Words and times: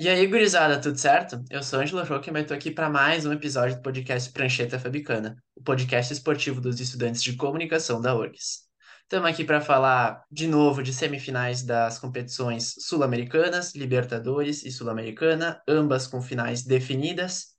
E 0.00 0.08
aí, 0.08 0.28
gurizada, 0.28 0.80
tudo 0.80 0.96
certo? 0.96 1.42
Eu 1.50 1.60
sou 1.60 1.80
Ângelo 1.80 2.04
Rockman 2.04 2.42
e 2.42 2.46
tô 2.46 2.54
aqui 2.54 2.70
para 2.70 2.88
mais 2.88 3.26
um 3.26 3.32
episódio 3.32 3.74
do 3.74 3.82
podcast 3.82 4.30
Prancheta 4.32 4.78
Fabicana, 4.78 5.36
o 5.56 5.62
podcast 5.62 6.12
esportivo 6.12 6.60
dos 6.60 6.78
estudantes 6.78 7.20
de 7.20 7.34
comunicação 7.34 8.00
da 8.00 8.14
URGS. 8.14 8.68
Estamos 9.02 9.28
aqui 9.28 9.42
para 9.44 9.60
falar 9.60 10.22
de 10.30 10.46
novo 10.46 10.84
de 10.84 10.94
semifinais 10.94 11.64
das 11.64 11.98
competições 11.98 12.74
sul-americanas, 12.78 13.74
Libertadores 13.74 14.64
e 14.64 14.70
Sul-Americana, 14.70 15.60
ambas 15.66 16.06
com 16.06 16.22
finais 16.22 16.62
definidas. 16.62 17.56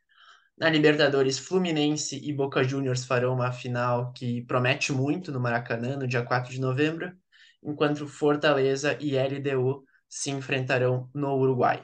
Na 0.57 0.69
Libertadores, 0.69 1.37
Fluminense 1.37 2.21
e 2.23 2.31
Boca 2.31 2.63
Juniors 2.63 3.03
farão 3.03 3.33
uma 3.33 3.51
final 3.51 4.13
que 4.13 4.43
promete 4.43 4.93
muito 4.93 5.29
no 5.29 5.41
Maracanã, 5.41 5.97
no 5.97 6.07
dia 6.07 6.23
4 6.23 6.49
de 6.53 6.61
novembro, 6.61 7.11
enquanto 7.61 8.07
Fortaleza 8.07 8.97
e 9.01 9.17
LDU 9.17 9.83
se 10.07 10.31
enfrentarão 10.31 11.09
no 11.13 11.35
Uruguai. 11.35 11.83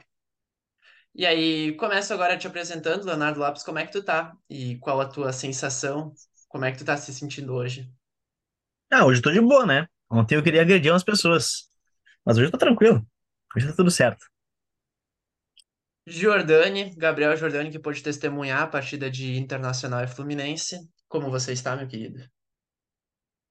E 1.16 1.26
aí, 1.26 1.74
começo 1.76 2.12
agora 2.14 2.36
te 2.38 2.46
apresentando, 2.46 3.04
Leonardo 3.06 3.40
Lopes, 3.40 3.62
como 3.64 3.78
é 3.80 3.86
que 3.86 3.90
tu 3.92 4.02
tá? 4.04 4.36
E 4.48 4.76
qual 4.78 5.00
a 5.00 5.08
tua 5.08 5.32
sensação? 5.32 6.14
Como 6.48 6.64
é 6.64 6.70
que 6.72 6.78
tu 6.78 6.84
tá 6.84 6.96
se 6.96 7.12
sentindo 7.12 7.54
hoje? 7.54 7.90
Ah, 8.90 9.04
hoje 9.06 9.18
eu 9.20 9.22
tô 9.24 9.32
de 9.32 9.40
boa, 9.40 9.66
né? 9.66 9.86
Ontem 10.10 10.36
eu 10.36 10.42
queria 10.42 10.62
agredir 10.62 10.92
umas 10.92 11.04
pessoas. 11.04 11.68
Mas 12.24 12.36
hoje 12.38 12.48
eu 12.48 12.52
tô 12.52 12.58
tranquilo. 12.58 13.06
Hoje 13.56 13.68
tá 13.68 13.74
tudo 13.76 13.90
certo. 13.90 14.26
Jordani, 16.08 16.94
Gabriel 16.96 17.36
Jordani, 17.36 17.70
que 17.70 17.78
pôde 17.78 18.02
testemunhar 18.02 18.62
a 18.62 18.66
partida 18.66 19.08
de 19.10 19.36
Internacional 19.36 20.02
e 20.02 20.08
Fluminense. 20.08 20.80
Como 21.08 21.30
você 21.30 21.52
está, 21.52 21.76
meu 21.76 21.86
querido? 21.86 22.28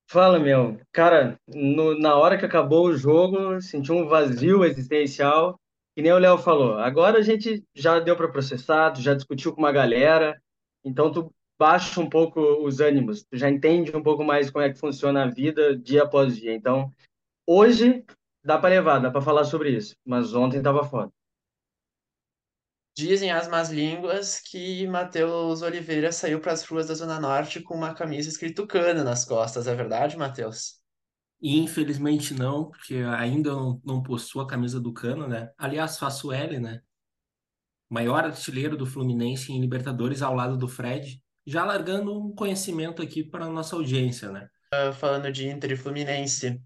Fala, 0.07 0.39
meu. 0.39 0.79
Cara, 0.91 1.39
no- 1.47 1.97
na 1.99 2.15
hora 2.15 2.37
que 2.37 2.45
acabou 2.45 2.87
o 2.87 2.95
jogo, 2.97 3.59
senti 3.61 3.91
um 3.91 4.07
vazio 4.07 4.63
existencial, 4.63 5.59
que 5.95 6.01
nem 6.01 6.11
o 6.11 6.19
Léo 6.19 6.37
falou. 6.37 6.77
Agora 6.77 7.19
a 7.19 7.21
gente 7.21 7.63
já 7.73 7.99
deu 7.99 8.15
para 8.17 8.27
processar, 8.27 8.91
tu 8.91 9.01
já 9.01 9.13
discutiu 9.13 9.53
com 9.53 9.61
uma 9.61 9.71
galera, 9.71 10.39
então 10.83 11.11
tu 11.11 11.33
baixa 11.57 12.01
um 12.01 12.09
pouco 12.09 12.41
os 12.65 12.81
ânimos, 12.81 13.23
tu 13.23 13.37
já 13.37 13.49
entende 13.49 13.95
um 13.95 14.03
pouco 14.03 14.23
mais 14.23 14.51
como 14.51 14.65
é 14.65 14.71
que 14.71 14.77
funciona 14.77 15.23
a 15.23 15.27
vida 15.27 15.75
dia 15.77 16.03
após 16.03 16.35
dia. 16.35 16.53
Então, 16.53 16.91
hoje 17.47 18.03
dá 18.43 18.57
para 18.57 18.69
levar, 18.69 18.99
dá 18.99 19.09
para 19.09 19.21
falar 19.21 19.45
sobre 19.45 19.71
isso, 19.71 19.95
mas 20.05 20.33
ontem 20.33 20.61
tava 20.61 20.83
foda. 20.83 21.11
Dizem 22.97 23.31
as 23.31 23.47
más 23.47 23.69
línguas 23.69 24.39
que 24.39 24.87
Matheus 24.87 25.61
Oliveira 25.61 26.11
saiu 26.11 26.39
para 26.39 26.53
as 26.53 26.63
ruas 26.63 26.87
da 26.87 26.93
Zona 26.93 27.19
Norte 27.19 27.61
com 27.61 27.75
uma 27.75 27.93
camisa 27.93 28.29
escrito 28.29 28.65
Cano 28.65 29.03
nas 29.03 29.25
costas. 29.25 29.67
É 29.67 29.75
verdade, 29.75 30.17
Matheus? 30.17 30.84
E 31.41 31.57
infelizmente 31.59 32.33
não, 32.33 32.69
porque 32.69 32.95
ainda 32.95 33.51
não, 33.83 34.01
possuo 34.01 34.41
a 34.41 34.47
camisa 34.47 34.79
do 34.79 34.93
Cano, 34.93 35.27
né? 35.27 35.51
Aliás, 35.57 35.97
faço 35.97 36.31
L, 36.31 36.59
né? 36.59 36.81
Maior 37.89 38.23
artilheiro 38.25 38.75
do 38.75 38.85
Fluminense 38.85 39.51
em 39.51 39.61
Libertadores 39.61 40.21
ao 40.21 40.33
lado 40.33 40.57
do 40.57 40.67
Fred. 40.67 41.21
Já 41.45 41.63
largando 41.63 42.17
um 42.17 42.33
conhecimento 42.33 43.01
aqui 43.01 43.23
para 43.23 43.47
nossa 43.47 43.75
audiência, 43.75 44.31
né? 44.31 44.49
Ah, 44.71 44.91
Falando 44.91 45.31
de 45.31 45.47
Inter 45.47 45.71
e 45.71 45.75
Fluminense. 45.77 46.59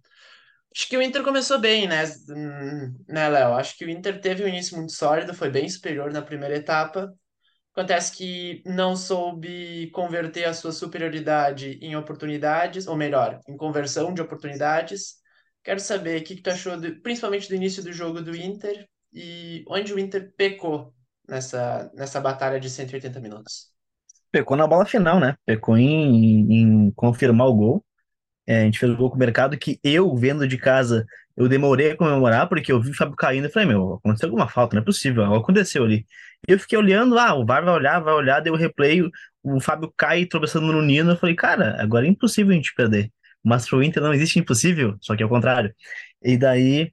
Acho 0.76 0.88
que 0.88 0.98
o 0.98 1.02
Inter 1.02 1.24
começou 1.24 1.60
bem, 1.60 1.88
né, 1.88 2.06
Hum, 2.30 2.96
né, 3.08 3.28
Léo? 3.28 3.54
Acho 3.54 3.78
que 3.78 3.86
o 3.86 3.90
Inter 3.90 4.22
teve 4.22 4.44
um 4.44 4.48
início 4.48 4.78
muito 4.78 4.94
sólido, 4.94 5.34
foi 5.34 5.50
bem 5.50 5.68
superior 5.68 6.12
na 6.12 6.22
primeira 6.22 6.56
etapa. 6.56 7.14
Acontece 7.74 8.16
que 8.18 8.62
não 8.66 8.96
soube 8.96 9.90
converter 9.92 10.46
a 10.46 10.54
sua 10.54 10.72
superioridade 10.72 11.80
em 11.82 11.96
oportunidades, 11.96 12.88
ou 12.88 12.96
melhor, 12.98 13.40
em 13.48 13.56
conversão 13.56 14.14
de 14.14 14.22
oportunidades. 14.22 15.16
Quero 15.64 15.80
saber 15.80 16.22
o 16.22 16.24
que 16.24 16.36
que 16.36 16.42
tu 16.42 16.50
achou, 16.50 16.80
do- 16.80 17.00
principalmente 17.02 17.48
do 17.48 17.56
início 17.56 17.84
do 17.84 17.94
jogo 17.94 18.22
do 18.22 18.36
Inter 18.36 18.88
e 19.14 19.64
onde 19.68 19.94
o 19.94 20.00
Inter 20.00 20.34
pecou 20.36 20.94
nessa, 21.28 21.90
nessa 21.96 22.20
batalha 22.20 22.60
de 22.60 22.70
180 22.70 23.20
minutos. 23.20 23.72
Pecou 24.32 24.56
na 24.56 24.68
bola 24.68 24.86
final, 24.86 25.20
né? 25.20 25.36
Pecou 25.46 25.78
em, 25.78 26.52
em 26.88 26.92
confirmar 26.92 27.48
o 27.48 27.54
gol. 27.56 27.86
É, 28.48 28.62
a 28.62 28.66
gente 28.66 28.80
fez 28.80 28.92
o 28.92 28.98
gol 28.98 29.10
com 29.10 29.18
o 29.18 29.20
mercado 29.20 29.58
que 29.58 29.80
eu, 29.84 30.16
vendo 30.16 30.48
de 30.48 30.58
casa, 30.58 31.06
eu 31.38 31.50
demorei 31.50 31.92
a 31.92 31.98
comemorar, 31.98 32.50
porque 32.50 32.72
eu 32.72 32.82
vi 32.82 32.92
o 32.92 32.96
Fábio 32.96 33.16
caindo 33.16 33.48
e 33.48 33.52
falei, 33.52 33.68
meu, 33.70 33.96
aconteceu 33.96 34.28
alguma 34.30 34.48
falta, 34.50 34.76
não 34.76 34.82
é 34.84 34.86
possível, 34.86 35.24
algo 35.26 35.38
aconteceu 35.38 35.84
ali. 35.86 36.06
E 36.48 36.52
eu 36.54 36.60
fiquei 36.60 36.78
olhando, 36.78 37.18
ah, 37.18 37.34
o 37.36 37.46
VAR 37.46 37.64
vai 37.64 37.74
olhar, 37.74 38.00
vai 38.00 38.14
olhar, 38.14 38.40
deu 38.40 38.54
o 38.54 38.58
replay, 38.58 39.02
o, 39.44 39.60
Fábio 39.60 39.94
cai 39.98 40.26
tropeçando 40.26 40.72
no 40.72 40.82
Nino, 40.82 41.12
eu 41.12 41.18
falei, 41.18 41.36
cara, 41.36 41.82
agora 41.82 42.06
é 42.06 42.10
impossível 42.10 42.52
a 42.54 42.56
gente 42.56 42.74
perder. 42.74 43.12
Mas 43.44 43.68
pro 43.68 43.84
Inter 43.84 44.02
não 44.04 44.14
existe 44.14 44.40
impossível, 44.40 44.98
só 45.02 45.16
que 45.16 45.24
é 45.24 45.26
o 45.26 45.30
contrário. 45.30 45.74
E 46.22 46.38
daí, 46.38 46.92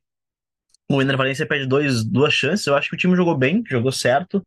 o 0.91 1.01
Ener 1.01 1.17
Valencia 1.17 1.47
perde 1.47 1.67
dois, 1.67 2.05
duas 2.05 2.33
chances, 2.35 2.67
eu 2.67 2.77
acho 2.77 2.89
que 2.89 2.97
o 2.97 2.99
time 2.99 3.17
jogou 3.17 3.37
bem, 3.37 3.63
jogou 3.69 3.93
certo, 3.93 4.45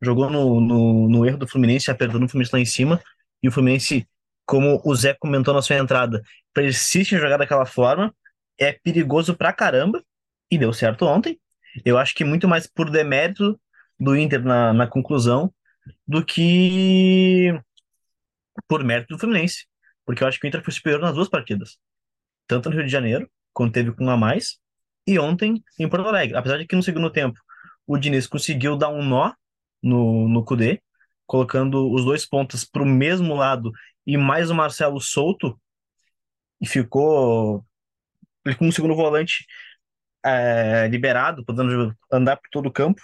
jogou 0.00 0.30
no, 0.30 0.60
no, 0.60 1.08
no 1.08 1.26
erro 1.26 1.38
do 1.38 1.48
Fluminense, 1.48 1.90
apertando 1.90 2.24
o 2.24 2.28
Fluminense 2.28 2.54
lá 2.54 2.60
em 2.60 2.66
cima, 2.66 3.00
e 3.42 3.48
o 3.48 3.52
Fluminense, 3.52 4.06
como 4.46 4.80
o 4.84 4.94
Zé 4.94 5.14
comentou 5.14 5.54
na 5.54 5.62
sua 5.62 5.76
entrada, 5.76 6.22
persiste 6.54 7.14
em 7.14 7.18
jogar 7.18 7.36
daquela 7.38 7.66
forma, 7.66 8.14
é 8.58 8.72
perigoso 8.72 9.36
pra 9.36 9.52
caramba, 9.52 10.02
e 10.50 10.58
deu 10.58 10.72
certo 10.72 11.06
ontem. 11.06 11.40
Eu 11.84 11.96
acho 11.96 12.14
que 12.14 12.24
muito 12.24 12.46
mais 12.46 12.66
por 12.66 12.90
demérito 12.90 13.58
do 14.02 14.16
Inter 14.16 14.42
na, 14.42 14.72
na 14.72 14.86
conclusão 14.86 15.52
do 16.06 16.24
que 16.24 17.52
por 18.66 18.82
mérito 18.82 19.14
do 19.14 19.18
Fluminense, 19.18 19.66
porque 20.04 20.24
eu 20.24 20.28
acho 20.28 20.40
que 20.40 20.46
o 20.46 20.48
Inter 20.48 20.62
foi 20.62 20.72
superior 20.72 21.00
nas 21.00 21.14
duas 21.14 21.28
partidas, 21.28 21.78
tanto 22.48 22.68
no 22.68 22.74
Rio 22.74 22.84
de 22.84 22.90
Janeiro, 22.90 23.30
quando 23.52 23.72
teve 23.72 23.92
com 23.92 24.04
um 24.04 24.10
a 24.10 24.16
mais, 24.16 24.58
e 25.06 25.18
ontem 25.18 25.62
em 25.78 25.88
Porto 25.88 26.08
Alegre. 26.08 26.36
Apesar 26.36 26.58
de 26.58 26.66
que 26.66 26.74
no 26.74 26.82
segundo 26.82 27.10
tempo 27.10 27.38
o 27.86 27.96
Diniz 27.96 28.26
conseguiu 28.26 28.76
dar 28.76 28.88
um 28.88 29.04
nó 29.04 29.32
no, 29.82 30.28
no 30.28 30.44
Kudê, 30.44 30.82
colocando 31.24 31.92
os 31.92 32.04
dois 32.04 32.26
pontas 32.26 32.64
para 32.64 32.82
o 32.82 32.86
mesmo 32.86 33.34
lado 33.34 33.70
e 34.04 34.16
mais 34.16 34.50
o 34.50 34.54
Marcelo 34.54 35.00
solto, 35.00 35.58
e 36.60 36.66
ficou 36.66 37.64
ele 38.44 38.56
com 38.56 38.66
um 38.66 38.72
segundo 38.72 38.96
volante 38.96 39.46
é, 40.24 40.88
liberado, 40.88 41.44
podendo 41.44 41.96
andar 42.10 42.36
por 42.36 42.48
todo 42.50 42.66
o 42.66 42.72
campo. 42.72 43.00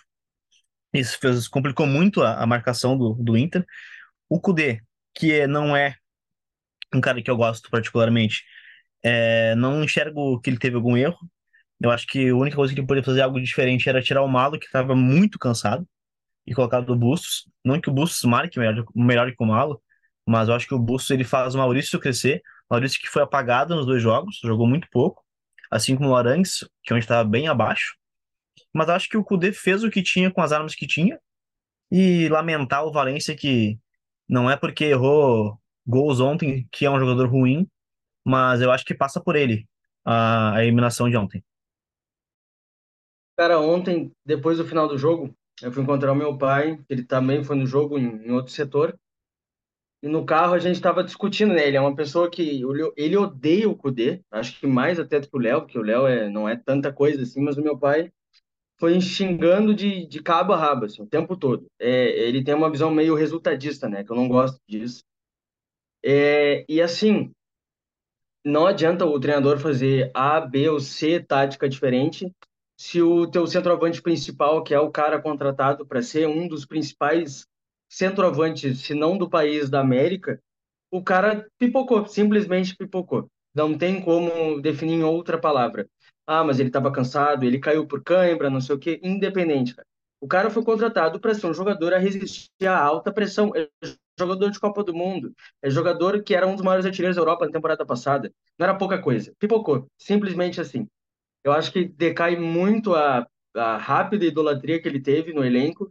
Isso 0.93 1.19
fez, 1.19 1.49
complicou 1.49 1.87
muito 1.87 2.23
a, 2.23 2.43
a 2.43 2.47
marcação 2.47 2.97
do, 2.97 3.15
do 3.15 3.37
Inter. 3.37 3.65
O 4.29 4.41
Kudê, 4.41 4.81
que 5.15 5.33
é- 5.33 5.49
não 5.49 5.77
é 5.77 5.97
um 6.95 7.01
cara 7.01 7.23
que 7.23 7.31
eu 7.31 7.37
gosto 7.37 7.71
particularmente, 7.71 8.43
é, 9.05 9.55
não 9.57 9.85
enxergo 9.85 10.41
que 10.41 10.51
ele 10.51 10.59
teve 10.59 10.77
algum 10.77 10.97
erro. 10.97 11.19
Eu 11.81 11.91
acho 11.93 12.07
que 12.09 12.31
a 12.31 12.37
única 12.37 12.57
coisa 12.57 12.75
que 12.75 12.81
ele 12.81 12.87
poderia 12.89 13.05
fazer 13.07 13.23
algo 13.23 13.41
diferente 13.43 13.89
era 13.91 14.03
tirar 14.03 14.23
o 14.25 14.29
Malo, 14.29 14.59
que 14.61 14.67
estava 14.67 14.97
muito 14.97 15.39
cansado, 15.41 15.87
e 16.47 16.55
colocar 16.55 16.81
o 16.91 16.97
Bustos. 16.97 17.47
Não 17.65 17.81
que 17.81 17.91
o 17.91 17.95
Bustos 17.95 18.23
marque 18.25 18.59
melhor, 18.61 18.85
melhor 18.97 19.31
que 19.33 19.43
o 19.45 19.47
Malo, 19.47 19.83
mas 20.27 20.49
eu 20.51 20.57
acho 20.57 20.69
que 20.69 20.75
o 20.77 20.81
Bustos 20.81 21.11
ele 21.13 21.25
faz 21.25 21.55
o 21.57 21.59
Maurício 21.59 22.01
crescer. 22.01 22.43
O 22.71 22.75
Maurício 22.77 23.01
que 23.01 23.09
foi 23.11 23.23
apagado 23.23 23.77
nos 23.77 23.87
dois 23.87 24.03
jogos, 24.03 24.41
jogou 24.45 24.69
muito 24.69 24.89
pouco, 24.93 25.25
assim 25.71 25.97
como 25.97 26.11
o 26.11 26.17
Arangues, 26.17 26.67
que 26.85 26.95
é 26.95 26.97
onde 26.97 27.07
estava 27.07 27.29
bem 27.29 27.49
abaixo. 27.49 27.98
Mas 28.73 28.89
acho 28.89 29.09
que 29.09 29.17
o 29.17 29.25
Kudê 29.25 29.53
fez 29.53 29.83
o 29.85 29.91
que 29.91 30.03
tinha 30.03 30.31
com 30.31 30.41
as 30.41 30.53
armas 30.53 30.75
que 30.75 30.87
tinha, 30.87 31.19
e 31.91 32.29
lamentar 32.29 32.85
o 32.85 32.93
Valência 32.93 33.35
que 33.35 33.79
não 34.29 34.51
é 34.51 34.57
porque 34.57 34.85
errou 34.85 35.59
gols 35.87 36.21
ontem 36.21 36.69
que 36.71 36.85
é 36.85 36.91
um 36.91 36.99
jogador 36.99 37.29
ruim, 37.29 37.67
mas 38.25 38.61
eu 38.61 38.71
acho 38.71 38.85
que 38.85 38.95
passa 38.95 39.21
por 39.21 39.37
ele 39.37 39.67
a, 40.05 40.57
a 40.57 40.63
eliminação 40.63 41.09
de 41.09 41.17
ontem. 41.17 41.43
Cara, 43.39 43.59
ontem, 43.61 44.13
depois 44.25 44.59
do 44.59 44.67
final 44.67 44.89
do 44.89 44.99
jogo, 44.99 45.35
eu 45.63 45.73
fui 45.73 45.83
encontrar 45.83 46.13
o 46.13 46.17
meu 46.17 46.37
pai, 46.37 46.79
ele 46.89 47.05
também 47.05 47.43
foi 47.43 47.57
no 47.57 47.67
jogo 47.67 47.99
em, 47.99 48.27
em 48.27 48.31
outro 48.33 48.53
setor, 48.53 48.99
e 50.03 50.09
no 50.09 50.25
carro 50.25 50.55
a 50.55 50.59
gente 50.59 50.77
estava 50.77 51.03
discutindo, 51.03 51.55
né? 51.55 51.67
Ele 51.67 51.77
é 51.77 51.81
uma 51.81 51.95
pessoa 51.95 52.31
que 52.31 52.63
ele 52.97 53.17
odeia 53.17 53.69
o 53.69 53.77
Kudê, 53.77 54.23
acho 54.31 54.59
que 54.59 54.67
mais 54.67 54.99
até 55.01 55.19
do 55.19 55.29
que 55.29 55.37
o 55.37 55.41
Léo, 55.41 55.63
porque 55.63 55.79
o 55.79 55.83
Léo 55.83 56.07
é, 56.07 56.29
não 56.29 56.49
é 56.49 56.57
tanta 56.57 56.93
coisa 56.93 57.23
assim, 57.23 57.41
mas 57.41 57.57
o 57.57 57.63
meu 57.63 57.77
pai 57.77 58.13
foi 58.79 59.01
xingando 59.01 59.75
de, 59.75 60.07
de 60.07 60.23
cabo 60.23 60.53
a 60.53 60.57
rabo, 60.57 60.87
assim, 60.87 61.03
o 61.03 61.07
tempo 61.07 61.37
todo. 61.37 61.67
É, 61.79 62.29
ele 62.29 62.45
tem 62.45 62.55
uma 62.55 62.71
visão 62.71 62.91
meio 62.91 63.15
resultadista, 63.15 63.89
né? 63.89 64.05
Que 64.05 64.13
eu 64.13 64.17
não 64.17 64.29
gosto 64.29 64.61
disso. 64.67 65.03
É, 66.05 66.65
e 66.69 66.81
assim, 66.81 67.33
não 68.45 68.67
adianta 68.67 69.05
o 69.05 69.19
treinador 69.19 69.59
fazer 69.59 70.11
A, 70.15 70.41
B 70.41 70.69
ou 70.69 70.81
C 70.81 71.21
tática 71.21 71.69
diferente 71.69 72.33
se 72.79 73.03
o 73.03 73.27
teu 73.27 73.45
centroavante 73.47 74.01
principal, 74.01 74.63
que 74.63 74.73
é 74.73 74.79
o 74.79 74.91
cara 74.91 75.21
contratado 75.21 75.85
para 75.85 76.01
ser 76.01 76.29
um 76.29 76.47
dos 76.47 76.65
principais 76.65 77.45
centroavantes, 77.89 78.81
se 78.81 78.95
não 78.95 79.19
do 79.19 79.29
país, 79.29 79.69
da 79.69 79.81
América, 79.81 80.41
o 80.91 81.03
cara 81.03 81.47
pipocou, 81.59 82.07
simplesmente 82.07 82.77
pipocou. 82.77 83.29
Não 83.53 83.77
tem 83.77 84.01
como 84.01 84.61
definir 84.61 84.95
em 84.95 85.03
outra 85.03 85.39
palavra. 85.39 85.89
Ah, 86.31 86.45
mas 86.45 86.61
ele 86.61 86.69
estava 86.69 86.93
cansado, 86.93 87.43
ele 87.43 87.59
caiu 87.59 87.87
por 87.87 88.03
cãibra, 88.05 88.51
não 88.51 88.61
sei 88.61 88.77
o 88.77 88.79
quê, 88.79 89.01
independente, 89.03 89.75
cara. 89.75 89.87
O 90.21 90.29
cara 90.29 90.51
foi 90.51 90.63
contratado 90.63 91.19
para 91.19 91.35
ser 91.35 91.47
um 91.47 91.55
jogador 91.55 91.95
a 91.95 91.99
resistir 91.99 92.67
à 92.67 92.79
alta 92.79 93.11
pressão. 93.11 93.51
É 93.57 93.67
jogador 94.21 94.51
de 94.51 94.61
Copa 94.61 94.85
do 94.85 94.93
Mundo. 94.93 95.33
É 95.63 95.71
jogador 95.71 96.23
que 96.23 96.35
era 96.35 96.47
um 96.47 96.55
dos 96.55 96.63
maiores 96.63 96.85
artilheiros 96.85 97.17
da 97.17 97.23
Europa 97.23 97.47
na 97.47 97.53
temporada 97.53 97.87
passada. 97.87 98.31
Não 98.59 98.65
era 98.67 98.77
pouca 98.77 99.01
coisa. 99.01 99.33
Pipocou. 99.39 99.87
Simplesmente 99.97 100.61
assim. 100.61 100.87
Eu 101.43 101.53
acho 101.53 101.73
que 101.73 101.87
decai 101.87 102.37
muito 102.37 102.95
a, 102.95 103.27
a 103.55 103.79
rápida 103.79 104.27
idolatria 104.27 104.83
que 104.83 104.87
ele 104.89 105.01
teve 105.01 105.33
no 105.33 105.43
elenco. 105.43 105.91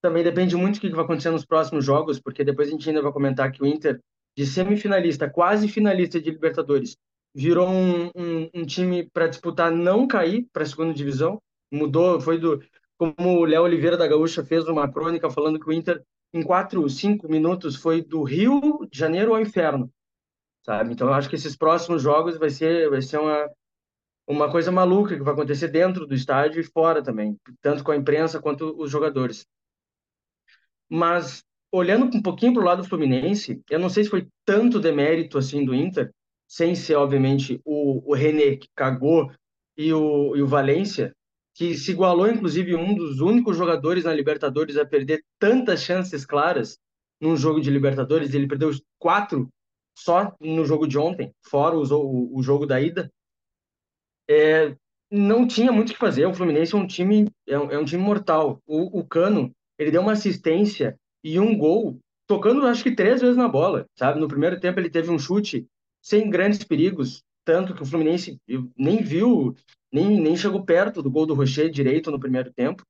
Também 0.00 0.24
depende 0.24 0.56
muito 0.56 0.76
do 0.76 0.80
que 0.80 0.88
vai 0.94 1.04
acontecer 1.04 1.30
nos 1.30 1.44
próximos 1.44 1.84
jogos, 1.84 2.18
porque 2.18 2.42
depois 2.42 2.68
a 2.68 2.70
gente 2.70 2.88
ainda 2.88 3.02
vai 3.02 3.12
comentar 3.12 3.52
que 3.52 3.62
o 3.62 3.66
Inter, 3.66 4.00
de 4.34 4.46
semifinalista, 4.46 5.28
quase 5.28 5.68
finalista 5.68 6.18
de 6.18 6.30
Libertadores, 6.30 6.96
virou 7.38 7.68
um, 7.68 8.10
um, 8.16 8.50
um 8.52 8.66
time 8.66 9.08
para 9.08 9.28
disputar 9.28 9.70
não 9.70 10.08
cair 10.08 10.48
para 10.52 10.64
a 10.64 10.66
segunda 10.66 10.92
divisão. 10.92 11.40
Mudou, 11.70 12.20
foi 12.20 12.36
do. 12.36 12.60
Como 12.96 13.38
o 13.38 13.44
Léo 13.44 13.62
Oliveira 13.62 13.96
da 13.96 14.08
Gaúcha 14.08 14.44
fez 14.44 14.66
uma 14.66 14.90
crônica 14.90 15.30
falando 15.30 15.60
que 15.60 15.68
o 15.68 15.72
Inter, 15.72 16.02
em 16.34 16.42
quatro, 16.42 16.88
cinco 16.90 17.30
minutos, 17.30 17.76
foi 17.76 18.02
do 18.02 18.24
Rio 18.24 18.84
de 18.90 18.98
Janeiro 18.98 19.32
ao 19.32 19.40
inferno. 19.40 19.88
Sabe? 20.66 20.92
Então, 20.92 21.06
eu 21.06 21.14
acho 21.14 21.28
que 21.28 21.36
esses 21.36 21.56
próximos 21.56 22.02
jogos 22.02 22.36
vai 22.36 22.50
ser, 22.50 22.90
vai 22.90 23.00
ser 23.00 23.18
uma, 23.18 23.48
uma 24.26 24.50
coisa 24.50 24.72
maluca 24.72 25.16
que 25.16 25.22
vai 25.22 25.32
acontecer 25.32 25.68
dentro 25.68 26.08
do 26.08 26.14
estádio 26.14 26.60
e 26.60 26.64
fora 26.64 27.00
também, 27.04 27.36
tanto 27.62 27.84
com 27.84 27.92
a 27.92 27.96
imprensa 27.96 28.42
quanto 28.42 28.74
os 28.76 28.90
jogadores. 28.90 29.46
Mas 30.90 31.44
olhando 31.70 32.16
um 32.16 32.20
pouquinho 32.20 32.52
para 32.52 32.62
o 32.62 32.66
lado 32.66 32.82
do 32.82 32.88
Fluminense, 32.88 33.62
eu 33.70 33.78
não 33.78 33.88
sei 33.88 34.02
se 34.02 34.10
foi 34.10 34.26
tanto 34.44 34.80
demérito 34.80 35.38
assim 35.38 35.64
do 35.64 35.72
Inter, 35.72 36.12
sem 36.48 36.74
ser 36.74 36.96
obviamente 36.96 37.60
o, 37.64 38.10
o 38.10 38.14
René 38.14 38.56
que 38.56 38.68
cagou 38.74 39.30
e 39.76 39.92
o, 39.92 40.34
e 40.34 40.42
o 40.42 40.46
Valência, 40.46 41.14
que 41.54 41.76
se 41.76 41.92
igualou 41.92 42.28
inclusive 42.28 42.74
um 42.74 42.94
dos 42.94 43.20
únicos 43.20 43.56
jogadores 43.56 44.04
na 44.04 44.14
Libertadores 44.14 44.76
a 44.76 44.86
perder 44.86 45.22
tantas 45.38 45.82
chances 45.82 46.24
claras 46.24 46.78
num 47.20 47.36
jogo 47.36 47.60
de 47.60 47.70
Libertadores, 47.70 48.32
ele 48.32 48.48
perdeu 48.48 48.70
quatro 48.98 49.48
só 49.96 50.34
no 50.40 50.64
jogo 50.64 50.86
de 50.86 50.96
ontem, 50.96 51.32
fora 51.42 51.76
o, 51.76 51.82
o, 51.82 52.38
o 52.38 52.42
jogo 52.42 52.64
da 52.64 52.80
ida. 52.80 53.10
É, 54.30 54.76
não 55.10 55.46
tinha 55.46 55.72
muito 55.72 55.90
o 55.90 55.92
que 55.92 55.98
fazer. 55.98 56.26
O 56.26 56.34
Fluminense 56.34 56.74
é 56.74 56.78
um 56.78 56.86
time 56.86 57.28
é 57.46 57.58
um, 57.58 57.70
é 57.70 57.78
um 57.78 57.84
time 57.84 58.02
mortal. 58.02 58.60
O, 58.66 59.00
o 59.00 59.04
Cano 59.04 59.52
ele 59.78 59.90
deu 59.90 60.00
uma 60.02 60.12
assistência 60.12 60.96
e 61.24 61.38
um 61.40 61.56
gol, 61.56 61.98
tocando 62.26 62.66
acho 62.66 62.82
que 62.82 62.94
três 62.94 63.20
vezes 63.20 63.36
na 63.36 63.48
bola, 63.48 63.86
sabe? 63.96 64.20
No 64.20 64.28
primeiro 64.28 64.60
tempo 64.60 64.78
ele 64.78 64.90
teve 64.90 65.10
um 65.10 65.18
chute 65.18 65.66
sem 66.02 66.30
grandes 66.30 66.62
perigos, 66.64 67.22
tanto 67.44 67.74
que 67.74 67.82
o 67.82 67.86
Fluminense 67.86 68.38
nem 68.76 69.02
viu, 69.02 69.54
nem, 69.92 70.20
nem 70.20 70.36
chegou 70.36 70.64
perto 70.64 71.02
do 71.02 71.10
gol 71.10 71.26
do 71.26 71.34
Rocher 71.34 71.70
direito 71.70 72.10
no 72.10 72.20
primeiro 72.20 72.52
tempo. 72.52 72.82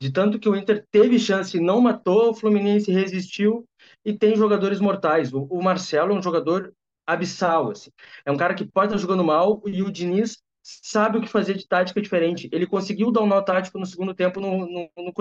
De 0.00 0.12
tanto 0.12 0.38
que 0.38 0.48
o 0.48 0.56
Inter 0.56 0.84
teve 0.90 1.18
chance 1.18 1.58
não 1.58 1.80
matou, 1.80 2.30
o 2.30 2.34
Fluminense 2.34 2.92
resistiu 2.92 3.64
e 4.04 4.12
tem 4.12 4.36
jogadores 4.36 4.80
mortais. 4.80 5.32
O, 5.32 5.44
o 5.44 5.62
Marcelo 5.62 6.12
é 6.12 6.14
um 6.14 6.22
jogador 6.22 6.72
abissal, 7.06 7.70
assim. 7.70 7.90
É 8.24 8.30
um 8.30 8.36
cara 8.36 8.54
que 8.54 8.64
pode 8.64 8.88
estar 8.88 8.98
jogando 8.98 9.24
mal 9.24 9.62
e 9.66 9.82
o 9.82 9.90
Diniz 9.90 10.38
sabe 10.62 11.18
o 11.18 11.20
que 11.20 11.28
fazer 11.28 11.54
de 11.54 11.66
tática 11.66 12.00
diferente. 12.00 12.48
Ele 12.50 12.66
conseguiu 12.66 13.12
dar 13.12 13.22
um 13.22 13.26
nó 13.26 13.42
tático 13.42 13.78
no 13.78 13.86
segundo 13.86 14.14
tempo 14.14 14.40
no, 14.40 14.66
no, 14.66 14.90
no. 14.96 15.12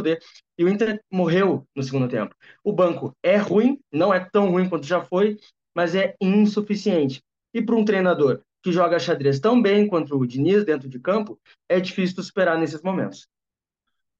E 0.57 0.63
o 0.63 0.69
Inter 0.69 1.01
morreu 1.11 1.67
no 1.75 1.83
segundo 1.83 2.07
tempo. 2.07 2.33
O 2.63 2.71
banco 2.71 3.15
é 3.21 3.37
ruim, 3.37 3.79
não 3.91 4.13
é 4.13 4.19
tão 4.19 4.49
ruim 4.51 4.69
quanto 4.69 4.85
já 4.85 5.01
foi, 5.03 5.37
mas 5.75 5.95
é 5.95 6.15
insuficiente. 6.21 7.21
E 7.53 7.61
para 7.61 7.75
um 7.75 7.85
treinador 7.85 8.41
que 8.61 8.71
joga 8.71 8.97
xadrez 8.97 9.39
tão 9.39 9.61
bem 9.61 9.87
quanto 9.87 10.15
o 10.15 10.25
Diniz 10.25 10.65
dentro 10.65 10.87
de 10.87 10.99
campo, 10.99 11.39
é 11.67 11.79
difícil 11.79 12.23
superar 12.23 12.57
nesses 12.57 12.81
momentos. 12.81 13.27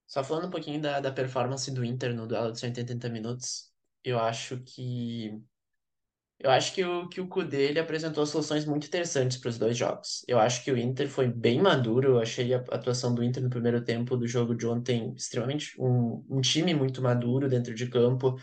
Só 0.06 0.22
falando 0.22 0.46
um 0.46 0.50
pouquinho 0.50 0.80
da, 0.80 1.00
da 1.00 1.10
performance 1.10 1.70
do 1.70 1.84
Inter 1.84 2.14
no 2.14 2.26
duelo 2.26 2.52
de 2.52 2.60
180 2.60 3.08
minutos, 3.08 3.72
eu 4.04 4.18
acho 4.18 4.58
que 4.58 5.42
eu 6.38 6.50
acho 6.50 6.74
que 6.74 6.84
o, 6.84 7.08
que 7.08 7.20
o 7.20 7.28
Kudê 7.28 7.68
ele 7.68 7.78
apresentou 7.78 8.26
soluções 8.26 8.66
muito 8.66 8.86
interessantes 8.86 9.38
para 9.38 9.48
os 9.48 9.58
dois 9.58 9.76
jogos. 9.78 10.22
Eu 10.28 10.38
acho 10.38 10.62
que 10.62 10.70
o 10.70 10.76
Inter 10.76 11.08
foi 11.08 11.28
bem 11.28 11.62
maduro. 11.62 12.10
Eu 12.12 12.20
achei 12.20 12.52
a 12.52 12.58
atuação 12.58 13.14
do 13.14 13.22
Inter 13.22 13.42
no 13.42 13.48
primeiro 13.48 13.82
tempo 13.82 14.16
do 14.16 14.26
jogo 14.26 14.54
de 14.54 14.66
ontem 14.66 15.14
extremamente 15.16 15.80
um, 15.80 16.24
um 16.28 16.40
time 16.40 16.74
muito 16.74 17.00
maduro 17.00 17.48
dentro 17.48 17.74
de 17.74 17.86
campo, 17.88 18.36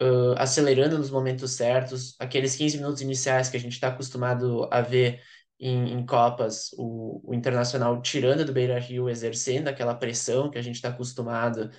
uh, 0.00 0.34
acelerando 0.36 0.98
nos 0.98 1.10
momentos 1.10 1.52
certos. 1.52 2.14
Aqueles 2.18 2.56
15 2.56 2.78
minutos 2.78 3.00
iniciais 3.00 3.48
que 3.48 3.56
a 3.56 3.60
gente 3.60 3.72
está 3.72 3.88
acostumado 3.88 4.68
a 4.70 4.80
ver 4.80 5.20
em, 5.58 5.92
em 5.92 6.06
Copas, 6.06 6.70
o, 6.78 7.20
o 7.30 7.34
Internacional 7.34 8.00
tirando 8.00 8.44
do 8.44 8.52
Beira-Rio, 8.52 9.08
exercendo 9.08 9.68
aquela 9.68 9.94
pressão 9.94 10.50
que 10.50 10.58
a 10.58 10.62
gente 10.62 10.76
está 10.76 10.88
acostumado 10.88 11.70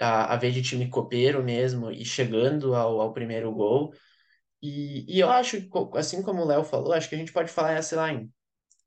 a, 0.00 0.34
a 0.34 0.36
ver 0.36 0.52
de 0.52 0.62
time 0.62 0.88
copeiro 0.88 1.42
mesmo 1.42 1.90
e 1.90 2.04
chegando 2.04 2.74
ao, 2.74 3.00
ao 3.00 3.12
primeiro 3.12 3.52
gol. 3.52 3.92
E, 4.60 5.04
e 5.08 5.20
eu 5.20 5.30
acho, 5.30 5.56
assim 5.94 6.22
como 6.22 6.42
o 6.42 6.46
Léo 6.46 6.64
falou, 6.64 6.92
acho 6.92 7.08
que 7.08 7.14
a 7.14 7.18
gente 7.18 7.32
pode 7.32 7.50
falar, 7.50 7.82
sei 7.82 7.98
lá, 7.98 8.12
em 8.12 8.32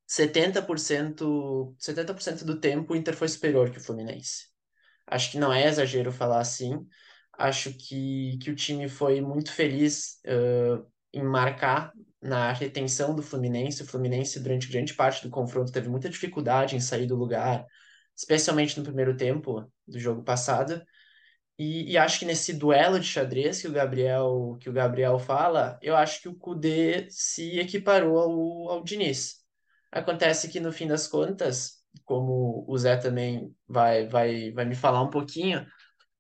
70%, 0.07 1.75
70% 1.79 2.43
do 2.45 2.59
tempo 2.59 2.93
o 2.93 2.95
Inter 2.95 3.15
foi 3.15 3.27
superior 3.27 3.69
que 3.71 3.77
o 3.77 3.83
Fluminense. 3.83 4.47
Acho 5.07 5.31
que 5.31 5.39
não 5.39 5.51
é 5.53 5.67
exagero 5.67 6.11
falar 6.11 6.39
assim. 6.39 6.85
Acho 7.37 7.73
que, 7.73 8.37
que 8.41 8.49
o 8.49 8.55
time 8.55 8.87
foi 8.87 9.21
muito 9.21 9.51
feliz 9.51 10.19
uh, 10.25 10.85
em 11.13 11.23
marcar 11.23 11.91
na 12.21 12.51
retenção 12.51 13.15
do 13.15 13.21
Fluminense. 13.21 13.83
O 13.83 13.87
Fluminense, 13.87 14.39
durante 14.39 14.67
grande 14.67 14.93
parte 14.93 15.21
do 15.23 15.29
confronto, 15.29 15.71
teve 15.71 15.89
muita 15.89 16.09
dificuldade 16.09 16.75
em 16.75 16.79
sair 16.79 17.05
do 17.05 17.15
lugar, 17.15 17.65
especialmente 18.15 18.77
no 18.77 18.83
primeiro 18.83 19.15
tempo 19.15 19.71
do 19.87 19.99
jogo 19.99 20.23
passado. 20.23 20.81
E, 21.57 21.93
e, 21.93 21.97
acho 21.97 22.19
que 22.19 22.25
nesse 22.25 22.53
duelo 22.53 22.99
de 22.99 23.07
xadrez 23.07 23.61
que 23.61 23.67
o 23.67 23.71
Gabriel 23.71 24.57
que 24.59 24.69
o 24.69 24.73
Gabriel 24.73 25.17
fala, 25.17 25.79
eu 25.81 25.95
acho 25.95 26.21
que 26.21 26.27
o 26.27 26.35
Kudê 26.35 27.07
se 27.09 27.59
equiparou 27.59 28.17
ao, 28.19 28.71
ao 28.71 28.83
Diniz. 28.83 29.45
Acontece 29.91 30.49
que 30.49 30.59
no 30.59 30.73
fim 30.73 30.87
das 30.87 31.07
contas, 31.07 31.81
como 32.03 32.65
o 32.67 32.77
Zé 32.77 32.97
também 32.97 33.55
vai, 33.67 34.05
vai, 34.07 34.51
vai 34.51 34.65
me 34.65 34.75
falar 34.75 35.01
um 35.01 35.09
pouquinho, 35.09 35.65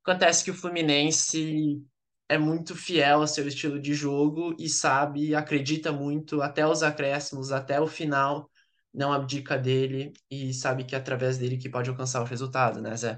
acontece 0.05 0.43
que 0.43 0.51
o 0.51 0.53
Fluminense 0.53 1.83
é 2.29 2.37
muito 2.37 2.75
fiel 2.75 3.21
ao 3.21 3.27
seu 3.27 3.47
estilo 3.47 3.79
de 3.79 3.93
jogo 3.93 4.55
e 4.59 4.69
sabe, 4.69 5.33
acredita 5.33 5.91
muito 5.91 6.41
até 6.41 6.65
os 6.65 6.83
acréscimos, 6.83 7.51
até 7.51 7.79
o 7.81 7.87
final, 7.87 8.49
não 8.93 9.11
abdica 9.11 9.57
dele 9.57 10.13
e 10.29 10.53
sabe 10.53 10.83
que 10.85 10.95
é 10.95 10.97
através 10.97 11.37
dele 11.37 11.57
que 11.57 11.69
pode 11.69 11.89
alcançar 11.89 12.21
o 12.21 12.25
resultado, 12.25 12.81
né, 12.81 12.95
Zé? 12.95 13.17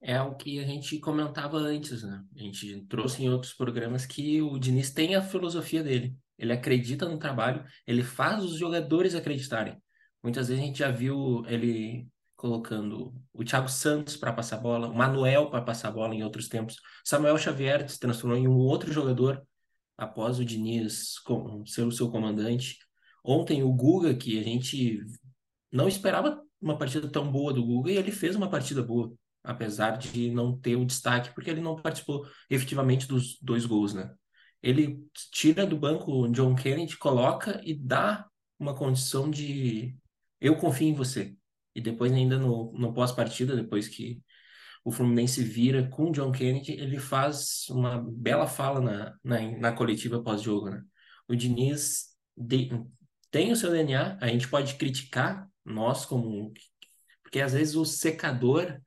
É 0.00 0.20
o 0.22 0.36
que 0.36 0.60
a 0.60 0.64
gente 0.64 0.98
comentava 1.00 1.56
antes, 1.56 2.04
né? 2.04 2.24
A 2.36 2.38
gente 2.38 2.86
trouxe 2.86 3.24
em 3.24 3.28
outros 3.28 3.52
programas 3.52 4.06
que 4.06 4.40
o 4.40 4.56
Diniz 4.56 4.92
tem 4.92 5.16
a 5.16 5.22
filosofia 5.22 5.82
dele. 5.82 6.16
Ele 6.38 6.52
acredita 6.52 7.08
no 7.08 7.18
trabalho, 7.18 7.64
ele 7.84 8.04
faz 8.04 8.44
os 8.44 8.56
jogadores 8.56 9.16
acreditarem. 9.16 9.76
Muitas 10.22 10.46
vezes 10.46 10.62
a 10.62 10.66
gente 10.66 10.78
já 10.78 10.90
viu 10.90 11.44
ele 11.46 12.06
colocando 12.38 13.12
o 13.34 13.44
Thiago 13.44 13.68
Santos 13.68 14.16
para 14.16 14.32
passar 14.32 14.58
bola, 14.58 14.88
o 14.88 14.94
Manuel 14.94 15.50
para 15.50 15.60
passar 15.60 15.90
bola 15.90 16.14
em 16.14 16.22
outros 16.22 16.48
tempos. 16.48 16.76
Samuel 17.04 17.36
Xavier 17.36 17.90
se 17.90 17.98
transformou 17.98 18.38
em 18.38 18.46
um 18.46 18.56
outro 18.56 18.92
jogador 18.92 19.44
após 19.96 20.38
o 20.38 20.44
Diniz 20.44 21.16
ser 21.66 21.82
o 21.82 21.90
seu 21.90 22.08
comandante. 22.10 22.78
Ontem 23.24 23.64
o 23.64 23.72
Guga, 23.72 24.14
que 24.14 24.38
a 24.38 24.44
gente 24.44 25.00
não 25.72 25.88
esperava 25.88 26.40
uma 26.60 26.78
partida 26.78 27.10
tão 27.10 27.30
boa 27.30 27.52
do 27.52 27.66
Guga, 27.66 27.90
e 27.90 27.96
ele 27.96 28.12
fez 28.12 28.36
uma 28.36 28.48
partida 28.48 28.82
boa 28.82 29.12
apesar 29.42 29.96
de 29.96 30.30
não 30.30 30.56
ter 30.56 30.76
o 30.76 30.84
destaque, 30.84 31.34
porque 31.34 31.50
ele 31.50 31.60
não 31.60 31.80
participou 31.80 32.24
efetivamente 32.50 33.08
dos 33.08 33.38
dois 33.40 33.64
gols, 33.66 33.94
né? 33.94 34.14
Ele 34.62 35.02
tira 35.32 35.66
do 35.66 35.76
banco 35.76 36.12
o 36.12 36.28
John 36.28 36.54
Kennedy, 36.54 36.96
coloca 36.98 37.60
e 37.64 37.74
dá 37.74 38.28
uma 38.58 38.74
condição 38.74 39.30
de 39.30 39.96
eu 40.40 40.56
confio 40.56 40.88
em 40.88 40.94
você. 40.94 41.34
E 41.78 41.80
depois, 41.80 42.12
ainda 42.12 42.36
no, 42.36 42.72
no 42.72 42.92
pós-partida, 42.92 43.54
depois 43.54 43.86
que 43.86 44.20
o 44.84 44.90
Fluminense 44.90 45.44
vira 45.44 45.88
com 45.88 46.10
o 46.10 46.12
John 46.12 46.32
Kennedy, 46.32 46.72
ele 46.72 46.98
faz 46.98 47.68
uma 47.70 48.04
bela 48.04 48.48
fala 48.48 48.80
na, 48.80 49.16
na, 49.22 49.58
na 49.58 49.72
coletiva 49.72 50.20
pós-jogo, 50.20 50.70
né? 50.70 50.82
O 51.28 51.36
Diniz 51.36 52.16
de, 52.36 52.68
tem 53.30 53.52
o 53.52 53.56
seu 53.56 53.70
DNA, 53.70 54.18
a 54.20 54.26
gente 54.26 54.48
pode 54.48 54.74
criticar 54.74 55.48
nós 55.64 56.04
como... 56.04 56.52
Porque 57.22 57.40
às 57.40 57.52
vezes 57.52 57.76
o 57.76 57.84
secador 57.84 58.80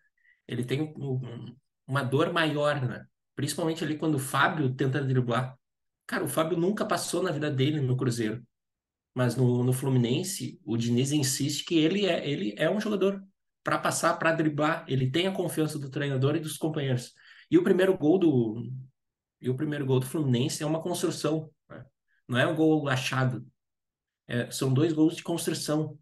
ele 0.46 0.66
tem 0.66 0.82
um, 0.82 1.56
uma 1.88 2.04
dor 2.04 2.34
maior, 2.34 2.82
né? 2.82 3.06
Principalmente 3.38 3.86
ali 3.86 3.98
quando 3.98 4.16
o 4.16 4.20
Fábio 4.20 4.76
tenta 4.76 5.02
driblar. 5.02 5.58
Cara, 6.06 6.26
o 6.26 6.28
Fábio 6.28 6.58
nunca 6.58 6.86
passou 6.86 7.24
na 7.24 7.32
vida 7.32 7.50
dele 7.50 7.80
no 7.80 7.96
Cruzeiro. 7.96 8.46
Mas 9.14 9.36
no, 9.36 9.64
no 9.64 9.74
Fluminense, 9.74 10.60
o 10.66 10.78
Diniz 10.78 11.12
insiste 11.12 11.66
que 11.66 11.78
ele 11.78 12.06
é, 12.06 12.28
ele 12.28 12.56
é 12.58 12.70
um 12.70 12.80
jogador 12.80 13.22
para 13.64 13.78
passar, 13.78 14.18
para 14.18 14.32
driblar. 14.32 14.86
Ele 14.88 15.10
tem 15.10 15.28
a 15.28 15.34
confiança 15.34 15.78
do 15.78 15.90
treinador 15.90 16.36
e 16.36 16.40
dos 16.40 16.58
companheiros. 16.58 17.14
E 17.50 17.58
o 17.58 17.64
primeiro 17.64 17.98
gol 17.98 18.18
do 18.18 18.72
e 19.42 19.50
o 19.50 19.56
primeiro 19.56 19.86
gol 19.86 20.00
do 20.00 20.06
Fluminense 20.06 20.62
é 20.62 20.66
uma 20.66 20.82
construção. 20.82 21.50
Né? 21.68 21.84
Não 22.28 22.38
é 22.38 22.46
um 22.46 22.56
gol 22.56 22.88
achado. 22.88 23.46
É, 24.28 24.50
são 24.52 24.72
dois 24.74 24.94
gols 24.94 25.16
de 25.16 25.24
construção. 25.24 25.98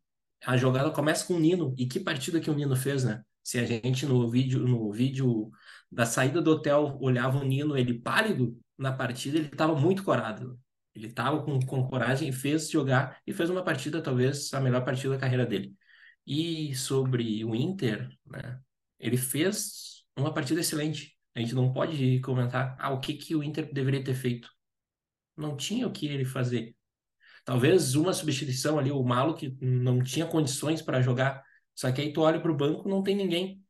A 0.46 0.58
jogada 0.58 0.92
começa 0.92 1.26
com 1.26 1.36
o 1.36 1.40
Nino. 1.40 1.74
E 1.78 1.88
que 1.88 2.00
partida 2.00 2.40
que 2.40 2.50
o 2.50 2.54
Nino 2.54 2.76
fez, 2.76 3.04
né? 3.04 3.24
Se 3.42 3.58
a 3.58 3.66
gente 3.66 4.06
no 4.06 4.30
vídeo, 4.30 4.60
no 4.60 4.92
vídeo 4.92 5.50
da 5.90 6.06
saída 6.06 6.42
do 6.42 6.52
hotel 6.52 6.98
olhava 7.02 7.40
o 7.40 7.44
Nino, 7.44 7.78
ele 7.78 7.94
pálido 7.94 8.60
na 8.78 8.92
partida, 8.92 9.38
ele 9.38 9.48
estava 9.48 9.74
muito 9.74 10.04
corado. 10.04 10.60
Ele 11.00 11.08
estava 11.08 11.42
com, 11.44 11.60
com 11.62 11.88
coragem 11.88 12.32
fez 12.32 12.70
jogar 12.70 13.20
e 13.26 13.34
fez 13.34 13.50
uma 13.50 13.64
partida, 13.64 14.02
talvez 14.02 14.54
a 14.54 14.60
melhor 14.60 14.84
partida 14.84 15.14
da 15.14 15.20
carreira 15.20 15.46
dele. 15.46 15.74
E 16.28 16.76
sobre 16.76 17.44
o 17.46 17.56
Inter, 17.56 18.10
né? 18.26 18.60
Ele 19.00 19.18
fez 19.18 20.04
uma 20.16 20.34
partida 20.34 20.60
excelente. 20.60 21.18
A 21.34 21.40
gente 21.40 21.56
não 21.56 21.72
pode 21.72 22.20
comentar 22.22 22.76
ah, 22.80 22.92
o 22.92 23.00
que, 23.00 23.14
que 23.14 23.36
o 23.36 23.44
Inter 23.44 23.72
deveria 23.74 24.04
ter 24.04 24.14
feito. 24.14 24.50
Não 25.38 25.56
tinha 25.56 25.88
o 25.88 25.92
que 25.92 26.08
ele 26.08 26.26
fazer. 26.26 26.76
Talvez 27.46 27.96
uma 27.96 28.14
substituição 28.14 28.78
ali, 28.78 28.92
o 28.92 29.02
Malo 29.04 29.36
que 29.36 29.58
não 29.62 30.04
tinha 30.04 30.26
condições 30.26 30.82
para 30.82 31.02
jogar. 31.02 31.42
Só 31.74 31.92
que 31.92 32.02
aí 32.02 32.12
tu 32.12 32.22
olha 32.22 32.42
para 32.42 32.52
o 32.52 32.58
banco, 32.58 32.90
não 32.90 33.02
tem 33.02 33.16
ninguém. 33.16 33.64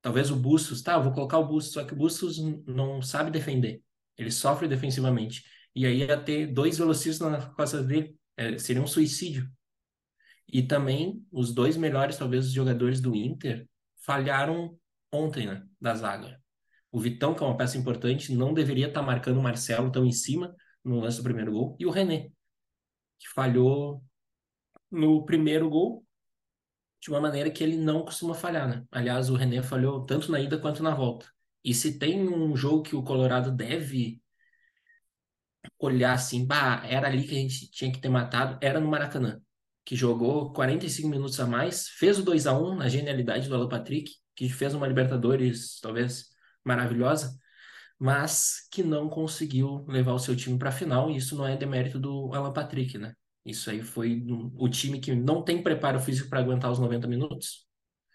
Talvez 0.00 0.30
o 0.30 0.36
Bustos, 0.36 0.82
tá, 0.82 0.98
vou 0.98 1.12
colocar 1.12 1.38
o 1.38 1.46
Bustos, 1.46 1.74
só 1.74 1.84
que 1.84 1.92
o 1.92 1.96
Bustos 1.96 2.38
não 2.66 3.02
sabe 3.02 3.30
defender. 3.30 3.82
Ele 4.16 4.30
sofre 4.30 4.66
defensivamente. 4.66 5.44
E 5.74 5.86
aí 5.86 5.98
ia 5.98 6.20
ter 6.20 6.46
dois 6.46 6.78
velocistas 6.78 7.30
na 7.30 7.46
costa 7.54 7.82
dele. 7.82 8.16
É, 8.36 8.58
seria 8.58 8.82
um 8.82 8.86
suicídio. 8.86 9.50
E 10.48 10.62
também 10.62 11.24
os 11.30 11.52
dois 11.52 11.76
melhores, 11.76 12.16
talvez, 12.16 12.46
os 12.46 12.52
jogadores 12.52 13.00
do 13.00 13.14
Inter 13.14 13.68
falharam 14.04 14.76
ontem, 15.12 15.46
né, 15.46 15.64
da 15.80 15.94
zaga. 15.94 16.40
O 16.90 16.98
Vitão, 16.98 17.34
que 17.34 17.42
é 17.42 17.46
uma 17.46 17.56
peça 17.56 17.78
importante, 17.78 18.34
não 18.34 18.52
deveria 18.52 18.88
estar 18.88 19.00
tá 19.00 19.06
marcando 19.06 19.38
o 19.38 19.42
Marcelo 19.42 19.92
tão 19.92 20.04
em 20.04 20.12
cima 20.12 20.54
no 20.84 21.00
lance 21.00 21.18
do 21.18 21.22
primeiro 21.22 21.52
gol. 21.52 21.76
E 21.78 21.86
o 21.86 21.90
René, 21.90 22.30
que 23.18 23.28
falhou 23.28 24.02
no 24.90 25.24
primeiro 25.24 25.68
gol 25.70 26.04
de 27.00 27.10
uma 27.10 27.20
maneira 27.20 27.50
que 27.50 27.62
ele 27.62 27.76
não 27.76 28.04
costuma 28.04 28.34
falhar, 28.34 28.68
né? 28.68 28.84
Aliás, 28.90 29.30
o 29.30 29.34
René 29.34 29.62
falhou 29.62 30.04
tanto 30.04 30.30
na 30.32 30.40
ida 30.40 30.58
quanto 30.58 30.82
na 30.82 30.94
volta. 30.94 31.26
E 31.64 31.72
se 31.72 31.98
tem 31.98 32.28
um 32.28 32.56
jogo 32.56 32.82
que 32.82 32.96
o 32.96 33.02
Colorado 33.02 33.50
deve 33.52 34.20
olhar 35.78 36.12
assim, 36.14 36.46
bah, 36.46 36.82
era 36.86 37.08
ali 37.08 37.24
que 37.26 37.34
a 37.34 37.38
gente 37.38 37.70
tinha 37.70 37.92
que 37.92 38.00
ter 38.00 38.08
matado, 38.08 38.58
era 38.60 38.80
no 38.80 38.88
Maracanã, 38.88 39.40
que 39.84 39.96
jogou 39.96 40.52
45 40.52 41.08
minutos 41.08 41.38
a 41.40 41.46
mais, 41.46 41.88
fez 41.88 42.18
o 42.18 42.22
2 42.22 42.46
a 42.46 42.58
1 42.58 42.76
na 42.76 42.88
genialidade 42.88 43.48
do 43.48 43.54
Alan 43.54 43.68
Patrick, 43.68 44.12
que 44.34 44.48
fez 44.48 44.74
uma 44.74 44.86
Libertadores 44.86 45.80
talvez 45.80 46.26
maravilhosa, 46.64 47.38
mas 47.98 48.68
que 48.70 48.82
não 48.82 49.08
conseguiu 49.08 49.84
levar 49.88 50.12
o 50.14 50.18
seu 50.18 50.34
time 50.36 50.58
para 50.58 50.70
a 50.70 50.72
final, 50.72 51.10
e 51.10 51.16
isso 51.16 51.36
não 51.36 51.46
é 51.46 51.56
demérito 51.56 51.98
do 51.98 52.32
Alan 52.34 52.52
Patrick, 52.52 52.96
né? 52.98 53.14
Isso 53.44 53.70
aí 53.70 53.82
foi 53.82 54.22
o 54.56 54.68
time 54.68 55.00
que 55.00 55.14
não 55.14 55.42
tem 55.42 55.62
preparo 55.62 55.98
físico 55.98 56.28
para 56.28 56.40
aguentar 56.40 56.70
os 56.70 56.78
90 56.78 57.06
minutos. 57.06 57.66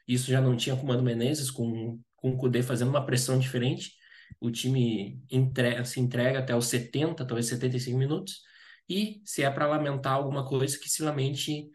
Isso 0.07 0.29
já 0.29 0.39
não 0.39 0.55
tinha 0.55 0.75
com 0.75 0.83
o 0.83 0.87
Mano 0.87 1.01
Menezes, 1.03 1.49
com, 1.49 1.99
com 2.15 2.31
o 2.31 2.37
Kudê 2.37 2.61
fazendo 2.61 2.89
uma 2.89 3.05
pressão 3.05 3.39
diferente. 3.39 3.93
O 4.39 4.51
time 4.51 5.21
entre, 5.29 5.83
se 5.85 5.99
entrega 5.99 6.39
até 6.39 6.55
os 6.55 6.67
70, 6.67 7.25
talvez 7.25 7.47
75 7.47 7.97
minutos. 7.97 8.41
E 8.87 9.21
se 9.25 9.43
é 9.43 9.49
para 9.49 9.67
lamentar 9.67 10.13
alguma 10.13 10.47
coisa, 10.47 10.77
que 10.77 10.89
se 10.89 11.01
lamente 11.01 11.69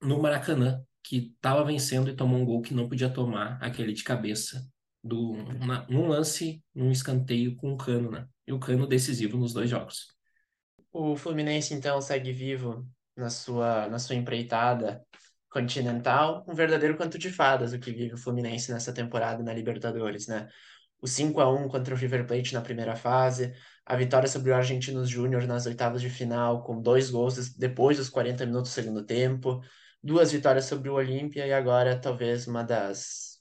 no 0.00 0.20
Maracanã, 0.20 0.82
que 1.02 1.32
estava 1.36 1.64
vencendo 1.64 2.10
e 2.10 2.16
tomou 2.16 2.38
um 2.40 2.44
gol 2.44 2.62
que 2.62 2.74
não 2.74 2.88
podia 2.88 3.08
tomar, 3.08 3.58
aquele 3.62 3.92
de 3.92 4.02
cabeça 4.02 4.66
do, 5.02 5.32
um 5.88 6.08
lance, 6.08 6.62
um 6.74 6.90
escanteio 6.90 7.54
com 7.56 7.72
o 7.72 7.76
Cano, 7.76 8.10
né? 8.10 8.26
E 8.46 8.52
o 8.52 8.58
Cano 8.58 8.86
decisivo 8.86 9.36
nos 9.36 9.52
dois 9.52 9.70
jogos. 9.70 10.08
O 10.92 11.16
Fluminense, 11.16 11.74
então, 11.74 12.00
segue 12.00 12.32
vivo 12.32 12.86
na 13.16 13.30
sua, 13.30 13.88
na 13.88 13.98
sua 13.98 14.16
empreitada 14.16 15.04
continental, 15.48 16.44
um 16.46 16.54
verdadeiro 16.54 16.96
canto 16.98 17.18
de 17.18 17.30
fadas 17.30 17.72
o 17.72 17.78
que 17.78 17.90
vive 17.90 18.14
o 18.14 18.18
Fluminense 18.18 18.72
nessa 18.72 18.92
temporada 18.92 19.42
na 19.42 19.54
Libertadores, 19.54 20.26
né? 20.26 20.48
O 21.00 21.06
5 21.06 21.40
a 21.40 21.52
1 21.52 21.68
contra 21.68 21.94
o 21.94 21.98
River 21.98 22.26
Plate 22.26 22.54
na 22.54 22.60
primeira 22.60 22.96
fase, 22.96 23.54
a 23.84 23.96
vitória 23.96 24.28
sobre 24.28 24.50
o 24.50 24.54
Argentinos 24.54 25.08
Júnior 25.08 25.46
nas 25.46 25.66
oitavas 25.66 26.00
de 26.00 26.10
final, 26.10 26.62
com 26.62 26.80
dois 26.80 27.10
gols 27.10 27.54
depois 27.54 27.96
dos 27.98 28.08
40 28.08 28.46
minutos 28.46 28.70
do 28.70 28.74
segundo 28.74 29.04
tempo, 29.04 29.62
duas 30.02 30.32
vitórias 30.32 30.64
sobre 30.64 30.88
o 30.88 30.94
Olímpia 30.94 31.46
e 31.46 31.52
agora 31.52 31.98
talvez 32.00 32.46
uma 32.46 32.62
das 32.64 33.36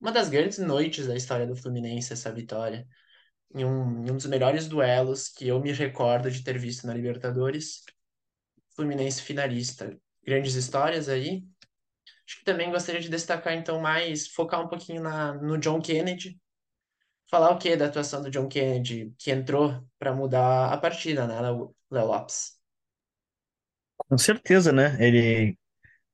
uma 0.00 0.12
das 0.12 0.28
grandes 0.28 0.58
noites 0.58 1.06
da 1.06 1.16
história 1.16 1.46
do 1.46 1.56
Fluminense, 1.56 2.12
essa 2.12 2.30
vitória. 2.32 2.86
Em 3.54 3.64
um, 3.64 4.04
em 4.04 4.10
um 4.10 4.16
dos 4.16 4.26
melhores 4.26 4.68
duelos 4.68 5.28
que 5.28 5.48
eu 5.48 5.60
me 5.60 5.72
recordo 5.72 6.30
de 6.30 6.42
ter 6.44 6.58
visto 6.58 6.86
na 6.86 6.94
Libertadores. 6.94 7.82
Fluminense 8.74 9.22
finalista. 9.22 9.96
Grandes 10.24 10.54
histórias 10.54 11.08
aí. 11.08 11.44
Acho 12.26 12.38
que 12.38 12.44
também 12.44 12.70
gostaria 12.70 13.00
de 13.00 13.08
destacar, 13.08 13.54
então, 13.54 13.80
mais, 13.80 14.26
focar 14.28 14.60
um 14.60 14.68
pouquinho 14.68 15.02
na, 15.02 15.32
no 15.34 15.56
John 15.58 15.80
Kennedy. 15.80 16.38
Falar 17.28 17.50
o 17.50 17.58
que 17.58 17.76
da 17.76 17.86
atuação 17.86 18.22
do 18.22 18.30
John 18.30 18.48
Kennedy, 18.48 19.12
que 19.18 19.30
entrou 19.30 19.82
para 19.98 20.14
mudar 20.14 20.72
a 20.72 20.76
partida, 20.76 21.26
né, 21.26 21.40
Léo 21.40 21.74
Lopes? 21.90 22.56
Com 23.96 24.16
certeza, 24.16 24.72
né? 24.72 24.96
Ele 25.00 25.58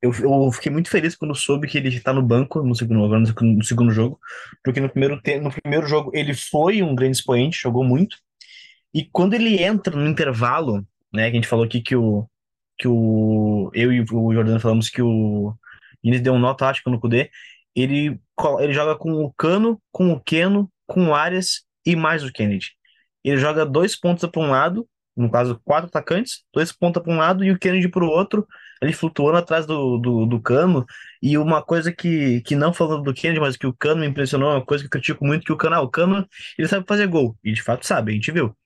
eu, 0.02 0.12
eu 0.12 0.50
fiquei 0.50 0.72
muito 0.72 0.90
feliz 0.90 1.14
quando 1.14 1.34
soube 1.34 1.68
que 1.68 1.78
ele 1.78 1.88
está 1.88 2.12
no 2.12 2.22
banco 2.22 2.60
no 2.62 2.74
segundo, 2.74 3.04
agora 3.04 3.20
no, 3.20 3.64
segundo 3.64 3.92
jogo, 3.92 4.18
porque 4.64 4.80
no 4.80 4.90
primeiro, 4.90 5.20
no 5.40 5.50
primeiro 5.52 5.86
jogo 5.86 6.10
ele 6.12 6.34
foi 6.34 6.82
um 6.82 6.94
grande 6.94 7.16
expoente, 7.18 7.62
jogou 7.62 7.84
muito, 7.84 8.16
e 8.92 9.04
quando 9.04 9.34
ele 9.34 9.62
entra 9.62 9.96
no 9.96 10.08
intervalo, 10.08 10.84
né, 11.12 11.30
que 11.30 11.36
a 11.36 11.40
gente 11.40 11.46
falou 11.48 11.64
aqui 11.64 11.80
que 11.80 11.94
o, 11.94 12.28
que 12.76 12.88
o 12.88 13.70
eu 13.72 13.92
e 13.92 14.00
o 14.00 14.34
Jordano 14.34 14.58
falamos 14.58 14.90
que 14.90 15.00
o 15.00 15.54
Inês 16.02 16.20
deu 16.20 16.34
um 16.34 16.38
nó 16.38 16.52
tático 16.52 16.90
no 16.90 16.98
Kudê, 17.00 17.30
ele, 17.74 18.20
ele 18.58 18.72
joga 18.72 18.96
com 18.96 19.12
o 19.24 19.32
Cano, 19.32 19.80
com 19.92 20.12
o 20.12 20.20
Keno, 20.20 20.70
com 20.92 21.06
o 21.08 21.14
Arias 21.14 21.62
e 21.84 21.96
mais 21.96 22.22
o 22.22 22.32
Kennedy. 22.32 22.72
Ele 23.24 23.38
joga 23.38 23.64
dois 23.64 23.98
pontos 23.98 24.28
para 24.28 24.42
um 24.42 24.50
lado, 24.50 24.86
no 25.16 25.30
caso, 25.30 25.60
quatro 25.64 25.88
atacantes, 25.88 26.44
dois 26.52 26.72
pontas 26.72 27.02
para 27.02 27.12
um 27.12 27.18
lado 27.18 27.44
e 27.44 27.50
o 27.50 27.58
Kennedy 27.58 27.88
para 27.88 28.04
o 28.04 28.08
outro, 28.08 28.46
ele 28.80 28.92
flutuando 28.92 29.38
atrás 29.38 29.66
do, 29.66 29.98
do, 29.98 30.26
do, 30.26 30.40
Cano. 30.40 30.84
E 31.22 31.36
uma 31.36 31.62
coisa 31.62 31.92
que, 31.92 32.40
que 32.42 32.56
não 32.56 32.72
falando 32.72 33.04
do 33.04 33.14
Kennedy, 33.14 33.40
mas 33.40 33.56
que 33.56 33.66
o 33.66 33.74
Cano 33.74 34.00
me 34.00 34.06
impressionou, 34.06 34.50
uma 34.50 34.64
coisa 34.64 34.82
que 34.82 34.86
eu 34.86 34.90
critico 34.90 35.24
muito, 35.24 35.44
que 35.44 35.52
o 35.52 35.56
Cano, 35.56 35.76
ah, 35.76 35.80
o 35.82 35.88
Cano, 35.88 36.26
ele 36.58 36.68
sabe 36.68 36.86
fazer 36.86 37.06
gol. 37.06 37.36
E 37.44 37.52
de 37.52 37.62
fato 37.62 37.86
sabe, 37.86 38.12
a 38.12 38.14
gente 38.14 38.32
viu. 38.32 38.56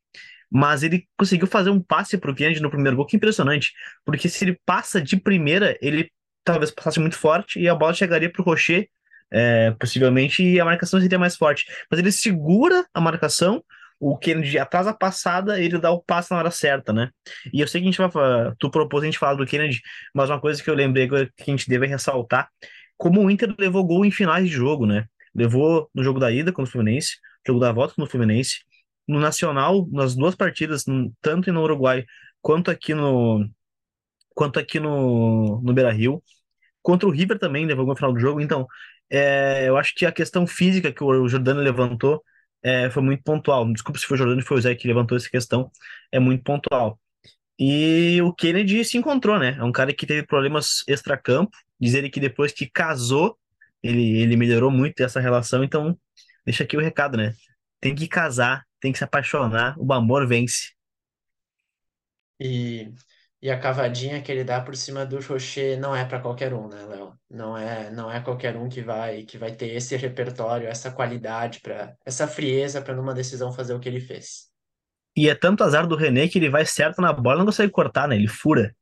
Mas 0.50 0.82
ele 0.82 1.06
conseguiu 1.18 1.46
fazer 1.46 1.70
um 1.70 1.80
passe 1.80 2.16
pro 2.16 2.34
Kennedy 2.34 2.60
no 2.60 2.70
primeiro 2.70 2.96
gol, 2.96 3.06
que 3.06 3.16
é 3.16 3.18
impressionante. 3.18 3.72
Porque 4.04 4.28
se 4.28 4.44
ele 4.44 4.58
passa 4.64 5.02
de 5.02 5.16
primeira, 5.16 5.76
ele 5.82 6.10
talvez 6.44 6.70
passasse 6.70 7.00
muito 7.00 7.16
forte 7.16 7.58
e 7.60 7.68
a 7.68 7.74
bola 7.74 7.92
chegaria 7.92 8.30
pro 8.30 8.44
Rocher, 8.44 8.88
é, 9.30 9.72
possivelmente, 9.72 10.58
a 10.60 10.64
marcação 10.64 11.00
seria 11.00 11.18
mais 11.18 11.36
forte. 11.36 11.64
Mas 11.90 12.00
ele 12.00 12.12
segura 12.12 12.86
a 12.94 13.00
marcação, 13.00 13.62
o 13.98 14.16
Kennedy 14.16 14.58
atrás 14.58 14.86
da 14.86 14.92
passada, 14.92 15.60
ele 15.60 15.78
dá 15.78 15.90
o 15.90 16.02
passe 16.02 16.30
na 16.30 16.38
hora 16.38 16.50
certa, 16.50 16.92
né? 16.92 17.10
E 17.52 17.60
eu 17.60 17.68
sei 17.68 17.80
que 17.80 17.88
a 17.88 17.90
gente 17.90 17.98
vai 17.98 18.54
tu 18.58 18.70
propôs 18.70 19.02
a 19.02 19.06
gente 19.06 19.18
falar 19.18 19.34
do 19.34 19.46
Kennedy, 19.46 19.80
mas 20.14 20.30
uma 20.30 20.40
coisa 20.40 20.62
que 20.62 20.68
eu 20.68 20.74
lembrei 20.74 21.08
que 21.08 21.14
a 21.16 21.50
gente 21.50 21.68
deve 21.68 21.86
ressaltar, 21.86 22.48
como 22.96 23.22
o 23.22 23.30
Inter 23.30 23.54
levou 23.58 23.84
gol 23.84 24.04
em 24.04 24.10
finais 24.10 24.48
de 24.48 24.54
jogo, 24.54 24.86
né? 24.86 25.06
Levou 25.34 25.90
no 25.94 26.02
jogo 26.02 26.18
da 26.18 26.30
ida 26.30 26.52
contra 26.52 26.68
o 26.68 26.72
Fluminense, 26.72 27.16
jogo 27.46 27.60
da 27.60 27.72
volta 27.72 27.94
contra 27.94 28.08
o 28.08 28.10
Fluminense, 28.10 28.60
no 29.06 29.20
Nacional, 29.20 29.86
nas 29.92 30.14
duas 30.14 30.34
partidas, 30.34 30.84
tanto 31.20 31.52
no 31.52 31.62
Uruguai 31.62 32.04
quanto 32.40 32.70
aqui 32.70 32.94
no 32.94 33.48
quanto 34.34 34.58
aqui 34.58 34.78
no, 34.78 35.60
no 35.62 35.72
Beira-Rio. 35.72 36.22
Contra 36.82 37.08
o 37.08 37.10
River 37.10 37.38
também 37.38 37.66
levou 37.66 37.86
no 37.86 37.96
final 37.96 38.12
do 38.12 38.20
jogo, 38.20 38.40
então 38.40 38.66
é, 39.10 39.68
eu 39.68 39.76
acho 39.76 39.94
que 39.94 40.06
a 40.06 40.12
questão 40.12 40.46
física 40.46 40.92
que 40.92 41.02
o 41.02 41.28
Jordano 41.28 41.60
levantou 41.60 42.22
é, 42.62 42.90
foi 42.90 43.02
muito 43.02 43.22
pontual. 43.22 43.70
Desculpa 43.72 43.98
se 43.98 44.06
foi 44.06 44.16
o 44.16 44.18
Jordano 44.18 44.42
foi 44.42 44.58
o 44.58 44.60
Zé 44.60 44.74
que 44.74 44.88
levantou 44.88 45.16
essa 45.16 45.28
questão, 45.30 45.70
é 46.12 46.18
muito 46.18 46.42
pontual. 46.42 46.98
E 47.58 48.20
o 48.22 48.32
Kennedy 48.34 48.84
se 48.84 48.98
encontrou, 48.98 49.38
né? 49.38 49.56
É 49.58 49.64
um 49.64 49.72
cara 49.72 49.92
que 49.94 50.06
teve 50.06 50.26
problemas 50.26 50.82
extracampo. 50.86 51.56
Diz 51.80 51.94
ele 51.94 52.10
que 52.10 52.20
depois 52.20 52.52
que 52.52 52.68
casou, 52.68 53.38
ele, 53.82 54.18
ele 54.20 54.36
melhorou 54.36 54.70
muito 54.70 55.00
essa 55.02 55.20
relação. 55.20 55.64
Então, 55.64 55.98
deixa 56.44 56.64
aqui 56.64 56.76
o 56.76 56.80
recado, 56.80 57.16
né? 57.16 57.32
Tem 57.80 57.94
que 57.94 58.08
casar, 58.08 58.64
tem 58.80 58.92
que 58.92 58.98
se 58.98 59.04
apaixonar, 59.04 59.74
o 59.78 59.92
amor 59.92 60.26
vence. 60.26 60.74
E 62.38 62.92
e 63.42 63.50
a 63.50 63.58
cavadinha 63.58 64.22
que 64.22 64.32
ele 64.32 64.44
dá 64.44 64.60
por 64.60 64.74
cima 64.74 65.04
do 65.04 65.20
Rocher 65.20 65.78
não 65.78 65.94
é 65.94 66.04
para 66.04 66.20
qualquer 66.20 66.54
um, 66.54 66.68
né, 66.68 66.84
Léo? 66.86 67.14
Não 67.30 67.56
é, 67.56 67.90
não 67.90 68.10
é 68.10 68.20
qualquer 68.20 68.56
um 68.56 68.68
que 68.68 68.80
vai 68.80 69.24
que 69.24 69.36
vai 69.36 69.52
ter 69.54 69.74
esse 69.74 69.96
repertório, 69.96 70.68
essa 70.68 70.90
qualidade 70.90 71.60
para 71.60 71.94
essa 72.04 72.26
frieza 72.26 72.80
para 72.80 72.94
numa 72.94 73.14
decisão 73.14 73.52
fazer 73.52 73.74
o 73.74 73.80
que 73.80 73.88
ele 73.88 74.00
fez. 74.00 74.46
E 75.16 75.28
é 75.28 75.34
tanto 75.34 75.64
azar 75.64 75.86
do 75.86 75.96
René 75.96 76.28
que 76.28 76.38
ele 76.38 76.50
vai 76.50 76.64
certo 76.64 77.00
na 77.00 77.12
bola, 77.12 77.38
não 77.38 77.46
consegue 77.46 77.72
cortar, 77.72 78.08
né? 78.08 78.16
Ele 78.16 78.28
fura. 78.28 78.74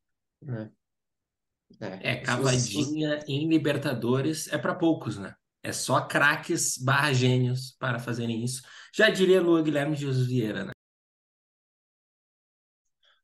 É, 1.80 1.86
é, 1.86 2.12
é 2.12 2.16
cavadinha 2.16 3.18
os... 3.18 3.28
em 3.28 3.48
Libertadores 3.48 4.52
é 4.52 4.58
para 4.58 4.74
poucos, 4.74 5.18
né? 5.18 5.34
É 5.62 5.72
só 5.72 6.02
craques 6.02 6.76
barra 6.76 7.12
gênios 7.12 7.74
para 7.78 7.98
fazerem 7.98 8.44
isso. 8.44 8.62
Já 8.94 9.08
diria 9.08 9.40
Lua 9.40 9.62
Guilherme 9.62 9.96
de 9.96 10.02
Jesus 10.02 10.26
Vieira, 10.26 10.64
né? 10.64 10.72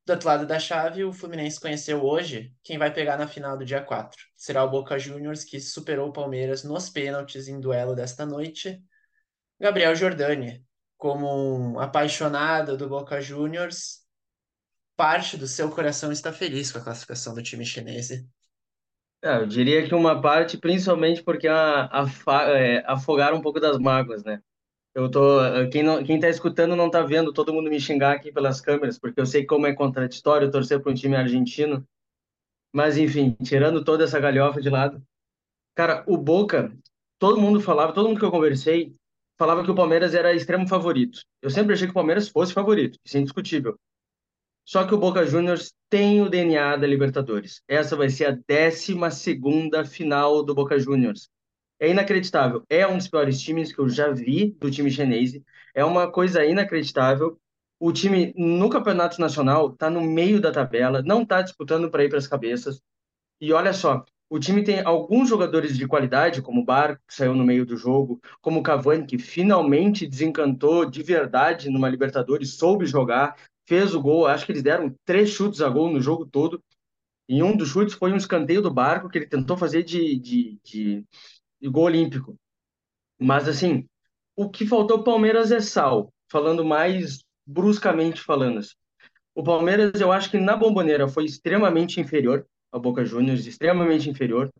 Do 0.07 0.14
outro 0.14 0.28
lado 0.28 0.47
da 0.47 0.59
chave, 0.59 1.04
o 1.04 1.12
Fluminense 1.12 1.61
conheceu 1.61 2.02
hoje 2.02 2.54
quem 2.62 2.78
vai 2.78 2.92
pegar 2.92 3.16
na 3.16 3.28
final 3.28 3.57
do 3.57 3.64
dia 3.64 3.83
4. 3.83 4.19
Será 4.35 4.64
o 4.64 4.71
Boca 4.71 4.99
Juniors, 4.99 5.45
que 5.45 5.61
superou 5.61 6.09
o 6.09 6.12
Palmeiras 6.12 6.64
nos 6.64 6.88
pênaltis 6.88 7.49
em 7.49 7.61
duelo 7.61 7.95
desta 7.95 8.25
noite. 8.25 8.83
Gabriel 9.61 9.95
Jordani, 9.95 10.64
como 10.97 11.26
um 11.28 11.78
apaixonado 11.78 12.76
do 12.76 12.88
Boca 12.88 13.21
Juniors, 13.21 14.00
parte 14.97 15.37
do 15.37 15.47
seu 15.47 15.71
coração 15.71 16.11
está 16.11 16.33
feliz 16.33 16.73
com 16.73 16.78
a 16.78 16.85
classificação 16.85 17.35
do 17.35 17.42
time 17.42 17.64
chinês. 17.64 18.11
É, 19.23 19.37
eu 19.37 19.47
diria 19.47 19.87
que 19.87 19.95
uma 19.95 20.21
parte, 20.21 20.57
principalmente 20.57 21.23
porque 21.23 21.47
a, 21.47 21.85
a, 21.87 22.07
é, 22.50 22.83
afogaram 22.87 23.37
um 23.37 23.42
pouco 23.42 23.61
das 23.61 23.78
mágoas, 23.78 24.25
né? 24.25 24.42
Eu 24.94 25.09
tô, 25.09 25.38
quem 25.70 25.82
não, 25.82 26.02
quem 26.02 26.18
tá 26.18 26.28
escutando 26.28 26.75
não 26.75 26.90
tá 26.90 27.02
vendo 27.02 27.32
todo 27.32 27.52
mundo 27.52 27.70
me 27.70 27.80
xingar 27.80 28.12
aqui 28.12 28.32
pelas 28.32 28.61
câmeras, 28.61 28.99
porque 28.99 29.20
eu 29.20 29.26
sei 29.26 29.47
como 29.47 29.66
é 29.66 29.75
contraditório 29.75 30.50
torcer 30.50 30.80
para 30.80 30.90
um 30.90 30.94
time 30.94 31.14
argentino. 31.14 31.87
Mas 32.73 32.97
enfim, 32.97 33.37
tirando 33.42 33.85
toda 33.85 34.04
essa 34.04 34.18
galhofa 34.18 34.61
de 34.61 34.68
lado, 34.68 35.02
cara, 35.75 36.04
o 36.09 36.16
Boca, 36.16 36.76
todo 37.18 37.40
mundo 37.40 37.61
falava, 37.61 37.92
todo 37.92 38.09
mundo 38.09 38.18
que 38.18 38.25
eu 38.25 38.30
conversei, 38.30 38.94
falava 39.38 39.64
que 39.64 39.70
o 39.70 39.75
Palmeiras 39.75 40.14
era 40.14 40.35
extremo 40.35 40.68
favorito. 40.68 41.20
Eu 41.40 41.50
sempre 41.50 41.73
achei 41.73 41.87
que 41.87 41.92
o 41.92 41.94
Palmeiras 41.94 42.28
fosse 42.28 42.52
favorito, 42.52 42.99
isso 43.04 43.16
é 43.16 43.20
indiscutível. 43.20 43.78
Só 44.64 44.87
que 44.87 44.94
o 44.94 44.99
Boca 44.99 45.25
Juniors 45.26 45.73
tem 45.88 46.20
o 46.20 46.28
DNA 46.28 46.76
da 46.76 46.87
Libertadores. 46.87 47.62
Essa 47.66 47.97
vai 47.97 48.09
ser 48.09 48.26
a 48.26 48.38
décima 48.47 49.11
segunda 49.11 49.85
final 49.85 50.44
do 50.44 50.54
Boca 50.54 50.78
Juniors. 50.78 51.28
É 51.80 51.88
inacreditável. 51.88 52.62
É 52.68 52.87
um 52.87 52.99
dos 52.99 53.08
piores 53.08 53.40
times 53.40 53.72
que 53.72 53.80
eu 53.80 53.88
já 53.88 54.10
vi 54.12 54.50
do 54.60 54.70
time 54.70 54.90
chinês. 54.90 55.40
É 55.75 55.84
uma 55.84 56.12
coisa 56.12 56.44
inacreditável. 56.44 57.40
O 57.78 57.90
time 57.90 58.34
no 58.37 58.68
Campeonato 58.68 59.18
Nacional 59.18 59.72
está 59.72 59.88
no 59.88 60.02
meio 60.02 60.40
da 60.40 60.52
tabela, 60.52 61.00
não 61.02 61.22
está 61.22 61.40
disputando 61.40 61.90
para 61.90 62.04
ir 62.04 62.10
para 62.10 62.18
as 62.18 62.26
cabeças. 62.26 62.82
E 63.40 63.54
olha 63.54 63.72
só, 63.72 64.04
o 64.28 64.38
time 64.38 64.62
tem 64.62 64.80
alguns 64.80 65.28
jogadores 65.28 65.76
de 65.76 65.88
qualidade, 65.88 66.42
como 66.42 66.60
o 66.60 66.64
Barco, 66.64 67.02
que 67.08 67.14
saiu 67.14 67.34
no 67.34 67.44
meio 67.44 67.64
do 67.64 67.76
jogo, 67.76 68.20
como 68.42 68.60
o 68.60 68.62
Cavani, 68.62 69.06
que 69.06 69.18
finalmente 69.18 70.06
desencantou 70.06 70.84
de 70.84 71.02
verdade 71.02 71.70
numa 71.70 71.88
Libertadores, 71.88 72.54
soube 72.54 72.84
jogar, 72.84 73.37
fez 73.66 73.94
o 73.94 74.00
gol. 74.00 74.26
Acho 74.26 74.44
que 74.44 74.52
eles 74.52 74.62
deram 74.62 74.94
três 75.06 75.30
chutes 75.30 75.62
a 75.62 75.68
gol 75.68 75.90
no 75.90 76.00
jogo 76.00 76.26
todo. 76.26 76.62
E 77.28 77.42
um 77.42 77.56
dos 77.56 77.70
chutes 77.70 77.94
foi 77.94 78.12
um 78.12 78.16
escanteio 78.16 78.60
do 78.60 78.72
Barco, 78.72 79.08
que 79.08 79.18
ele 79.18 79.26
tentou 79.26 79.56
fazer 79.56 79.82
de, 79.82 80.16
de, 80.16 80.58
de, 80.62 81.04
de 81.60 81.68
gol 81.68 81.84
olímpico. 81.84 82.36
Mas, 83.18 83.48
assim, 83.48 83.86
o 84.36 84.48
que 84.48 84.66
faltou 84.66 84.98
ao 84.98 85.04
Palmeiras 85.04 85.52
é 85.52 85.60
sal, 85.60 86.12
falando 86.30 86.64
mais 86.64 87.20
bruscamente 87.46 88.20
falando. 88.20 88.58
assim. 88.58 88.74
O 89.34 89.42
Palmeiras, 89.42 90.00
eu 90.00 90.12
acho 90.12 90.30
que 90.30 90.38
na 90.38 90.56
Bomboneira 90.56 91.08
foi 91.08 91.24
extremamente 91.24 92.00
inferior 92.00 92.46
ao 92.72 92.80
Boca 92.80 93.04
Juniors, 93.04 93.46
extremamente 93.46 94.08
inferior. 94.08 94.50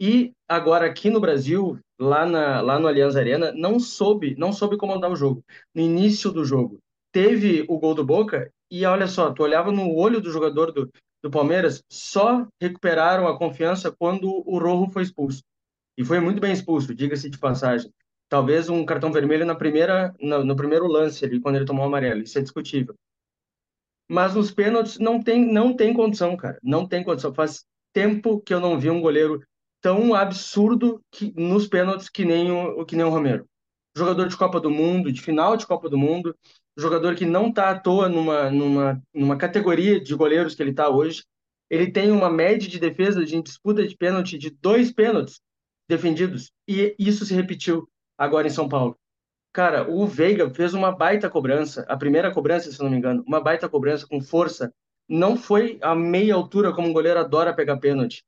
E 0.00 0.32
agora 0.48 0.86
aqui 0.86 1.08
no 1.08 1.20
Brasil, 1.20 1.78
lá, 1.98 2.26
na, 2.26 2.60
lá 2.60 2.78
no 2.78 2.88
Allianz 2.88 3.16
Arena, 3.16 3.52
não 3.52 3.78
soube, 3.78 4.34
não 4.36 4.52
soube 4.52 4.76
comandar 4.76 5.10
o 5.10 5.16
jogo. 5.16 5.44
No 5.74 5.82
início 5.82 6.32
do 6.32 6.44
jogo, 6.44 6.78
teve 7.12 7.64
o 7.68 7.78
gol 7.78 7.94
do 7.94 8.04
Boca 8.04 8.50
e 8.70 8.84
olha 8.84 9.06
só, 9.06 9.32
tu 9.32 9.42
olhava 9.42 9.70
no 9.70 9.94
olho 9.94 10.20
do 10.20 10.32
jogador 10.32 10.72
do, 10.72 10.90
do 11.22 11.30
Palmeiras, 11.30 11.82
só 11.88 12.46
recuperaram 12.60 13.28
a 13.28 13.38
confiança 13.38 13.94
quando 13.96 14.28
o 14.28 14.58
Rojo 14.58 14.90
foi 14.90 15.04
expulso. 15.04 15.42
E 15.96 16.04
foi 16.04 16.18
muito 16.20 16.40
bem 16.40 16.52
expulso, 16.52 16.94
diga-se 16.94 17.30
de 17.30 17.38
passagem. 17.38 17.92
Talvez 18.28 18.68
um 18.68 18.84
cartão 18.84 19.12
vermelho 19.12 19.46
na 19.46 19.54
primeira, 19.54 20.14
no, 20.20 20.44
no 20.44 20.56
primeiro 20.56 20.86
lance 20.86 21.24
ali, 21.24 21.40
quando 21.40 21.56
ele 21.56 21.64
tomou 21.64 21.84
o 21.84 21.88
amarelo. 21.88 22.22
Isso 22.22 22.38
é 22.38 22.42
discutível. 22.42 22.94
Mas 24.08 24.34
nos 24.34 24.50
pênaltis 24.50 24.98
não 24.98 25.22
tem, 25.22 25.46
não 25.46 25.74
tem 25.74 25.94
condição, 25.94 26.36
cara. 26.36 26.58
Não 26.62 26.86
tem 26.86 27.04
condição. 27.04 27.32
Faz 27.32 27.64
tempo 27.92 28.40
que 28.40 28.52
eu 28.52 28.60
não 28.60 28.78
vi 28.78 28.90
um 28.90 29.00
goleiro 29.00 29.40
tão 29.80 30.14
absurdo 30.14 31.00
que, 31.10 31.32
nos 31.36 31.68
pênaltis 31.68 32.08
que 32.08 32.24
nem 32.24 32.50
o, 32.50 32.84
que 32.84 32.96
nem 32.96 33.04
o 33.04 33.10
Romero. 33.10 33.46
Jogador 33.96 34.28
de 34.28 34.36
Copa 34.36 34.58
do 34.60 34.70
Mundo, 34.70 35.12
de 35.12 35.20
final 35.20 35.56
de 35.56 35.66
Copa 35.66 35.88
do 35.88 35.96
Mundo, 35.96 36.34
jogador 36.76 37.14
que 37.14 37.24
não 37.24 37.48
está 37.48 37.70
à 37.70 37.78
toa 37.78 38.08
numa, 38.08 38.50
numa, 38.50 39.02
numa 39.14 39.36
categoria 39.36 40.00
de 40.00 40.14
goleiros 40.14 40.54
que 40.54 40.62
ele 40.62 40.70
está 40.70 40.88
hoje. 40.88 41.24
Ele 41.70 41.90
tem 41.90 42.10
uma 42.10 42.28
média 42.28 42.68
de 42.68 42.80
defesa 42.80 43.24
de 43.24 43.40
disputa 43.40 43.86
de 43.86 43.96
pênalti 43.96 44.36
de 44.36 44.50
dois 44.50 44.92
pênaltis 44.92 45.40
defendidos. 45.88 46.52
E 46.66 46.94
isso 46.98 47.24
se 47.24 47.34
repetiu 47.34 47.88
agora 48.16 48.46
em 48.46 48.50
São 48.50 48.68
Paulo. 48.68 48.96
Cara, 49.52 49.88
o 49.88 50.06
Veiga 50.06 50.50
fez 50.50 50.74
uma 50.74 50.90
baita 50.90 51.30
cobrança, 51.30 51.84
a 51.88 51.96
primeira 51.96 52.32
cobrança, 52.32 52.72
se 52.72 52.82
não 52.82 52.90
me 52.90 52.96
engano, 52.96 53.22
uma 53.26 53.40
baita 53.40 53.68
cobrança 53.68 54.06
com 54.06 54.20
força. 54.20 54.72
Não 55.08 55.36
foi 55.36 55.78
a 55.80 55.94
meia 55.94 56.34
altura 56.34 56.72
como 56.72 56.88
um 56.88 56.92
goleiro 56.92 57.20
adora 57.20 57.54
pegar 57.54 57.76
pênalti. 57.76 58.24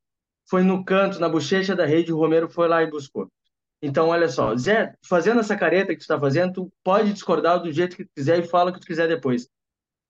Foi 0.48 0.62
no 0.62 0.84
canto, 0.84 1.18
na 1.18 1.28
bochecha 1.28 1.74
da 1.74 1.84
rede, 1.84 2.12
o 2.12 2.16
Romero 2.16 2.48
foi 2.48 2.68
lá 2.68 2.82
e 2.82 2.90
buscou. 2.90 3.28
Então, 3.82 4.08
olha 4.08 4.28
só, 4.28 4.56
Zé, 4.56 4.94
fazendo 5.02 5.40
essa 5.40 5.56
careta 5.56 5.88
que 5.88 5.98
tu 5.98 6.02
está 6.02 6.18
fazendo, 6.18 6.52
tu 6.52 6.72
pode 6.82 7.12
discordar 7.12 7.60
do 7.60 7.72
jeito 7.72 7.96
que 7.96 8.04
tu 8.04 8.10
quiser 8.14 8.38
e 8.38 8.46
fala 8.46 8.70
o 8.70 8.72
que 8.72 8.80
tu 8.80 8.86
quiser 8.86 9.08
depois. 9.08 9.48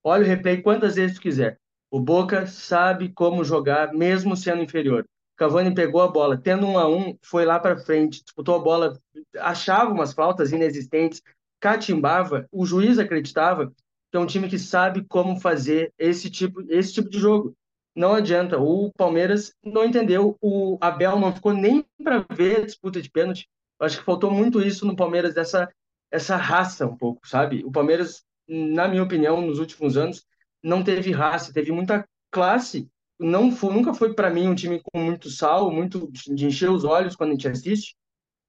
Olha 0.04 0.22
o 0.22 0.26
replay 0.26 0.62
quantas 0.62 0.96
vezes 0.96 1.16
tu 1.16 1.22
quiser. 1.22 1.58
O 1.90 1.98
Boca 1.98 2.46
sabe 2.46 3.08
como 3.08 3.42
jogar, 3.42 3.92
mesmo 3.92 4.36
sendo 4.36 4.62
inferior. 4.62 5.06
Cavani 5.36 5.74
pegou 5.74 6.00
a 6.00 6.08
bola, 6.08 6.36
tendo 6.36 6.66
um 6.66 6.78
a 6.78 6.88
um, 6.88 7.16
foi 7.22 7.44
lá 7.44 7.58
para 7.58 7.76
frente, 7.76 8.22
disputou 8.24 8.56
a 8.56 8.58
bola, 8.58 8.98
achava 9.38 9.92
umas 9.92 10.12
faltas 10.12 10.50
inexistentes, 10.50 11.22
catimbava. 11.60 12.46
O 12.50 12.64
juiz 12.64 12.98
acreditava 12.98 13.70
que 14.10 14.16
é 14.16 14.18
um 14.18 14.26
time 14.26 14.48
que 14.48 14.58
sabe 14.58 15.04
como 15.04 15.38
fazer 15.38 15.92
esse 15.98 16.30
tipo, 16.30 16.62
esse 16.68 16.94
tipo 16.94 17.10
de 17.10 17.18
jogo. 17.18 17.54
Não 17.94 18.14
adianta. 18.14 18.58
O 18.58 18.92
Palmeiras 18.92 19.54
não 19.64 19.84
entendeu. 19.84 20.36
O 20.40 20.78
Abel 20.80 21.18
não 21.18 21.34
ficou 21.34 21.52
nem 21.52 21.84
para 22.02 22.24
ver 22.30 22.58
a 22.58 22.66
disputa 22.66 23.00
de 23.00 23.10
pênalti. 23.10 23.48
Acho 23.80 23.98
que 23.98 24.04
faltou 24.04 24.30
muito 24.30 24.60
isso 24.60 24.86
no 24.86 24.96
Palmeiras, 24.96 25.34
dessa 25.34 25.68
essa 26.10 26.36
raça 26.36 26.86
um 26.86 26.96
pouco, 26.96 27.26
sabe? 27.26 27.64
O 27.64 27.70
Palmeiras, 27.70 28.24
na 28.48 28.86
minha 28.88 29.02
opinião, 29.02 29.40
nos 29.40 29.58
últimos 29.58 29.96
anos, 29.96 30.24
não 30.62 30.82
teve 30.82 31.10
raça, 31.10 31.52
teve 31.52 31.72
muita 31.72 32.08
classe 32.30 32.88
não 33.18 33.50
foi, 33.50 33.72
nunca 33.72 33.94
foi 33.94 34.14
para 34.14 34.30
mim 34.30 34.48
um 34.48 34.54
time 34.54 34.80
com 34.80 35.00
muito 35.00 35.30
sal, 35.30 35.70
muito 35.70 36.10
de 36.12 36.46
encher 36.46 36.70
os 36.70 36.84
olhos 36.84 37.16
quando 37.16 37.30
a 37.30 37.32
gente 37.32 37.48
assiste, 37.48 37.96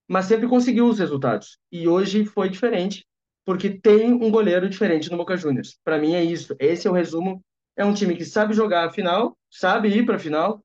mas 0.08 0.26
sempre 0.26 0.48
conseguiu 0.48 0.88
os 0.88 1.00
resultados. 1.00 1.58
E 1.72 1.88
hoje 1.88 2.26
foi 2.26 2.50
diferente, 2.50 3.06
porque 3.46 3.70
tem 3.70 4.14
um 4.14 4.30
goleiro 4.30 4.70
diferente 4.70 5.10
no 5.10 5.18
Boca 5.18 5.38
Juniors. 5.38 5.78
Para 5.84 5.98
mim 5.98 6.14
é 6.14 6.24
isso. 6.24 6.56
Esse 6.60 6.88
é 6.88 6.92
o 6.92 6.94
resumo. 6.94 7.44
É 7.76 7.86
um 7.86 7.94
time 7.94 8.16
que 8.16 8.26
sabe 8.26 8.54
jogar 8.54 8.86
a 8.86 8.92
final, 8.92 9.38
sabe 9.50 9.90
ir 9.90 10.06
para 10.06 10.16
a 10.16 10.20
final, 10.20 10.64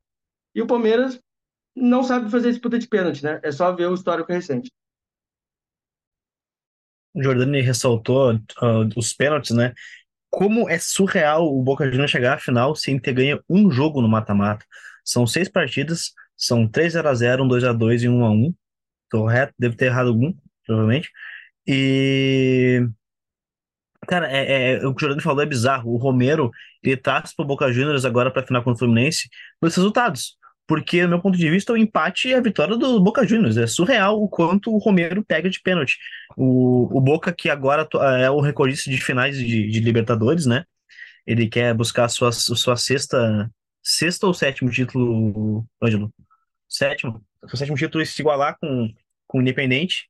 e 0.55 0.63
o 0.63 0.67
Palmeiras 0.67 1.21
não 1.75 2.03
sabe 2.03 2.31
fazer 2.31 2.51
disputa 2.51 2.79
de 2.79 2.89
pênalti, 2.89 3.23
né? 3.23 3.41
É 3.43 3.51
só 3.51 3.73
ver 3.75 3.89
o 3.89 3.95
histórico 3.95 4.33
recente. 4.33 4.71
O 7.15 7.23
Jordani 7.23 7.61
ressaltou 7.61 8.35
uh, 8.35 8.89
os 8.97 9.13
pênaltis, 9.13 9.55
né? 9.55 9.75
Como 10.33 10.67
é 10.67 10.79
surreal 10.79 11.47
o 11.47 11.63
Boca 11.63 11.85
Juniors 11.85 12.11
chegar 12.11 12.35
à 12.35 12.39
final 12.39 12.75
sem 12.75 12.99
ter 12.99 13.13
ganho 13.13 13.45
um 13.51 13.71
jogo 13.71 14.01
no 14.01 14.09
mata-mata. 14.09 14.65
São 15.05 15.27
seis 15.27 15.47
partidas, 15.47 16.13
são 16.35 16.67
3 16.67 16.95
0 16.95 17.07
a 17.11 17.15
0 17.15 17.45
um 17.45 17.49
2 17.49 17.65
a 17.65 17.73
2 17.75 18.03
e 18.03 18.09
um 18.09 18.21
1 18.23 18.25
a 18.25 18.31
1 18.31 18.55
Correto? 19.11 19.53
Devo 19.59 19.77
ter 19.77 19.87
errado 19.87 20.09
algum, 20.09 20.33
provavelmente. 20.67 21.11
E. 21.67 22.89
Cara, 24.09 24.27
é, 24.33 24.75
é- 24.77 24.87
o 24.87 24.95
que 24.95 25.05
o 25.05 25.07
Jordani 25.07 25.23
falou 25.23 25.43
é 25.43 25.47
bizarro. 25.47 25.93
O 25.93 25.99
Romero, 25.99 26.51
ele 26.83 26.97
traz 26.97 27.35
pro 27.35 27.45
Boca 27.45 27.71
Juniors 27.71 28.05
agora 28.07 28.31
pra 28.33 28.43
final 28.43 28.63
contra 28.65 28.77
o 28.77 28.79
Fluminense 28.89 29.29
pelos 29.61 29.77
resultados. 29.77 30.37
Porque, 30.67 31.03
do 31.03 31.09
meu 31.09 31.21
ponto 31.21 31.37
de 31.37 31.51
vista, 31.51 31.73
o 31.73 31.77
empate 31.77 32.33
é 32.33 32.37
a 32.37 32.41
vitória 32.41 32.77
do 32.77 33.01
Boca 33.03 33.27
Juniors. 33.27 33.57
É 33.57 33.67
surreal 33.67 34.23
o 34.23 34.29
quanto 34.29 34.73
o 34.73 34.79
Romero 34.79 35.25
pega 35.25 35.51
de 35.51 35.61
pênalti. 35.61 35.99
O, 36.37 36.97
o 36.97 37.01
Boca, 37.01 37.33
que 37.33 37.51
agora 37.51 37.87
é 38.21 38.31
o 38.31 38.41
recordista 38.41 38.91
de 38.91 38.97
finais 38.99 39.37
de, 39.37 39.69
de 39.69 39.81
Libertadores, 39.81 40.47
né? 40.47 40.65
Ele 41.27 41.49
quer 41.49 41.75
buscar 41.75 42.05
a 42.05 42.09
sua, 42.09 42.29
a 42.29 42.33
sua 42.33 42.77
sexta, 42.77 43.51
sexta 43.83 44.27
ou 44.27 44.35
sétimo 44.35 44.71
título, 44.71 45.67
Ângelo? 45.83 46.13
Sétimo? 46.69 47.25
O 47.43 47.57
sétimo 47.57 47.77
título 47.77 48.05
se 48.07 48.23
igualar 48.23 48.57
com, 48.61 48.93
com 49.27 49.39
o 49.39 49.41
Independente, 49.41 50.09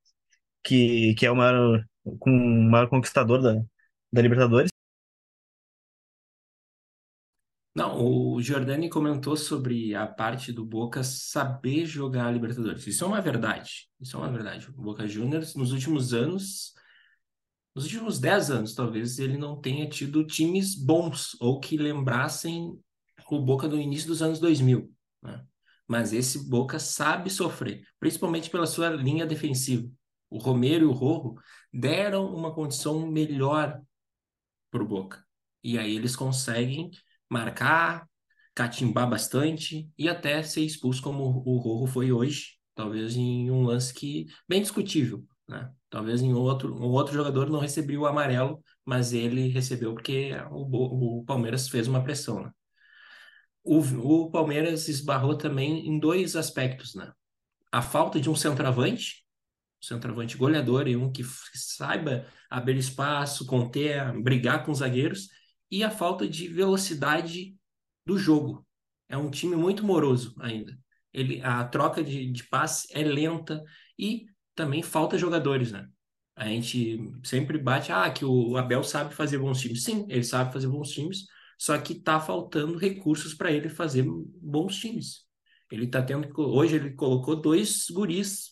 que, 0.62 1.14
que 1.14 1.26
é 1.26 1.30
o 1.30 1.36
maior, 1.36 1.84
com, 2.20 2.30
o 2.30 2.70
maior 2.70 2.88
conquistador 2.88 3.42
da, 3.42 3.54
da 4.12 4.22
Libertadores. 4.22 4.71
Não, 7.74 8.04
o 8.04 8.42
Giordani 8.42 8.90
comentou 8.90 9.34
sobre 9.34 9.94
a 9.94 10.06
parte 10.06 10.52
do 10.52 10.64
Boca 10.64 11.02
saber 11.02 11.86
jogar 11.86 12.26
a 12.26 12.30
Libertadores. 12.30 12.86
Isso 12.86 13.02
é 13.02 13.06
uma 13.06 13.20
verdade. 13.20 13.88
Isso 13.98 14.14
é 14.14 14.20
uma 14.20 14.30
verdade. 14.30 14.68
O 14.70 14.82
Boca 14.82 15.06
Juniors, 15.08 15.54
nos 15.54 15.72
últimos 15.72 16.12
anos, 16.12 16.74
nos 17.74 17.84
últimos 17.84 18.20
10 18.20 18.50
anos, 18.50 18.74
talvez, 18.74 19.18
ele 19.18 19.38
não 19.38 19.58
tenha 19.58 19.88
tido 19.88 20.26
times 20.26 20.74
bons 20.74 21.34
ou 21.40 21.58
que 21.58 21.78
lembrassem 21.78 22.78
o 23.30 23.40
Boca 23.40 23.66
do 23.66 23.80
início 23.80 24.08
dos 24.08 24.20
anos 24.20 24.38
2000, 24.38 24.92
né? 25.22 25.42
Mas 25.88 26.12
esse 26.12 26.50
Boca 26.50 26.78
sabe 26.78 27.30
sofrer, 27.30 27.82
principalmente 27.98 28.50
pela 28.50 28.66
sua 28.66 28.90
linha 28.90 29.24
defensiva. 29.26 29.90
O 30.28 30.36
Romero 30.36 30.84
e 30.84 30.88
o 30.88 30.92
Rojo 30.92 31.36
deram 31.72 32.34
uma 32.34 32.54
condição 32.54 33.06
melhor 33.06 33.80
para 34.70 34.82
o 34.82 34.86
Boca. 34.86 35.24
E 35.64 35.78
aí 35.78 35.96
eles 35.96 36.14
conseguem 36.14 36.90
marcar, 37.32 38.06
catimbar 38.54 39.08
bastante 39.08 39.90
e 39.98 40.08
até 40.08 40.42
ser 40.42 40.62
expulso 40.62 41.02
como 41.02 41.24
o 41.24 41.58
Rojo 41.58 41.92
foi 41.92 42.12
hoje, 42.12 42.58
talvez 42.74 43.16
em 43.16 43.50
um 43.50 43.64
lance 43.64 43.92
que 43.94 44.26
bem 44.48 44.60
discutível, 44.60 45.24
né? 45.48 45.70
Talvez 45.90 46.22
em 46.22 46.32
outro, 46.32 46.74
um 46.74 46.90
outro 46.90 47.14
jogador 47.14 47.50
não 47.50 47.60
recebeu 47.60 48.02
o 48.02 48.06
amarelo, 48.06 48.62
mas 48.84 49.12
ele 49.12 49.48
recebeu 49.48 49.94
porque 49.94 50.32
o, 50.50 51.20
o 51.20 51.24
Palmeiras 51.24 51.68
fez 51.68 51.86
uma 51.88 52.02
pressão, 52.02 52.42
né? 52.42 52.50
o, 53.64 53.78
o 53.78 54.30
Palmeiras 54.30 54.88
esbarrou 54.88 55.36
também 55.36 55.86
em 55.86 55.98
dois 55.98 56.36
aspectos, 56.36 56.94
né? 56.94 57.12
A 57.70 57.80
falta 57.80 58.20
de 58.20 58.28
um 58.28 58.34
centroavante, 58.34 59.24
um 59.82 59.86
centroavante 59.86 60.36
goleador 60.36 60.88
e 60.88 60.96
um 60.96 61.10
que 61.10 61.24
saiba 61.54 62.26
abrir 62.50 62.76
espaço, 62.76 63.46
conter, 63.46 64.12
brigar 64.20 64.64
com 64.64 64.72
os 64.72 64.78
zagueiros, 64.78 65.28
e 65.72 65.82
a 65.82 65.90
falta 65.90 66.28
de 66.28 66.48
velocidade 66.48 67.56
do 68.04 68.18
jogo. 68.18 68.66
É 69.08 69.16
um 69.16 69.30
time 69.30 69.56
muito 69.56 69.82
moroso 69.82 70.34
ainda. 70.38 70.78
Ele, 71.14 71.40
a 71.40 71.64
troca 71.64 72.04
de, 72.04 72.30
de 72.30 72.44
passe 72.44 72.86
é 72.90 73.02
lenta 73.02 73.62
e 73.98 74.26
também 74.54 74.82
falta 74.82 75.16
jogadores, 75.16 75.72
né? 75.72 75.88
A 76.36 76.46
gente 76.46 76.98
sempre 77.24 77.56
bate, 77.58 77.90
ah, 77.90 78.10
que 78.10 78.22
o 78.22 78.56
Abel 78.58 78.82
sabe 78.84 79.14
fazer 79.14 79.38
bons 79.38 79.60
times. 79.60 79.82
Sim, 79.82 80.04
ele 80.10 80.24
sabe 80.24 80.52
fazer 80.52 80.68
bons 80.68 80.90
times, 80.90 81.24
só 81.58 81.76
que 81.78 81.94
tá 81.94 82.20
faltando 82.20 82.76
recursos 82.76 83.32
para 83.32 83.50
ele 83.50 83.70
fazer 83.70 84.04
bons 84.06 84.76
times. 84.76 85.26
Ele 85.70 85.86
tá 85.86 86.02
tendo 86.02 86.28
hoje 86.38 86.76
ele 86.76 86.90
colocou 86.90 87.34
dois 87.34 87.86
guris 87.90 88.50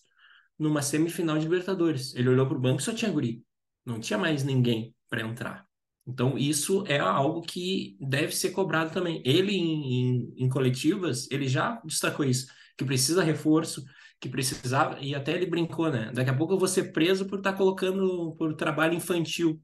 numa 0.59 0.81
semifinal 0.81 1.37
de 1.37 1.45
Libertadores. 1.45 2.15
Ele 2.15 2.31
olhou 2.31 2.47
pro 2.47 2.59
banco 2.59 2.81
e 2.81 2.85
só 2.85 2.95
tinha 2.95 3.11
guri. 3.11 3.45
Não 3.85 4.01
tinha 4.01 4.19
mais 4.19 4.43
ninguém 4.43 4.95
para 5.09 5.21
entrar. 5.23 5.70
Então, 6.11 6.37
isso 6.37 6.85
é 6.89 6.99
algo 6.99 7.41
que 7.41 7.97
deve 8.01 8.35
ser 8.35 8.51
cobrado 8.51 8.93
também. 8.93 9.23
Ele, 9.25 9.53
em, 9.55 9.93
em, 9.95 10.45
em, 10.45 10.49
coletivas, 10.49 11.31
ele 11.31 11.47
já 11.47 11.81
destacou 11.85 12.25
isso, 12.27 12.49
que 12.77 12.85
precisa 12.85 13.23
reforço, 13.23 13.85
que 14.21 14.29
precisava, 14.29 14.99
e 15.01 15.15
até 15.15 15.33
ele 15.33 15.47
brincou, 15.47 15.91
né? 15.91 16.11
Daqui 16.13 16.31
a 16.31 16.37
pouco 16.37 16.55
eu 16.55 16.59
vou 16.59 16.69
ser 16.69 16.93
preso 16.93 17.27
por 17.27 17.39
estar 17.39 17.53
tá 17.53 17.59
colocando 17.59 18.35
por 18.37 18.55
trabalho 18.55 18.95
infantil, 18.95 19.61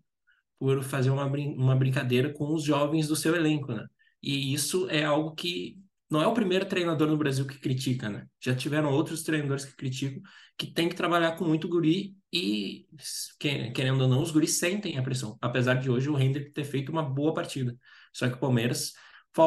por 0.59 0.83
fazer 0.83 1.11
uma, 1.11 1.27
uma 1.27 1.77
brincadeira 1.77 2.33
com 2.33 2.55
os 2.55 2.63
jovens 2.63 3.09
do 3.09 3.17
seu 3.17 3.35
elenco, 3.35 3.73
né? 3.73 3.85
E 4.23 4.55
isso 4.55 4.89
é 4.89 5.05
algo 5.05 5.35
que 5.35 5.77
não 6.09 6.23
é 6.23 6.27
o 6.27 6.35
primeiro 6.35 6.67
treinador 6.67 7.09
no 7.09 7.17
Brasil 7.17 7.47
que 7.47 7.59
critica, 7.59 8.09
né? 8.09 8.27
Já 8.41 8.55
tiveram 8.55 8.93
outros 8.93 9.25
treinadores 9.25 9.65
que 9.65 9.75
criticam, 9.75 10.23
que 10.57 10.73
tem 10.73 10.89
que 10.89 10.95
trabalhar 10.95 11.37
com 11.37 11.45
muito 11.45 11.69
guri 11.69 12.17
e, 12.33 12.87
querendo 13.41 14.03
ou 14.03 14.09
não, 14.09 14.23
os 14.23 14.31
guris 14.31 14.59
sentem 14.59 14.97
a 14.97 15.03
pressão. 15.03 15.37
Apesar 15.41 15.75
de 15.75 15.91
hoje 15.91 16.09
o 16.09 16.19
Hendrick 16.19 16.53
ter 16.53 16.65
feito 16.65 16.93
uma 16.93 17.03
boa 17.03 17.35
partida. 17.35 17.77
Só 18.13 18.29
que 18.29 18.35
o 18.35 18.39
Palmeiras 18.39 18.93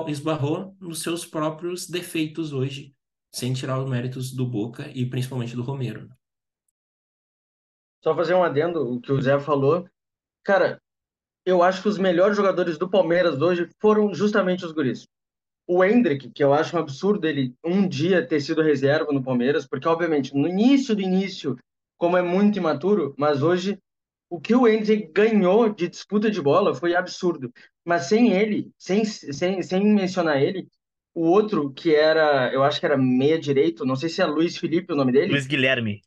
esbarrou 0.09 0.75
nos 0.79 1.01
seus 1.01 1.25
próprios 1.25 1.87
defeitos 1.87 2.51
hoje, 2.51 2.93
sem 3.31 3.53
tirar 3.53 3.79
os 3.79 3.89
méritos 3.89 4.33
do 4.33 4.45
Boca 4.45 4.91
e 4.93 5.05
principalmente 5.09 5.55
do 5.55 5.63
Romero. 5.63 6.07
Né? 6.07 6.15
Só 8.03 8.13
fazer 8.13 8.33
um 8.33 8.43
adendo, 8.43 8.95
o 8.95 8.99
que 8.99 9.11
o 9.11 9.21
Zé 9.21 9.39
falou. 9.39 9.89
Cara, 10.43 10.81
eu 11.45 11.63
acho 11.63 11.81
que 11.81 11.87
os 11.87 11.97
melhores 11.97 12.35
jogadores 12.35 12.77
do 12.77 12.89
Palmeiras 12.89 13.41
hoje 13.41 13.69
foram 13.79 14.13
justamente 14.13 14.65
os 14.65 14.73
guris 14.73 15.07
o 15.69 15.83
Hendrick, 15.83 16.31
que 16.31 16.43
eu 16.43 16.51
acho 16.51 16.75
um 16.75 16.79
absurdo 16.79 17.27
ele 17.27 17.53
um 17.63 17.87
dia 17.87 18.25
ter 18.25 18.41
sido 18.41 18.63
reserva 18.63 19.13
no 19.13 19.21
Palmeiras, 19.21 19.67
porque 19.67 19.87
obviamente 19.87 20.35
no 20.35 20.47
início 20.47 20.95
do 20.95 21.01
início, 21.03 21.55
como 21.95 22.17
é 22.17 22.23
muito 22.23 22.57
imaturo, 22.57 23.13
mas 23.15 23.43
hoje 23.43 23.77
o 24.31 24.41
que 24.41 24.55
o 24.55 24.67
Hendrick 24.67 25.11
ganhou 25.13 25.69
de 25.69 25.87
disputa 25.87 26.31
de 26.31 26.41
bola 26.41 26.73
foi 26.73 26.95
absurdo. 26.95 27.53
Mas 27.85 28.05
sem 28.05 28.33
ele, 28.33 28.71
sem, 28.79 29.05
sem, 29.05 29.61
sem 29.61 29.85
mencionar 29.85 30.41
ele, 30.41 30.67
o 31.13 31.27
outro 31.27 31.71
que 31.71 31.93
era, 31.93 32.51
eu 32.51 32.63
acho 32.63 32.79
que 32.79 32.87
era 32.87 32.97
meia 32.97 33.37
direito, 33.37 33.85
não 33.85 33.95
sei 33.95 34.09
se 34.09 34.23
é 34.23 34.25
Luiz 34.25 34.57
Felipe 34.57 34.91
o 34.91 34.95
nome 34.95 35.11
dele. 35.11 35.31
Luiz 35.31 35.45
Guilherme. 35.45 36.01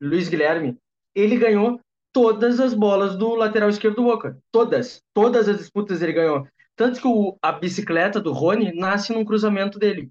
Luiz 0.00 0.28
Guilherme. 0.28 0.76
Ele 1.14 1.36
ganhou 1.36 1.80
todas 2.12 2.58
as 2.58 2.74
bolas 2.74 3.16
do 3.16 3.36
lateral 3.36 3.68
esquerdo 3.68 3.96
do 3.96 4.04
Boca. 4.04 4.36
Todas. 4.50 5.00
Todas 5.12 5.48
as 5.48 5.58
disputas 5.58 6.02
ele 6.02 6.12
ganhou. 6.12 6.48
Tanto 6.76 7.00
que 7.00 7.06
o, 7.06 7.38
a 7.40 7.52
bicicleta 7.52 8.20
do 8.20 8.32
Rony 8.32 8.74
nasce 8.74 9.12
num 9.12 9.24
cruzamento 9.24 9.78
dele. 9.78 10.10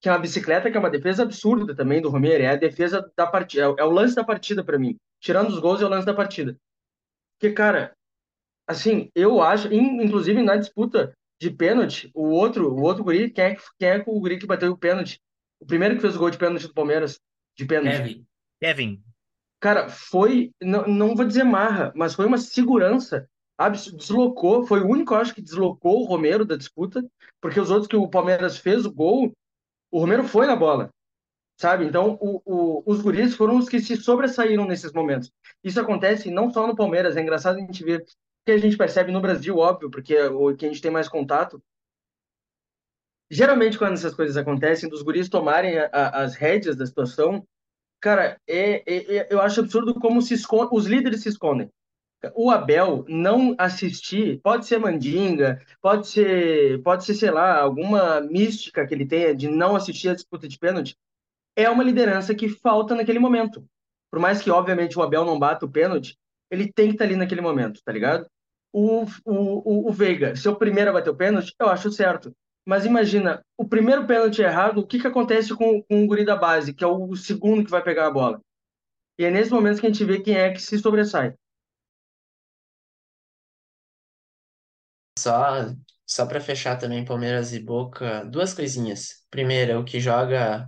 Que 0.00 0.08
é 0.08 0.12
uma 0.12 0.18
bicicleta 0.18 0.70
que 0.70 0.76
é 0.76 0.80
uma 0.80 0.90
defesa 0.90 1.22
absurda 1.22 1.74
também 1.74 2.00
do 2.00 2.10
Romero. 2.10 2.42
É 2.42 2.48
a 2.48 2.56
defesa 2.56 3.10
da 3.16 3.26
partida. 3.26 3.62
É, 3.64 3.82
é 3.82 3.84
o 3.84 3.90
lance 3.90 4.14
da 4.14 4.24
partida 4.24 4.62
para 4.62 4.78
mim. 4.78 4.96
Tirando 5.20 5.48
os 5.48 5.58
gols, 5.58 5.80
é 5.80 5.86
o 5.86 5.88
lance 5.88 6.06
da 6.06 6.14
partida. 6.14 6.56
Porque, 7.38 7.54
cara, 7.54 7.92
assim, 8.66 9.10
eu 9.14 9.40
acho, 9.42 9.72
inclusive 9.72 10.42
na 10.42 10.56
disputa 10.56 11.12
de 11.40 11.50
pênalti, 11.50 12.10
o 12.14 12.28
outro, 12.28 12.72
o 12.72 12.82
outro 12.82 13.04
guri, 13.04 13.30
quem 13.30 13.44
é, 13.44 13.56
quem 13.78 13.88
é 13.88 14.04
o 14.06 14.20
guri 14.20 14.38
que 14.38 14.46
bateu 14.46 14.72
o 14.72 14.78
pênalti? 14.78 15.20
O 15.60 15.66
primeiro 15.66 15.94
que 15.94 16.00
fez 16.00 16.16
o 16.16 16.18
gol 16.18 16.30
de 16.30 16.38
pênalti 16.38 16.66
do 16.66 16.74
Palmeiras, 16.74 17.18
de 17.56 17.64
pênalti. 17.64 17.96
Kevin. 17.96 18.26
Kevin. 18.60 19.02
Cara, 19.60 19.88
foi, 19.88 20.52
não, 20.62 20.86
não 20.86 21.16
vou 21.16 21.24
dizer 21.24 21.44
marra, 21.44 21.92
mas 21.96 22.14
foi 22.14 22.26
uma 22.26 22.38
segurança 22.38 23.28
deslocou, 23.66 24.64
foi 24.64 24.80
o 24.80 24.86
único, 24.86 25.14
acho, 25.14 25.34
que 25.34 25.42
deslocou 25.42 26.00
o 26.00 26.04
Romero 26.04 26.44
da 26.44 26.56
disputa, 26.56 27.04
porque 27.40 27.58
os 27.58 27.70
outros 27.70 27.88
que 27.88 27.96
o 27.96 28.08
Palmeiras 28.08 28.56
fez 28.56 28.86
o 28.86 28.92
gol, 28.92 29.32
o 29.90 29.98
Romero 29.98 30.22
foi 30.22 30.46
na 30.46 30.54
bola, 30.54 30.90
sabe? 31.56 31.84
Então, 31.84 32.16
o, 32.20 32.40
o, 32.44 32.82
os 32.86 33.00
guris 33.00 33.34
foram 33.34 33.58
os 33.58 33.68
que 33.68 33.80
se 33.80 33.96
sobressaíram 33.96 34.64
nesses 34.64 34.92
momentos. 34.92 35.32
Isso 35.64 35.80
acontece 35.80 36.30
não 36.30 36.52
só 36.52 36.66
no 36.68 36.76
Palmeiras, 36.76 37.16
é 37.16 37.20
engraçado 37.20 37.56
a 37.56 37.60
gente 37.60 37.82
ver, 37.82 38.04
que 38.46 38.52
a 38.52 38.58
gente 38.58 38.76
percebe 38.76 39.10
no 39.10 39.20
Brasil, 39.20 39.56
óbvio, 39.56 39.90
porque 39.90 40.16
o 40.20 40.54
que 40.54 40.64
a 40.64 40.68
gente 40.68 40.80
tem 40.80 40.90
mais 40.90 41.08
contato. 41.08 41.60
Geralmente, 43.28 43.76
quando 43.76 43.94
essas 43.94 44.14
coisas 44.14 44.36
acontecem, 44.36 44.88
dos 44.88 45.02
guris 45.02 45.28
tomarem 45.28 45.78
a, 45.78 45.90
a, 45.92 46.22
as 46.22 46.34
rédeas 46.36 46.76
da 46.76 46.86
situação, 46.86 47.44
cara, 48.00 48.40
é, 48.46 48.82
é, 48.86 49.16
é, 49.16 49.28
eu 49.30 49.40
acho 49.40 49.60
absurdo 49.60 49.94
como 49.94 50.20
os 50.20 50.86
líderes 50.86 51.22
se 51.22 51.28
escondem 51.28 51.68
o 52.34 52.50
Abel 52.50 53.04
não 53.08 53.54
assistir, 53.58 54.40
pode 54.42 54.66
ser 54.66 54.78
mandinga, 54.78 55.62
pode 55.80 56.08
ser, 56.08 56.82
pode 56.82 57.04
ser, 57.04 57.14
sei 57.14 57.30
lá, 57.30 57.60
alguma 57.60 58.20
mística 58.20 58.86
que 58.86 58.94
ele 58.94 59.06
tenha 59.06 59.34
de 59.34 59.48
não 59.48 59.76
assistir 59.76 60.08
a 60.08 60.14
disputa 60.14 60.48
de 60.48 60.58
pênalti, 60.58 60.96
é 61.56 61.68
uma 61.68 61.84
liderança 61.84 62.34
que 62.34 62.48
falta 62.48 62.94
naquele 62.94 63.18
momento. 63.18 63.64
Por 64.10 64.20
mais 64.20 64.40
que, 64.40 64.50
obviamente, 64.50 64.98
o 64.98 65.02
Abel 65.02 65.24
não 65.24 65.38
bata 65.38 65.66
o 65.66 65.70
pênalti, 65.70 66.16
ele 66.50 66.72
tem 66.72 66.88
que 66.88 66.94
estar 66.94 67.04
ali 67.04 67.16
naquele 67.16 67.40
momento, 67.40 67.80
tá 67.84 67.92
ligado? 67.92 68.26
O, 68.72 69.04
o, 69.24 69.88
o, 69.88 69.92
Veiga, 69.92 70.34
se 70.36 70.48
o 70.48 70.56
primeiro 70.56 70.90
a 70.90 70.92
bater 70.92 71.10
o 71.10 71.16
pênalti, 71.16 71.54
eu 71.58 71.68
acho 71.68 71.90
certo. 71.90 72.32
Mas 72.66 72.84
imagina, 72.84 73.42
o 73.56 73.66
primeiro 73.66 74.06
pênalti 74.06 74.42
errado, 74.42 74.78
o 74.78 74.86
que, 74.86 75.00
que 75.00 75.06
acontece 75.06 75.54
com, 75.54 75.82
com 75.82 76.04
o 76.04 76.06
guri 76.06 76.24
da 76.24 76.36
base, 76.36 76.74
que 76.74 76.84
é 76.84 76.86
o 76.86 77.14
segundo 77.16 77.64
que 77.64 77.70
vai 77.70 77.82
pegar 77.82 78.06
a 78.06 78.10
bola? 78.10 78.40
E 79.18 79.24
é 79.24 79.30
nesse 79.30 79.50
momento 79.50 79.80
que 79.80 79.86
a 79.86 79.90
gente 79.90 80.04
vê 80.04 80.20
quem 80.20 80.36
é 80.36 80.52
que 80.52 80.60
se 80.60 80.78
sobressai. 80.78 81.34
Só, 85.28 85.74
só 86.06 86.26
para 86.26 86.40
fechar 86.40 86.76
também 86.78 87.04
Palmeiras 87.04 87.52
e 87.52 87.60
Boca, 87.60 88.24
duas 88.24 88.54
coisinhas. 88.54 89.26
Primeira, 89.30 89.78
o 89.78 89.84
que 89.84 90.00
joga 90.00 90.66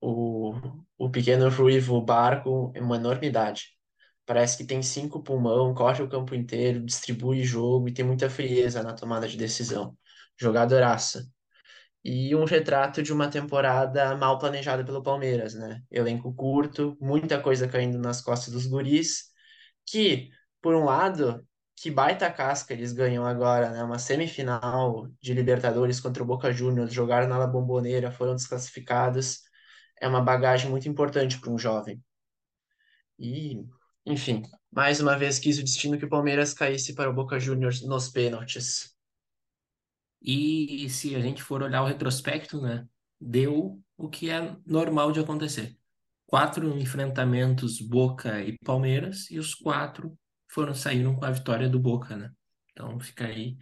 o, 0.00 0.54
o 0.96 1.10
pequeno 1.10 1.50
ruivo 1.50 2.00
barco 2.00 2.72
é 2.74 2.80
uma 2.80 2.96
enormidade. 2.96 3.76
Parece 4.24 4.56
que 4.56 4.64
tem 4.64 4.82
cinco 4.82 5.22
pulmão, 5.22 5.74
corre 5.74 6.02
o 6.02 6.08
campo 6.08 6.34
inteiro, 6.34 6.80
distribui 6.80 7.44
jogo 7.44 7.86
e 7.88 7.92
tem 7.92 8.04
muita 8.04 8.30
frieza 8.30 8.82
na 8.82 8.94
tomada 8.94 9.28
de 9.28 9.36
decisão. 9.36 9.94
Jogadoraça. 10.40 11.26
E 12.02 12.34
um 12.34 12.44
retrato 12.44 13.02
de 13.02 13.12
uma 13.12 13.28
temporada 13.28 14.16
mal 14.16 14.38
planejada 14.38 14.84
pelo 14.84 15.02
Palmeiras, 15.02 15.54
né? 15.54 15.82
Elenco 15.90 16.32
curto, 16.34 16.96
muita 17.00 17.40
coisa 17.40 17.68
caindo 17.68 17.98
nas 17.98 18.22
costas 18.22 18.54
dos 18.54 18.66
guris, 18.66 19.24
que, 19.86 20.30
por 20.62 20.74
um 20.74 20.84
lado, 20.84 21.46
que 21.80 21.90
baita 21.90 22.30
casca 22.30 22.72
eles 22.74 22.92
ganham 22.92 23.24
agora, 23.24 23.70
né? 23.70 23.82
Uma 23.84 23.98
semifinal 23.98 25.08
de 25.20 25.32
Libertadores 25.32 26.00
contra 26.00 26.22
o 26.22 26.26
Boca 26.26 26.52
Juniors, 26.52 26.92
jogaram 26.92 27.28
na 27.28 27.38
La 27.38 27.46
Bombonera, 27.46 28.10
foram 28.10 28.34
desclassificados. 28.34 29.42
É 30.00 30.08
uma 30.08 30.20
bagagem 30.20 30.70
muito 30.70 30.88
importante 30.88 31.38
para 31.40 31.50
um 31.50 31.58
jovem. 31.58 32.02
E, 33.18 33.64
enfim, 34.04 34.42
mais 34.70 35.00
uma 35.00 35.16
vez 35.16 35.38
quis 35.38 35.58
o 35.58 35.62
destino 35.64 35.98
que 35.98 36.04
o 36.04 36.08
Palmeiras 36.08 36.52
caísse 36.52 36.94
para 36.94 37.10
o 37.10 37.14
Boca 37.14 37.38
Juniors 37.38 37.82
nos 37.82 38.08
pênaltis. 38.08 38.96
E 40.20 40.88
se 40.90 41.14
a 41.14 41.20
gente 41.20 41.42
for 41.42 41.62
olhar 41.62 41.82
o 41.82 41.86
retrospecto, 41.86 42.60
né? 42.60 42.86
Deu 43.20 43.80
o 43.96 44.08
que 44.08 44.30
é 44.30 44.56
normal 44.66 45.12
de 45.12 45.20
acontecer. 45.20 45.76
Quatro 46.26 46.76
enfrentamentos 46.78 47.80
Boca 47.80 48.42
e 48.42 48.58
Palmeiras, 48.58 49.30
e 49.30 49.38
os 49.38 49.54
quatro 49.54 50.16
foram 50.48 50.74
saíram 50.74 51.14
com 51.14 51.24
a 51.24 51.30
vitória 51.30 51.68
do 51.68 51.78
Boca, 51.78 52.16
né? 52.16 52.30
Então 52.72 52.98
fica 53.00 53.26
aí, 53.26 53.56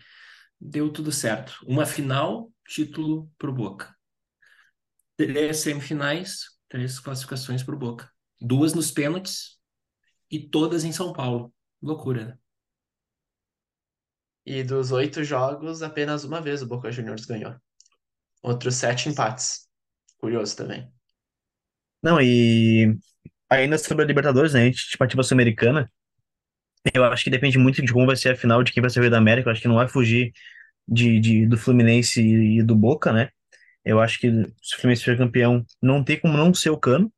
deu 0.60 0.92
tudo 0.92 1.12
certo. 1.12 1.58
Uma 1.66 1.86
final, 1.86 2.52
título 2.66 3.30
pro 3.38 3.52
Boca. 3.52 3.94
Três 5.16 5.58
semifinais, 5.58 6.44
três 6.68 6.98
classificações 6.98 7.62
pro 7.62 7.78
Boca. 7.78 8.10
Duas 8.40 8.74
nos 8.74 8.90
pênaltis 8.90 9.58
e 10.30 10.38
todas 10.48 10.84
em 10.84 10.92
São 10.92 11.12
Paulo. 11.12 11.52
Loucura, 11.82 12.24
né? 12.26 12.38
E 14.44 14.62
dos 14.62 14.92
oito 14.92 15.24
jogos, 15.24 15.82
apenas 15.82 16.22
uma 16.22 16.40
vez 16.40 16.62
o 16.62 16.66
Boca 16.66 16.92
Juniors 16.92 17.24
ganhou. 17.24 17.56
Outros 18.42 18.76
sete 18.76 19.08
empates. 19.08 19.68
Curioso 20.18 20.56
também. 20.56 20.92
Não, 22.02 22.20
e 22.20 22.96
ainda 23.50 23.76
sobre 23.78 24.04
a 24.04 24.06
Libertadores, 24.06 24.52
né? 24.52 24.62
A 24.62 24.64
gente 24.66 24.96
partiu 24.96 25.16
para 25.16 25.24
Sul-Americana. 25.24 25.90
Eu 26.94 27.04
acho 27.04 27.24
que 27.24 27.30
depende 27.30 27.58
muito 27.58 27.82
de 27.82 27.92
como 27.92 28.06
vai 28.06 28.16
ser 28.16 28.30
a 28.30 28.36
final, 28.36 28.62
de 28.62 28.72
quem 28.72 28.80
vai 28.80 28.90
ser 28.90 29.00
o 29.00 29.02
Rei 29.02 29.10
da 29.10 29.18
América. 29.18 29.48
Eu 29.48 29.52
acho 29.52 29.62
que 29.62 29.68
não 29.68 29.76
vai 29.76 29.88
fugir 29.88 30.32
de, 30.88 31.20
de, 31.20 31.46
do 31.46 31.58
Fluminense 31.58 32.20
e 32.22 32.62
do 32.62 32.74
Boca, 32.76 33.12
né? 33.12 33.30
Eu 33.84 34.00
acho 34.00 34.20
que 34.20 34.30
se 34.62 34.76
o 34.76 34.80
Fluminense 34.80 35.04
for 35.04 35.16
campeão, 35.16 35.64
não 35.82 36.04
tem 36.04 36.18
como 36.20 36.36
não 36.36 36.54
ser 36.54 36.70
o 36.70 36.78
Cano. 36.78 37.12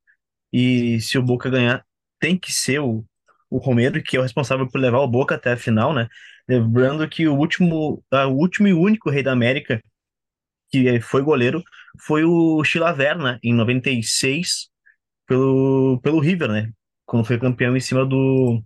E 0.53 1.01
se 1.01 1.19
o 1.19 1.23
Boca 1.23 1.51
ganhar, 1.51 1.85
tem 2.21 2.39
que 2.39 2.53
ser 2.53 2.81
o, 2.81 3.05
o 3.51 3.59
Romero, 3.59 4.03
que 4.03 4.17
é 4.17 4.21
o 4.21 4.23
responsável 4.23 4.69
por 4.69 4.81
levar 4.81 5.01
o 5.01 5.09
Boca 5.09 5.35
até 5.37 5.53
a 5.53 5.57
final, 5.57 5.95
né? 5.95 6.09
Lembrando 6.49 7.09
que 7.09 7.29
o 7.29 7.37
último, 7.37 8.03
o 8.13 8.29
último 8.31 8.69
e 8.69 8.73
único 8.75 9.11
rei 9.11 9.23
da 9.23 9.33
América 9.33 9.83
que 10.71 11.01
foi 11.01 11.23
goleiro 11.23 11.63
foi 12.01 12.25
o 12.25 12.63
Chilaver, 12.65 13.19
né? 13.19 13.39
Em 13.43 13.55
96, 13.55 14.69
pelo, 15.27 16.01
pelo 16.03 16.21
River, 16.21 16.49
né? 16.51 16.73
Quando 17.07 17.25
foi 17.27 17.39
campeão 17.39 17.77
em 17.77 17.81
cima 17.81 18.05
do, 18.07 18.63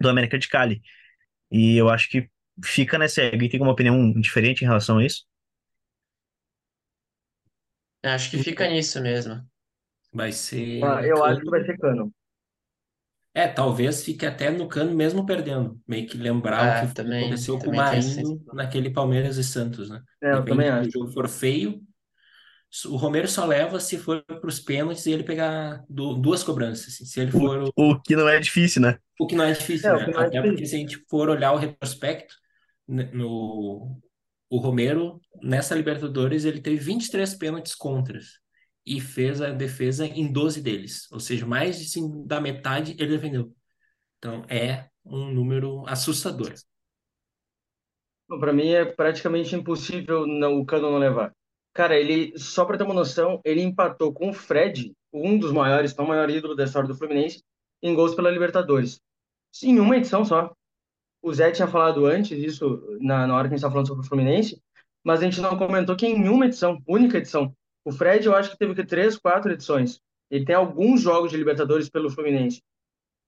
do 0.00 0.08
América 0.08 0.38
de 0.38 0.48
Cali. 0.48 0.82
E 1.50 1.76
eu 1.76 1.88
acho 1.90 2.08
que 2.10 2.30
fica 2.64 2.98
nessa. 2.98 3.22
Alguém 3.24 3.48
tem 3.48 3.58
alguma 3.58 3.72
opinião 3.72 4.12
diferente 4.20 4.62
em 4.62 4.66
relação 4.68 4.98
a 4.98 5.06
isso? 5.06 5.24
Acho 8.02 8.30
que 8.30 8.38
fica 8.38 8.66
nisso 8.68 9.00
mesmo. 9.02 9.46
Vai 10.12 10.32
ser. 10.32 10.82
Ah, 10.84 11.02
eu 11.06 11.24
acho 11.24 11.40
que 11.40 11.50
vai 11.50 11.64
ser 11.64 11.78
Cano. 11.78 12.12
É, 13.34 13.46
talvez 13.46 14.02
fique 14.02 14.24
até 14.24 14.50
no 14.50 14.66
Cano 14.66 14.94
mesmo 14.94 15.26
perdendo. 15.26 15.78
Meio 15.86 16.08
que 16.08 16.16
lembrar 16.16 16.62
o 16.64 16.64
É, 16.64 16.80
que 16.86 16.94
também- 16.94 17.20
aconteceu 17.20 17.58
com 17.58 17.64
o 17.64 17.66
também 17.66 17.84
tem 17.84 17.98
esse- 17.98 18.16
Marinho 18.22 18.42
naquele 18.54 18.90
Palmeiras 18.90 19.36
e 19.36 19.44
Santos, 19.44 19.90
né? 19.90 20.02
É, 20.22 20.32
eu 20.32 20.42
Depende 20.42 20.48
também 20.48 20.66
se 20.68 20.72
acho. 20.72 20.88
o 20.88 20.92
jogo 20.92 21.12
for 21.12 21.28
feio. 21.28 21.82
O 22.86 22.96
Romero 22.96 23.26
só 23.28 23.44
leva 23.46 23.80
se 23.80 23.96
for 23.98 24.22
para 24.24 24.46
os 24.46 24.60
pênaltis 24.60 25.06
e 25.06 25.12
ele 25.12 25.22
pegar 25.24 25.82
du- 25.88 26.14
duas 26.14 26.42
cobranças. 26.42 26.94
assim. 26.94 27.04
Se 27.06 27.20
ele 27.20 27.30
for 27.32 27.62
o, 27.62 27.72
O 27.76 28.00
que 28.00 28.14
não 28.16 28.28
é 28.28 28.38
difícil, 28.38 28.82
né? 28.82 28.98
o 29.18 29.26
que 29.26 29.34
não 29.34 29.44
é 29.44 29.52
difícil, 29.52 29.90
É, 29.90 30.06
né? 30.06 30.12
é 30.14 30.18
Até 30.18 30.42
porque 30.42 30.66
se 30.66 30.74
a 30.76 30.78
gente 30.78 31.02
for 31.08 31.28
olhar 31.28 31.52
o 31.52 31.56
retrospecto, 31.56 32.34
né, 32.88 33.04
no 33.12 33.98
o 34.48 34.58
Romero 34.58 35.20
nessa 35.42 35.74
Libertadores 35.74 36.44
ele 36.44 36.60
teve 36.60 36.76
23 36.76 37.34
pênaltis 37.34 37.74
contras 37.74 38.38
e 38.84 39.00
fez 39.00 39.40
a 39.40 39.50
defesa 39.50 40.06
em 40.06 40.30
12 40.32 40.60
deles, 40.62 41.10
ou 41.10 41.18
seja, 41.18 41.44
mais 41.44 41.78
de 41.78 41.86
cin- 41.86 42.24
da 42.26 42.40
metade 42.40 42.94
ele 42.98 43.16
defendeu. 43.16 43.52
Então 44.18 44.44
é 44.48 44.88
um 45.04 45.32
número 45.32 45.84
assustador. 45.88 46.52
Para 48.40 48.52
mim 48.52 48.68
é 48.68 48.84
praticamente 48.84 49.54
impossível 49.56 50.26
não, 50.26 50.60
o 50.60 50.64
Cano 50.66 50.90
não 50.90 50.98
levar. 50.98 51.32
Cara, 51.76 51.94
ele, 51.94 52.32
só 52.38 52.64
para 52.64 52.78
ter 52.78 52.84
uma 52.84 52.94
noção, 52.94 53.38
ele 53.44 53.60
empatou 53.60 54.10
com 54.10 54.30
o 54.30 54.32
Fred, 54.32 54.94
um 55.12 55.38
dos 55.38 55.52
maiores, 55.52 55.94
não 55.94 56.06
o 56.06 56.08
maior 56.08 56.30
ídolo 56.30 56.56
da 56.56 56.64
história 56.64 56.88
do 56.88 56.94
Fluminense, 56.96 57.44
em 57.82 57.94
gols 57.94 58.14
pela 58.14 58.30
Libertadores. 58.30 58.98
Em 59.62 59.78
uma 59.78 59.94
edição 59.94 60.24
só. 60.24 60.54
O 61.20 61.34
Zé 61.34 61.50
tinha 61.50 61.68
falado 61.68 62.06
antes 62.06 62.30
isso, 62.38 62.96
na, 62.98 63.26
na 63.26 63.34
hora 63.36 63.42
que 63.46 63.48
a 63.48 63.56
gente 63.56 63.58
estava 63.58 63.72
falando 63.72 63.88
sobre 63.88 64.06
o 64.06 64.08
Fluminense, 64.08 64.58
mas 65.04 65.20
a 65.20 65.24
gente 65.24 65.38
não 65.38 65.58
comentou 65.58 65.94
que 65.94 66.06
em 66.06 66.26
uma 66.26 66.46
edição, 66.46 66.82
única 66.88 67.18
edição. 67.18 67.54
O 67.84 67.92
Fred, 67.92 68.24
eu 68.24 68.34
acho 68.34 68.52
que 68.52 68.56
teve 68.56 68.74
que 68.74 68.82
três, 68.82 69.18
quatro 69.18 69.52
edições. 69.52 70.00
Ele 70.30 70.46
tem 70.46 70.54
alguns 70.54 71.02
jogos 71.02 71.30
de 71.30 71.36
Libertadores 71.36 71.90
pelo 71.90 72.08
Fluminense. 72.08 72.62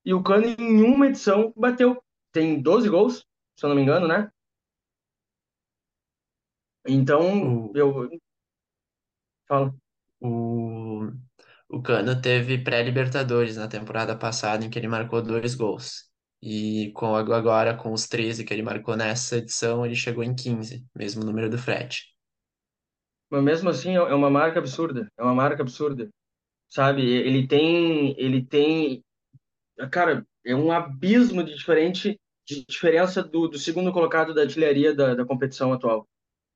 E 0.06 0.14
o 0.14 0.22
Cano, 0.22 0.46
em 0.46 0.82
uma 0.84 1.08
edição, 1.08 1.52
bateu. 1.54 2.02
Tem 2.32 2.62
12 2.62 2.88
gols, 2.88 3.26
se 3.58 3.66
eu 3.66 3.68
não 3.68 3.76
me 3.76 3.82
engano, 3.82 4.08
né? 4.08 4.30
Então, 6.86 7.70
eu. 7.74 8.08
Fala. 9.48 9.74
O, 10.20 11.10
o 11.68 11.82
Cano 11.82 12.20
teve 12.20 12.58
pré-Libertadores 12.62 13.56
na 13.56 13.68
temporada 13.68 14.16
passada, 14.16 14.64
em 14.64 14.70
que 14.70 14.78
ele 14.78 14.88
marcou 14.88 15.22
dois 15.22 15.54
gols. 15.54 16.08
E 16.40 16.92
com 16.94 17.16
agora, 17.16 17.76
com 17.76 17.92
os 17.92 18.06
13 18.06 18.44
que 18.44 18.54
ele 18.54 18.62
marcou 18.62 18.96
nessa 18.96 19.38
edição, 19.38 19.84
ele 19.84 19.96
chegou 19.96 20.22
em 20.22 20.34
15, 20.34 20.86
mesmo 20.94 21.24
número 21.24 21.50
do 21.50 21.58
Fred. 21.58 22.02
Mas 23.30 23.42
mesmo 23.42 23.68
assim, 23.68 23.96
é 23.96 24.14
uma 24.14 24.30
marca 24.30 24.58
absurda. 24.58 25.10
É 25.18 25.22
uma 25.22 25.34
marca 25.34 25.62
absurda. 25.62 26.08
Sabe? 26.68 27.02
Ele 27.02 27.46
tem. 27.46 28.14
Ele 28.18 28.44
tem. 28.44 29.04
Cara, 29.90 30.26
é 30.44 30.54
um 30.54 30.70
abismo 30.70 31.42
de 31.42 31.54
diferente 31.54 32.18
de 32.46 32.64
diferença 32.64 33.22
do, 33.22 33.46
do 33.46 33.58
segundo 33.58 33.92
colocado 33.92 34.32
da 34.32 34.40
artilharia 34.40 34.94
da, 34.94 35.14
da 35.14 35.26
competição 35.26 35.72
atual. 35.72 36.08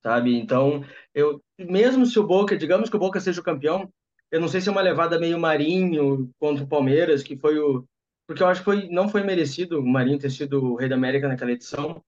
Sabe? 0.03 0.37
Então, 0.37 0.85
eu 1.15 1.41
mesmo 1.59 2.05
se 2.05 2.19
o 2.19 2.27
Boca, 2.27 2.57
digamos 2.57 2.91
que 2.91 2.97
o 2.97 2.99
Boca 2.99 3.21
seja 3.21 3.41
o 3.41 3.45
campeão, 3.45 3.89
eu 4.33 4.41
não 4.41 4.49
sei 4.49 4.61
se 4.61 4.69
é 4.69 4.73
uma 4.73 4.81
levada 4.81 5.19
meio 5.19 5.39
Marinho 5.39 6.31
contra 6.39 6.65
o 6.65 6.67
Palmeiras, 6.67 7.23
que 7.23 7.37
foi 7.37 7.59
o. 7.59 7.85
Porque 8.27 8.43
eu 8.43 8.47
acho 8.47 8.61
que 8.61 8.65
foi, 8.65 8.89
não 8.89 9.09
foi 9.09 9.23
merecido 9.23 9.79
o 9.79 9.87
Marinho 9.87 10.19
ter 10.19 10.31
sido 10.31 10.65
o 10.65 10.75
Rei 10.75 10.89
da 10.89 10.97
América 10.97 11.29
naquela 11.29 11.53
edição. 11.53 12.03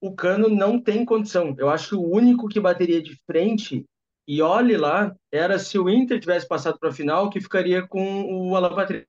O 0.00 0.14
Cano 0.14 0.48
não 0.48 0.80
tem 0.80 1.04
condição. 1.04 1.54
Eu 1.58 1.68
acho 1.68 1.90
que 1.90 1.94
o 1.94 2.02
único 2.02 2.48
que 2.48 2.58
bateria 2.58 3.02
de 3.02 3.14
frente, 3.26 3.84
e 4.26 4.40
olhe 4.40 4.76
lá, 4.76 5.14
era 5.30 5.58
se 5.58 5.78
o 5.78 5.88
Inter 5.88 6.18
tivesse 6.18 6.48
passado 6.48 6.78
para 6.78 6.88
a 6.88 6.94
final, 6.94 7.28
que 7.28 7.40
ficaria 7.40 7.86
com 7.86 8.24
o 8.24 8.56
Alan 8.56 8.74
Patrick. 8.74 9.06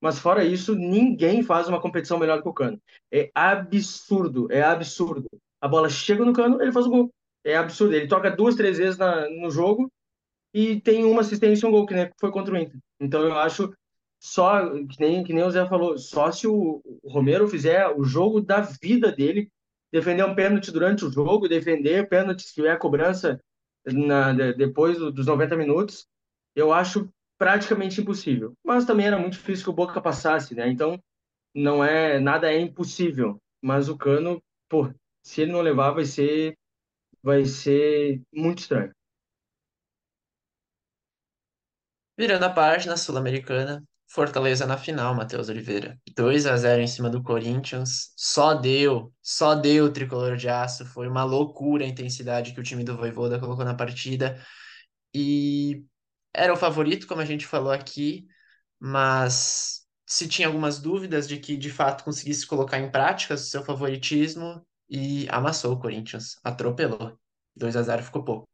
Mas 0.00 0.18
fora 0.18 0.44
isso, 0.44 0.74
ninguém 0.74 1.42
faz 1.42 1.66
uma 1.66 1.80
competição 1.80 2.18
melhor 2.18 2.40
que 2.40 2.48
o 2.48 2.52
Cano. 2.52 2.80
É 3.10 3.30
absurdo, 3.34 4.46
é 4.50 4.62
absurdo. 4.62 5.28
A 5.60 5.66
bola 5.66 5.88
chega 5.88 6.24
no 6.24 6.32
Cano, 6.32 6.62
ele 6.62 6.72
faz 6.72 6.86
o 6.86 6.90
gol. 6.90 7.10
É 7.44 7.56
absurdo. 7.56 7.94
Ele 7.94 8.08
toca 8.08 8.30
duas, 8.30 8.54
três 8.56 8.78
vezes 8.78 8.98
na, 8.98 9.28
no 9.30 9.50
jogo 9.50 9.90
e 10.52 10.80
tem 10.80 11.04
uma 11.04 11.20
assistência 11.22 11.66
e 11.66 11.68
um 11.68 11.72
gol, 11.72 11.86
que 11.86 11.94
nem 11.94 12.10
foi 12.20 12.30
contra 12.30 12.54
o 12.54 12.58
Inter. 12.58 12.78
Então 13.00 13.22
eu 13.22 13.34
acho 13.38 13.72
só, 14.20 14.70
que 14.86 15.00
nem, 15.00 15.24
que 15.24 15.32
nem 15.32 15.44
o 15.44 15.50
Zé 15.50 15.66
falou, 15.68 15.98
só 15.98 16.30
se 16.32 16.46
o, 16.46 16.80
o 17.02 17.10
Romero 17.10 17.48
fizer 17.48 17.88
o 17.96 18.04
jogo 18.04 18.40
da 18.40 18.60
vida 18.60 19.12
dele, 19.12 19.50
defender 19.92 20.24
um 20.24 20.34
pênalti 20.34 20.70
durante 20.72 21.04
o 21.04 21.10
jogo, 21.12 21.48
defender 21.48 22.08
pênalti 22.08 22.42
se 22.42 22.54
tiver 22.54 22.78
cobrança 22.78 23.38
na, 23.86 24.32
de- 24.32 24.54
depois 24.54 24.98
do- 24.98 25.12
dos 25.12 25.26
90 25.26 25.56
minutos, 25.56 26.06
eu 26.54 26.72
acho 26.72 27.08
praticamente 27.38 28.00
impossível. 28.00 28.54
Mas 28.64 28.84
também 28.86 29.06
era 29.06 29.18
muito 29.18 29.34
difícil 29.34 29.64
que 29.64 29.70
o 29.70 29.74
Boca 29.74 30.00
passasse, 30.00 30.54
né? 30.54 30.68
Então 30.68 30.98
não 31.54 31.84
é 31.84 32.18
nada 32.18 32.52
é 32.52 32.60
impossível. 32.60 33.38
Mas 33.62 33.88
o 33.88 33.96
Cano, 33.96 34.42
pô, 34.68 34.90
se 35.22 35.42
ele 35.42 35.52
não 35.52 35.60
levar, 35.60 35.92
vai 35.92 36.04
ser 36.04 36.56
vai 37.24 37.44
ser 37.46 38.22
muito 38.32 38.58
estranho. 38.60 38.92
Virando 42.16 42.44
a 42.44 42.50
página 42.50 42.96
sul-americana, 42.96 43.82
Fortaleza 44.06 44.66
na 44.66 44.76
final, 44.76 45.14
Matheus 45.14 45.48
Oliveira. 45.48 45.98
2 46.14 46.46
a 46.46 46.56
0 46.56 46.82
em 46.82 46.86
cima 46.86 47.10
do 47.10 47.22
Corinthians. 47.22 48.12
Só 48.16 48.54
deu, 48.54 49.12
só 49.22 49.54
deu 49.54 49.86
o 49.86 49.92
tricolor 49.92 50.36
de 50.36 50.48
aço. 50.48 50.84
Foi 50.84 51.08
uma 51.08 51.24
loucura 51.24 51.84
a 51.84 51.88
intensidade 51.88 52.52
que 52.52 52.60
o 52.60 52.62
time 52.62 52.84
do 52.84 52.96
Voivoda 52.96 53.40
colocou 53.40 53.64
na 53.64 53.74
partida. 53.74 54.40
E 55.14 55.84
era 56.32 56.52
o 56.52 56.56
favorito, 56.56 57.06
como 57.06 57.22
a 57.22 57.24
gente 57.24 57.46
falou 57.46 57.72
aqui, 57.72 58.26
mas 58.78 59.86
se 60.06 60.28
tinha 60.28 60.46
algumas 60.48 60.78
dúvidas 60.78 61.26
de 61.26 61.38
que 61.38 61.56
de 61.56 61.70
fato 61.70 62.04
conseguisse 62.04 62.46
colocar 62.46 62.78
em 62.78 62.90
prática 62.90 63.34
o 63.34 63.38
seu 63.38 63.64
favoritismo 63.64 64.64
e 64.88 65.26
amassou 65.30 65.72
o 65.74 65.80
Corinthians, 65.80 66.38
atropelou. 66.44 67.18
2 67.56 67.76
a 67.76 67.82
0 67.82 68.02
ficou 68.02 68.24
pouco. 68.24 68.48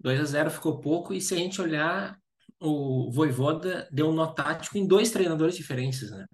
2 0.00 0.20
a 0.20 0.24
0 0.24 0.50
ficou 0.50 0.80
pouco, 0.80 1.12
e 1.12 1.20
se 1.20 1.34
a 1.34 1.36
gente 1.36 1.60
olhar, 1.60 2.18
o 2.60 3.10
Voivoda 3.10 3.88
deu 3.92 4.08
um 4.08 4.12
nó 4.12 4.26
tático 4.28 4.78
em 4.78 4.86
dois 4.86 5.10
treinadores 5.10 5.56
diferentes, 5.56 6.10
né? 6.10 6.26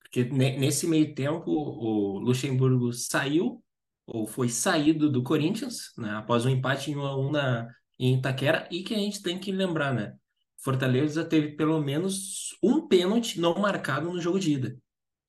Porque 0.00 0.24
ne- 0.24 0.58
nesse 0.58 0.86
meio 0.86 1.14
tempo, 1.14 1.50
o 1.50 2.18
Luxemburgo 2.18 2.92
saiu, 2.92 3.62
ou 4.06 4.26
foi 4.26 4.48
saído 4.48 5.10
do 5.10 5.22
Corinthians, 5.22 5.92
né? 5.96 6.10
Após 6.16 6.44
um 6.44 6.50
empate 6.50 6.90
em 6.90 6.96
1 6.96 7.06
a 7.06 7.16
1 7.16 7.30
na, 7.30 7.68
em 7.98 8.18
Itaquera, 8.18 8.68
e 8.70 8.82
que 8.82 8.94
a 8.94 8.98
gente 8.98 9.22
tem 9.22 9.38
que 9.38 9.50
lembrar, 9.52 9.94
né? 9.94 10.14
Fortaleza 10.58 11.24
teve 11.24 11.56
pelo 11.56 11.80
menos 11.80 12.56
um 12.62 12.86
pênalti 12.86 13.40
não 13.40 13.54
marcado 13.58 14.12
no 14.12 14.20
jogo 14.20 14.38
de 14.38 14.52
ida, 14.52 14.76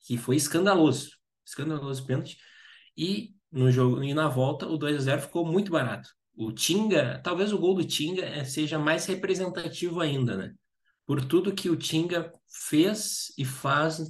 que 0.02 0.18
foi 0.18 0.36
escandaloso. 0.36 1.12
Escandaloso 1.46 2.06
pênalti. 2.06 2.38
E 2.98 3.34
no 3.52 3.72
jogo 3.72 4.04
e 4.04 4.14
na 4.14 4.28
volta, 4.28 4.68
o 4.68 4.78
2 4.78 4.98
a 4.98 5.00
0 5.00 5.22
ficou 5.22 5.46
muito 5.46 5.72
barato. 5.72 6.10
O 6.36 6.52
Tinga, 6.52 7.20
talvez 7.24 7.54
o 7.54 7.58
gol 7.60 7.76
do 7.76 7.84
Tinga 7.84 8.24
eh, 8.26 8.44
seja 8.44 8.80
mais 8.80 9.06
representativo 9.06 10.00
ainda, 10.02 10.36
né? 10.36 10.54
Por 11.06 11.24
tudo 11.26 11.54
que 11.54 11.70
o 11.70 11.76
Tinga 11.76 12.32
fez 12.48 13.34
e 13.38 13.46
faz 13.46 14.02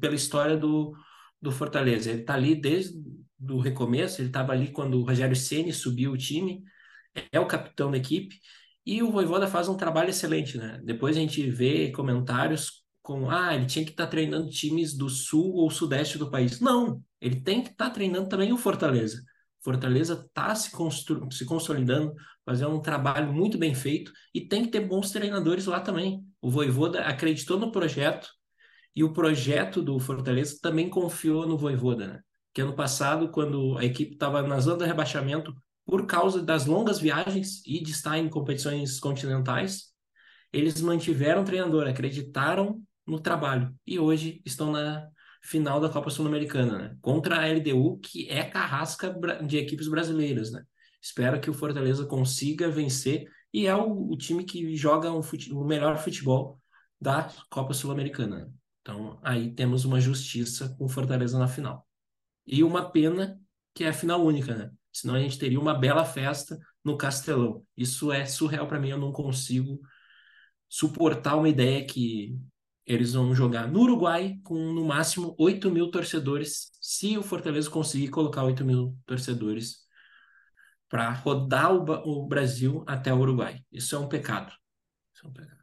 pela 0.00 0.14
história 0.14 0.56
do, 0.56 0.94
do 1.40 1.52
Fortaleza. 1.52 2.10
Ele 2.10 2.22
tá 2.22 2.34
ali 2.34 2.54
desde 2.54 2.98
o 3.48 3.60
recomeço, 3.60 4.20
ele 4.20 4.28
estava 4.28 4.52
ali 4.52 4.72
quando 4.72 4.98
o 4.98 5.04
Rogério 5.04 5.36
Ceni 5.36 5.72
subiu 5.72 6.12
o 6.12 6.18
time, 6.18 6.62
é 7.32 7.40
o 7.40 7.46
capitão 7.46 7.90
da 7.90 7.96
equipe, 7.96 8.36
e 8.84 9.02
o 9.02 9.10
Voivoda 9.10 9.46
faz 9.46 9.68
um 9.68 9.76
trabalho 9.76 10.10
excelente, 10.10 10.58
né? 10.58 10.80
Depois 10.84 11.16
a 11.16 11.20
gente 11.20 11.48
vê 11.50 11.90
comentários 11.92 12.79
com, 13.10 13.28
ah, 13.28 13.56
ele 13.56 13.66
tinha 13.66 13.84
que 13.84 13.90
estar 13.90 14.06
treinando 14.06 14.48
times 14.48 14.96
do 14.96 15.08
sul 15.08 15.54
ou 15.54 15.68
sudeste 15.68 16.16
do 16.16 16.30
país. 16.30 16.60
Não, 16.60 17.02
ele 17.20 17.40
tem 17.40 17.60
que 17.60 17.70
estar 17.70 17.90
treinando 17.90 18.28
também 18.28 18.52
o 18.52 18.56
Fortaleza. 18.56 19.20
Fortaleza 19.64 20.14
está 20.14 20.54
se, 20.54 20.70
se 21.32 21.44
consolidando, 21.44 22.14
fazendo 22.46 22.72
um 22.72 22.80
trabalho 22.80 23.32
muito 23.32 23.58
bem 23.58 23.74
feito 23.74 24.12
e 24.32 24.46
tem 24.46 24.64
que 24.64 24.70
ter 24.70 24.86
bons 24.86 25.10
treinadores 25.10 25.66
lá 25.66 25.80
também. 25.80 26.24
O 26.40 26.48
Voivoda 26.48 27.00
acreditou 27.00 27.58
no 27.58 27.72
projeto 27.72 28.28
e 28.94 29.02
o 29.02 29.12
projeto 29.12 29.82
do 29.82 29.98
Fortaleza 29.98 30.56
também 30.62 30.88
confiou 30.88 31.48
no 31.48 31.58
Voivoda, 31.58 32.06
né? 32.06 32.20
Que 32.54 32.60
ano 32.60 32.76
passado, 32.76 33.28
quando 33.32 33.76
a 33.76 33.84
equipe 33.84 34.12
estava 34.12 34.40
na 34.42 34.60
zona 34.60 34.78
do 34.78 34.84
rebaixamento, 34.84 35.52
por 35.84 36.06
causa 36.06 36.40
das 36.40 36.64
longas 36.64 37.00
viagens 37.00 37.60
e 37.66 37.82
de 37.82 37.90
estar 37.90 38.18
em 38.18 38.28
competições 38.28 39.00
continentais, 39.00 39.86
eles 40.52 40.80
mantiveram 40.80 41.42
o 41.42 41.44
treinador, 41.44 41.88
acreditaram 41.88 42.80
no 43.06 43.20
trabalho 43.20 43.74
e 43.86 43.98
hoje 43.98 44.40
estão 44.44 44.72
na 44.72 45.08
final 45.42 45.80
da 45.80 45.88
Copa 45.88 46.10
Sul-Americana, 46.10 46.78
né? 46.78 46.96
Contra 47.00 47.40
a 47.40 47.46
LDU, 47.46 47.98
que 47.98 48.28
é 48.28 48.44
carrasca 48.44 49.14
de 49.46 49.56
equipes 49.56 49.88
brasileiras, 49.88 50.52
né? 50.52 50.62
Espero 51.02 51.40
que 51.40 51.48
o 51.48 51.54
Fortaleza 51.54 52.04
consiga 52.04 52.70
vencer 52.70 53.26
e 53.52 53.66
é 53.66 53.74
o, 53.74 54.10
o 54.10 54.16
time 54.16 54.44
que 54.44 54.76
joga 54.76 55.10
um 55.12 55.20
o 55.52 55.64
melhor 55.64 55.96
futebol 55.98 56.60
da 57.00 57.32
Copa 57.48 57.72
Sul-Americana. 57.72 58.44
Né? 58.44 58.52
Então, 58.82 59.18
aí 59.22 59.52
temos 59.54 59.84
uma 59.84 60.00
justiça 60.00 60.74
com 60.76 60.84
o 60.84 60.88
Fortaleza 60.88 61.38
na 61.38 61.48
final. 61.48 61.86
E 62.46 62.62
uma 62.62 62.90
pena 62.90 63.40
que 63.74 63.84
é 63.84 63.88
a 63.88 63.92
final 63.92 64.24
única, 64.24 64.54
né? 64.54 64.70
Senão 64.92 65.14
a 65.14 65.20
gente 65.20 65.38
teria 65.38 65.60
uma 65.60 65.74
bela 65.74 66.04
festa 66.04 66.58
no 66.84 66.96
Castelão. 66.96 67.64
Isso 67.76 68.12
é 68.12 68.26
surreal 68.26 68.66
para 68.66 68.78
mim, 68.78 68.90
eu 68.90 68.98
não 68.98 69.12
consigo 69.12 69.80
suportar 70.68 71.36
uma 71.36 71.48
ideia 71.48 71.84
que 71.84 72.36
eles 72.86 73.12
vão 73.12 73.34
jogar 73.34 73.68
no 73.68 73.80
Uruguai 73.80 74.36
com 74.42 74.54
no 74.72 74.84
máximo 74.84 75.34
8 75.38 75.70
mil 75.70 75.90
torcedores, 75.90 76.70
se 76.80 77.16
o 77.16 77.22
Fortaleza 77.22 77.70
conseguir 77.70 78.08
colocar 78.08 78.44
8 78.44 78.64
mil 78.64 78.96
torcedores 79.06 79.80
para 80.88 81.10
rodar 81.10 81.72
o, 81.72 81.84
o, 81.84 82.26
Brasil 82.26 82.84
até 82.86 83.14
o 83.14 83.18
Uruguai. 83.18 83.60
Isso 83.72 83.94
é 83.94 83.98
um 83.98 84.08
pecado. 84.08 84.52
Isso 85.14 85.26
é 85.26 85.28
um 85.28 85.32
pecado. 85.32 85.60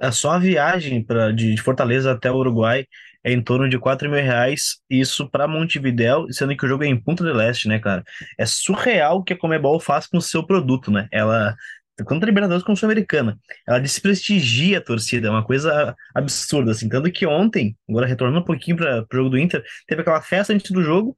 É 0.00 0.10
só 0.10 0.32
a 0.32 0.38
viagem 0.38 1.04
pra, 1.04 1.30
de, 1.30 1.54
de 1.54 1.62
Fortaleza 1.62 2.12
até 2.12 2.30
o 2.30 2.36
Uruguai 2.36 2.86
é 3.22 3.32
em 3.32 3.42
torno 3.42 3.68
de 3.68 3.78
4 3.78 4.08
mil 4.10 4.22
reais, 4.22 4.82
isso 4.88 5.28
para 5.30 5.48
Montevidéu, 5.48 6.26
sendo 6.30 6.54
que 6.54 6.64
o 6.66 6.68
jogo 6.68 6.84
é 6.84 6.86
em 6.86 7.00
Punta 7.00 7.24
del 7.24 7.40
Este, 7.40 7.68
né, 7.68 7.78
cara? 7.78 8.04
É 8.36 8.44
surreal 8.44 9.18
o 9.18 9.24
que 9.24 9.32
a 9.32 9.38
Comebol 9.38 9.80
faz 9.80 10.06
com 10.06 10.18
o 10.18 10.22
seu 10.22 10.44
produto, 10.46 10.90
né? 10.90 11.08
Ela, 11.10 11.56
tanto 11.96 12.26
Libertadores 12.26 12.64
como 12.64 12.76
Sul-Americana, 12.76 13.38
ela 13.66 13.78
desprestigia 13.78 14.78
a 14.78 14.80
torcida, 14.80 15.28
é 15.28 15.30
uma 15.30 15.44
coisa 15.44 15.94
absurda, 16.14 16.72
assim. 16.72 16.88
Tanto 16.88 17.10
que 17.12 17.26
ontem, 17.26 17.76
agora 17.88 18.06
retornando 18.06 18.40
um 18.40 18.44
pouquinho 18.44 18.76
para 18.76 19.02
o 19.02 19.16
jogo 19.16 19.30
do 19.30 19.38
Inter, 19.38 19.62
teve 19.86 20.02
aquela 20.02 20.20
festa 20.20 20.52
antes 20.52 20.70
do 20.70 20.82
jogo, 20.82 21.16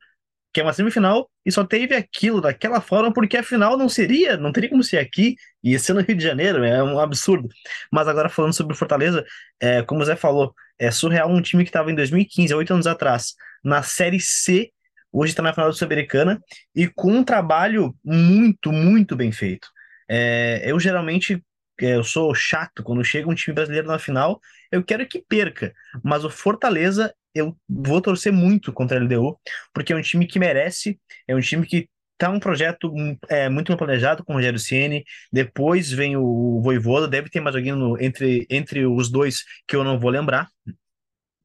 que 0.53 0.61
é 0.61 0.63
uma 0.63 0.73
semifinal, 0.73 1.31
e 1.45 1.53
só 1.53 1.65
teve 1.65 1.95
aquilo 1.95 2.41
daquela 2.41 2.81
forma, 2.81 3.13
porque 3.13 3.37
a 3.37 3.43
final 3.43 3.77
não 3.77 3.89
seria, 3.89 4.37
não 4.39 4.53
teria 4.53 4.71
como 4.71 4.83
ser 4.83 4.99
aqui, 4.99 5.37
e 5.63 5.79
ser 5.79 5.93
no 5.93 6.01
Rio 6.01 6.17
de 6.17 6.25
Janeiro, 6.25 6.65
é 6.65 6.83
um 6.83 6.99
absurdo. 6.99 7.49
Mas 7.93 8.09
agora 8.09 8.29
falando 8.29 8.55
sobre 8.55 8.75
o 8.75 8.77
Fortaleza, 8.77 9.25
é, 9.61 9.83
como 9.83 10.01
o 10.01 10.05
Zé 10.05 10.17
falou, 10.17 10.55
é 10.79 10.91
surreal 10.91 11.31
um 11.31 11.43
time 11.43 11.63
que 11.63 11.69
estava 11.69 11.91
em 11.91 11.95
2015, 11.95 12.55
oito 12.55 12.73
anos 12.73 12.87
atrás, 12.87 13.35
na 13.63 13.83
Série 13.83 14.21
C, 14.21 14.71
hoje 15.13 15.33
está 15.33 15.43
na 15.43 15.53
final 15.53 15.69
da 15.69 15.75
Sul-Americana, 15.75 16.41
e 16.75 16.87
com 16.87 17.13
um 17.13 17.25
trabalho 17.25 17.95
muito, 18.05 18.73
muito 18.73 19.15
bem 19.15 19.33
feito. 19.33 19.69
É, 20.09 20.63
eu 20.71 20.79
geralmente 20.79 21.43
é, 21.81 21.97
eu 21.97 22.05
sou 22.05 22.35
chato 22.35 22.83
quando 22.83 23.05
chega 23.05 23.29
um 23.29 23.35
time 23.35 23.55
brasileiro 23.55 23.89
na 23.89 23.99
final, 23.99 24.41
eu 24.73 24.83
quero 24.83 25.07
que 25.07 25.23
perca, 25.29 25.75
mas 26.03 26.25
o 26.25 26.31
Fortaleza 26.31 27.15
eu 27.35 27.57
vou 27.69 28.01
torcer 28.01 28.33
muito 28.33 28.73
contra 28.73 28.99
a 28.99 29.03
LDU, 29.03 29.39
porque 29.73 29.93
é 29.93 29.97
um 29.97 30.01
time 30.03 30.27
que 30.27 30.39
merece, 30.39 30.99
é 31.29 31.35
um 31.37 31.41
time 31.41 31.67
que 31.67 31.89
tá 32.19 32.31
um 32.31 32.41
projeto 32.41 32.91
é, 33.29 33.49
muito 33.49 33.77
planejado 33.77 34.25
com 34.25 34.33
o 34.33 34.37
Rogério 34.37 34.59
Ceni. 34.59 35.05
Depois 35.31 35.91
vem 35.93 36.17
o 36.17 36.61
Voivoda, 36.63 37.07
deve 37.07 37.29
ter 37.29 37.41
mais 37.41 37.55
alguém 37.55 37.73
no, 37.73 38.01
entre, 38.01 38.47
entre 38.49 38.87
os 38.87 39.11
dois 39.11 39.45
que 39.69 39.77
eu 39.77 39.85
não 39.85 39.99
vou 40.01 40.11
lembrar. 40.11 40.49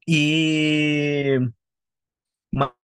E 0.07 1.39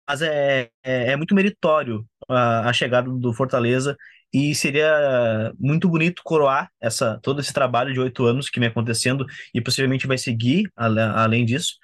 mas 0.08 0.22
é, 0.22 0.70
é, 0.84 1.12
é 1.12 1.16
muito 1.16 1.34
meritório 1.36 2.06
a, 2.28 2.70
a, 2.70 2.74
chegada 2.74 3.10
do 3.10 3.34
Fortaleza 3.34 3.98
e 4.34 4.56
seria 4.56 5.54
muito 5.60 5.90
bonito 5.90 6.22
coroar 6.24 6.70
essa 6.80 7.20
todo 7.22 7.42
esse 7.42 7.54
trabalho 7.54 7.94
de 7.94 8.00
oito 8.00 8.26
anos 8.26 8.50
que 8.50 8.60
vem 8.60 8.70
acontecendo 8.70 9.26
e 9.54 9.62
possivelmente 9.62 10.08
vai 10.08 10.18
seguir 10.18 10.72
além 10.76 11.46
disso 11.46 11.76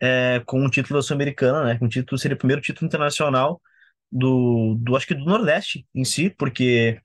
é, 0.00 0.40
com 0.46 0.64
o 0.64 0.70
título 0.70 0.98
da 0.98 1.02
Sul-Americana, 1.02 1.64
né? 1.64 1.78
Com 1.78 1.86
o 1.86 1.88
título 1.88 2.18
seria 2.18 2.34
o 2.34 2.38
primeiro 2.38 2.62
título 2.62 2.86
internacional 2.86 3.60
do, 4.10 4.76
do 4.78 4.96
acho 4.96 5.06
que 5.06 5.14
do 5.14 5.24
Nordeste 5.24 5.86
em 5.94 6.04
si, 6.04 6.30
porque 6.30 7.00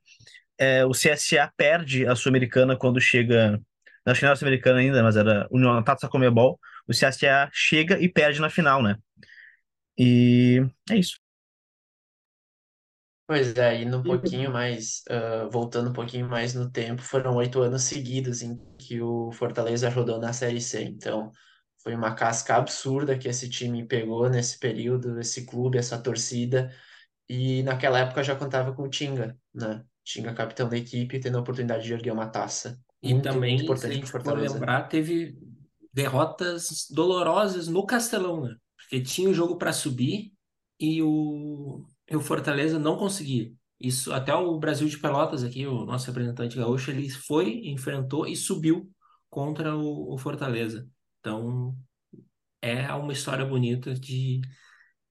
é, 0.58 0.86
o 0.86 0.92
CSA 0.92 1.52
perde 1.58 2.06
a 2.08 2.16
Sul-Americana 2.16 2.78
quando 2.78 3.00
chega 3.02 3.60
na 4.06 4.16
final 4.16 4.36
Sul-Americana 4.36 4.80
ainda, 4.80 5.04
mas 5.04 5.16
era 5.18 5.48
União 5.52 5.82
Taça 5.84 6.08
Comebol, 6.10 6.60
o 6.88 6.92
CSA 6.94 7.50
chega 7.54 8.00
e 8.00 8.10
perde 8.10 8.42
na 8.42 8.50
final, 8.50 8.82
né? 8.84 8.96
E 9.98 10.62
é 10.90 10.98
isso. 10.98 11.21
Pois 13.32 13.56
é, 13.56 13.82
e 13.82 13.86
um 13.86 14.04
pouquinho 14.04 14.52
mais, 14.52 15.04
uh, 15.10 15.50
voltando 15.50 15.90
um 15.90 15.94
pouquinho 15.94 16.28
mais 16.28 16.54
no 16.54 16.70
tempo, 16.70 17.02
foram 17.02 17.34
oito 17.36 17.62
anos 17.62 17.84
seguidos 17.84 18.42
em 18.42 18.60
que 18.78 19.02
o 19.02 19.32
Fortaleza 19.32 19.90
rodou 19.90 20.20
na 20.20 20.34
Série 20.34 20.60
C. 20.60 20.84
Então, 20.84 21.32
foi 21.82 21.96
uma 21.96 22.14
casca 22.14 22.58
absurda 22.58 23.18
que 23.18 23.30
esse 23.30 23.50
time 23.50 23.88
pegou 23.88 24.30
nesse 24.30 24.60
período, 24.60 25.18
esse 25.18 25.46
clube, 25.46 25.78
essa 25.78 25.98
torcida. 25.98 26.76
E 27.30 27.64
naquela 27.64 28.00
época 28.00 28.22
já 28.22 28.36
contava 28.36 28.74
com 28.74 28.84
o 28.84 28.90
Tinga, 28.90 29.40
né? 29.56 29.82
Tinga 30.04 30.34
capitão 30.34 30.68
da 30.68 30.76
equipe, 30.76 31.18
tendo 31.18 31.38
a 31.38 31.42
oportunidade 31.42 31.86
de 31.86 31.94
erguer 31.94 32.12
uma 32.12 32.28
taça. 32.28 32.78
E 33.02 33.14
muito, 33.14 33.24
também, 33.24 33.54
muito 33.54 33.64
importante 33.64 33.94
se 33.94 33.98
a 33.98 34.06
gente 34.08 34.12
for 34.12 34.38
lembrar, 34.38 34.90
teve 34.90 35.38
derrotas 35.94 36.86
dolorosas 36.90 37.70
no 37.70 37.86
Castelão, 37.86 38.42
né? 38.42 38.58
Porque 38.76 39.00
tinha 39.00 39.30
o 39.30 39.34
jogo 39.34 39.56
para 39.56 39.72
subir 39.72 40.34
e 40.78 41.02
o, 41.02 41.86
e 42.12 42.16
o 42.16 42.22
Fortaleza 42.22 42.78
não 42.78 42.98
conseguia. 42.98 43.52
Isso 43.80 44.14
até 44.14 44.34
o 44.36 44.60
Brasil 44.60 44.88
de 44.88 44.98
Pelotas 44.98 45.44
aqui, 45.44 45.66
o 45.66 45.86
nosso 45.86 46.08
representante 46.08 46.58
gaúcho, 46.58 46.92
ele 46.92 47.10
foi, 47.10 47.62
enfrentou 47.70 48.28
e 48.28 48.36
subiu 48.36 48.92
contra 49.30 49.76
o, 49.76 50.14
o 50.14 50.18
Fortaleza. 50.18 50.88
Então, 51.20 51.76
é 52.62 52.92
uma 52.94 53.14
história 53.14 53.46
bonita 53.46 53.94
de 53.94 54.42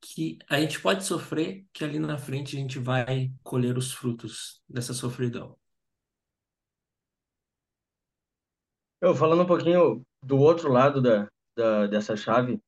que 0.01 0.39
a 0.49 0.61
gente 0.61 0.81
pode 0.81 1.05
sofrer, 1.05 1.67
que 1.73 1.85
ali 1.85 1.99
na 1.99 2.19
frente 2.19 2.57
a 2.57 2.61
gente 2.61 2.79
vai 2.79 3.33
colher 3.43 3.77
os 3.79 3.93
frutos 3.93 4.63
dessa 4.69 4.95
sofridão. 4.95 5.59
Eu 9.01 9.15
falando 9.15 9.43
um 9.43 9.47
pouquinho 9.47 10.05
do 10.23 10.39
outro 10.39 10.71
lado 10.71 11.01
da, 11.01 11.29
da 11.57 11.87
dessa 11.87 12.15
chave, 12.17 12.61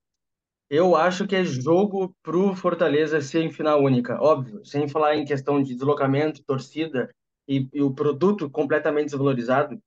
eu 0.72 0.96
acho 0.96 1.26
que 1.26 1.36
é 1.36 1.44
jogo 1.44 2.16
pro 2.22 2.54
Fortaleza 2.56 3.20
ser 3.20 3.42
em 3.42 3.50
final 3.52 3.82
única, 3.82 4.20
óbvio, 4.20 4.64
sem 4.64 4.88
falar 4.88 5.16
em 5.16 5.24
questão 5.24 5.62
de 5.62 5.74
deslocamento, 5.74 6.42
torcida 6.44 7.10
e, 7.46 7.68
e 7.72 7.82
o 7.82 7.92
produto 7.92 8.50
completamente 8.50 9.10
desvalorizado 9.10 9.80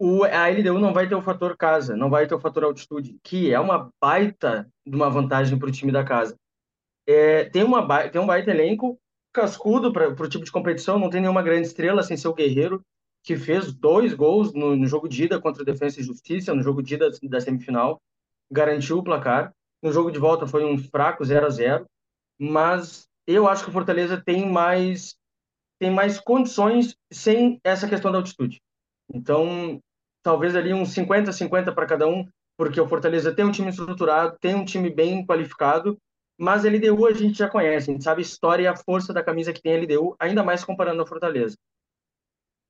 o, 0.00 0.24
a 0.24 0.48
LDU 0.48 0.78
não 0.78 0.94
vai 0.94 1.06
ter 1.06 1.14
o 1.14 1.20
fator 1.20 1.54
casa, 1.58 1.94
não 1.94 2.08
vai 2.08 2.26
ter 2.26 2.34
o 2.34 2.40
fator 2.40 2.64
altitude, 2.64 3.18
que 3.22 3.52
é 3.52 3.60
uma 3.60 3.90
baita 4.00 4.66
de 4.86 4.96
uma 4.96 5.10
vantagem 5.10 5.58
para 5.58 5.68
o 5.68 5.70
time 5.72 5.92
da 5.92 6.02
casa. 6.02 6.34
É, 7.06 7.44
tem, 7.44 7.62
uma, 7.62 8.08
tem 8.08 8.18
um 8.18 8.26
baita 8.26 8.50
elenco, 8.50 8.98
cascudo 9.30 9.92
para 9.92 10.08
o 10.08 10.28
tipo 10.28 10.42
de 10.42 10.50
competição, 10.50 10.98
não 10.98 11.10
tem 11.10 11.20
nenhuma 11.20 11.42
grande 11.42 11.66
estrela 11.66 12.02
sem 12.02 12.16
ser 12.16 12.28
o 12.28 12.34
Guerreiro, 12.34 12.82
que 13.22 13.36
fez 13.36 13.74
dois 13.74 14.14
gols 14.14 14.54
no, 14.54 14.74
no 14.74 14.86
jogo 14.86 15.06
de 15.06 15.24
ida 15.24 15.38
contra 15.38 15.62
a 15.62 15.66
Defesa 15.66 16.00
e 16.00 16.02
Justiça, 16.02 16.54
no 16.54 16.62
jogo 16.62 16.82
de 16.82 16.94
ida 16.94 17.10
da 17.24 17.40
semifinal, 17.40 18.00
garantiu 18.50 18.96
o 18.98 19.04
placar. 19.04 19.52
No 19.82 19.92
jogo 19.92 20.10
de 20.10 20.18
volta 20.18 20.46
foi 20.46 20.64
um 20.64 20.78
fraco 20.78 21.24
0 21.24 21.46
a 21.46 21.50
0 21.50 21.86
mas 22.38 23.06
eu 23.26 23.46
acho 23.46 23.64
que 23.64 23.70
o 23.70 23.72
Fortaleza 23.72 24.22
tem 24.24 24.50
mais 24.50 25.14
tem 25.78 25.90
mais 25.90 26.20
condições 26.20 26.94
sem 27.10 27.58
essa 27.64 27.88
questão 27.88 28.12
da 28.12 28.18
altitude. 28.18 28.60
Então, 29.12 29.80
talvez 30.22 30.54
ali 30.54 30.74
uns 30.74 30.94
50-50 30.94 31.74
para 31.74 31.86
cada 31.86 32.06
um, 32.06 32.28
porque 32.56 32.80
o 32.80 32.86
Fortaleza 32.86 33.34
tem 33.34 33.44
um 33.44 33.50
time 33.50 33.70
estruturado, 33.70 34.36
tem 34.38 34.54
um 34.54 34.64
time 34.64 34.90
bem 34.90 35.24
qualificado, 35.24 35.96
mas 36.38 36.64
a 36.64 36.68
LDU 36.68 37.06
a 37.06 37.12
gente 37.12 37.38
já 37.38 37.48
conhece, 37.48 37.90
a 37.90 37.92
gente 37.94 38.04
sabe 38.04 38.20
a 38.20 38.22
história 38.22 38.62
e 38.64 38.66
a 38.66 38.76
força 38.76 39.12
da 39.12 39.24
camisa 39.24 39.52
que 39.52 39.62
tem 39.62 39.74
a 39.74 39.80
LDU, 39.80 40.14
ainda 40.18 40.42
mais 40.42 40.64
comparando 40.64 41.02
a 41.02 41.06
Fortaleza. 41.06 41.56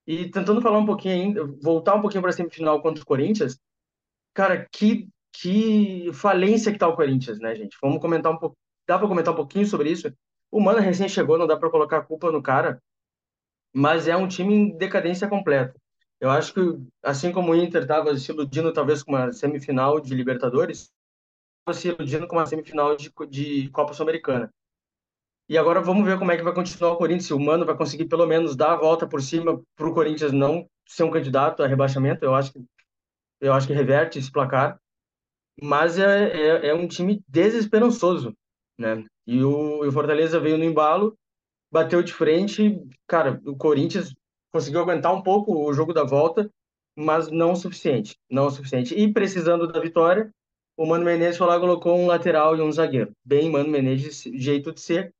E 0.06 0.30
tentando 0.30 0.60
falar 0.60 0.78
um 0.78 0.86
pouquinho 0.86 1.14
ainda, 1.14 1.44
voltar 1.62 1.94
um 1.94 2.00
pouquinho 2.00 2.22
para 2.22 2.30
a 2.30 2.32
semifinal 2.32 2.80
contra 2.80 3.02
o 3.02 3.06
Corinthians, 3.06 3.58
cara, 4.34 4.66
que, 4.72 5.08
que 5.32 6.10
falência 6.12 6.72
que 6.72 6.78
tá 6.78 6.88
o 6.88 6.96
Corinthians, 6.96 7.38
né, 7.38 7.54
gente? 7.54 7.76
Vamos 7.82 8.00
comentar 8.00 8.32
um 8.32 8.38
pouco, 8.38 8.56
dá 8.86 8.98
para 8.98 9.08
comentar 9.08 9.32
um 9.32 9.36
pouquinho 9.36 9.66
sobre 9.66 9.90
isso? 9.90 10.12
O 10.50 10.60
Mano 10.60 10.80
recém 10.80 11.08
chegou, 11.08 11.38
não 11.38 11.46
dá 11.46 11.56
para 11.56 11.70
colocar 11.70 11.98
a 11.98 12.02
culpa 12.02 12.30
no 12.32 12.42
cara, 12.42 12.82
mas 13.72 14.08
é 14.08 14.16
um 14.16 14.28
time 14.28 14.54
em 14.54 14.76
decadência 14.76 15.28
completa. 15.28 15.74
Eu 16.20 16.30
acho 16.30 16.52
que, 16.52 16.60
assim 17.02 17.32
como 17.32 17.52
o 17.52 17.56
Inter 17.56 17.82
estava 17.82 18.16
se 18.16 18.30
iludindo 18.30 18.72
talvez 18.72 19.02
com 19.02 19.12
uma 19.12 19.32
semifinal 19.32 20.00
de 20.00 20.14
Libertadores, 20.14 20.92
estava 21.60 21.78
se 21.78 21.88
iludindo 21.88 22.26
com 22.26 22.36
uma 22.36 22.46
semifinal 22.46 22.96
de, 22.96 23.10
de 23.28 23.70
Copa 23.70 23.94
Sul-Americana. 23.94 24.52
E 25.48 25.58
agora 25.58 25.80
vamos 25.80 26.04
ver 26.04 26.18
como 26.18 26.30
é 26.30 26.36
que 26.36 26.44
vai 26.44 26.54
continuar 26.54 26.92
o 26.92 26.96
Corinthians, 26.96 27.26
se 27.26 27.34
o 27.34 27.40
Mano 27.40 27.66
vai 27.66 27.76
conseguir 27.76 28.04
pelo 28.04 28.26
menos 28.26 28.54
dar 28.54 28.72
a 28.72 28.76
volta 28.76 29.06
por 29.06 29.22
cima 29.22 29.60
para 29.74 29.88
o 29.88 29.94
Corinthians 29.94 30.30
não 30.30 30.68
ser 30.86 31.04
um 31.04 31.10
candidato 31.10 31.62
a 31.62 31.66
rebaixamento. 31.66 32.24
Eu 32.24 32.34
acho 32.34 32.52
que, 32.52 32.64
eu 33.40 33.52
acho 33.52 33.66
que 33.66 33.72
reverte 33.72 34.18
esse 34.18 34.30
placar. 34.30 34.78
Mas 35.62 35.98
é, 35.98 36.30
é, 36.30 36.68
é 36.68 36.74
um 36.74 36.88
time 36.88 37.22
desesperançoso, 37.28 38.34
né? 38.78 39.04
E 39.26 39.42
o, 39.44 39.86
o 39.86 39.92
Fortaleza 39.92 40.40
veio 40.40 40.56
no 40.56 40.64
embalo 40.64 41.16
bateu 41.70 42.02
de 42.02 42.12
frente. 42.12 42.78
Cara, 43.06 43.40
o 43.46 43.56
Corinthians 43.56 44.14
conseguiu 44.52 44.80
aguentar 44.80 45.14
um 45.14 45.22
pouco 45.22 45.54
o 45.54 45.72
jogo 45.72 45.92
da 45.92 46.02
volta, 46.02 46.50
mas 46.96 47.30
não 47.30 47.52
o 47.52 47.56
suficiente. 47.56 48.16
Não 48.28 48.46
o 48.46 48.50
suficiente. 48.50 48.94
E 48.94 49.12
precisando 49.12 49.68
da 49.68 49.80
vitória, 49.80 50.30
o 50.76 50.86
Mano 50.86 51.04
Menezes 51.04 51.38
foi 51.38 51.46
lá 51.46 51.60
colocou 51.60 51.96
um 51.96 52.06
lateral 52.06 52.56
e 52.56 52.60
um 52.60 52.72
zagueiro. 52.72 53.14
Bem, 53.24 53.50
Mano 53.50 53.70
Menezes, 53.70 54.22
jeito 54.34 54.72
de 54.72 54.80
ser. 54.80 55.14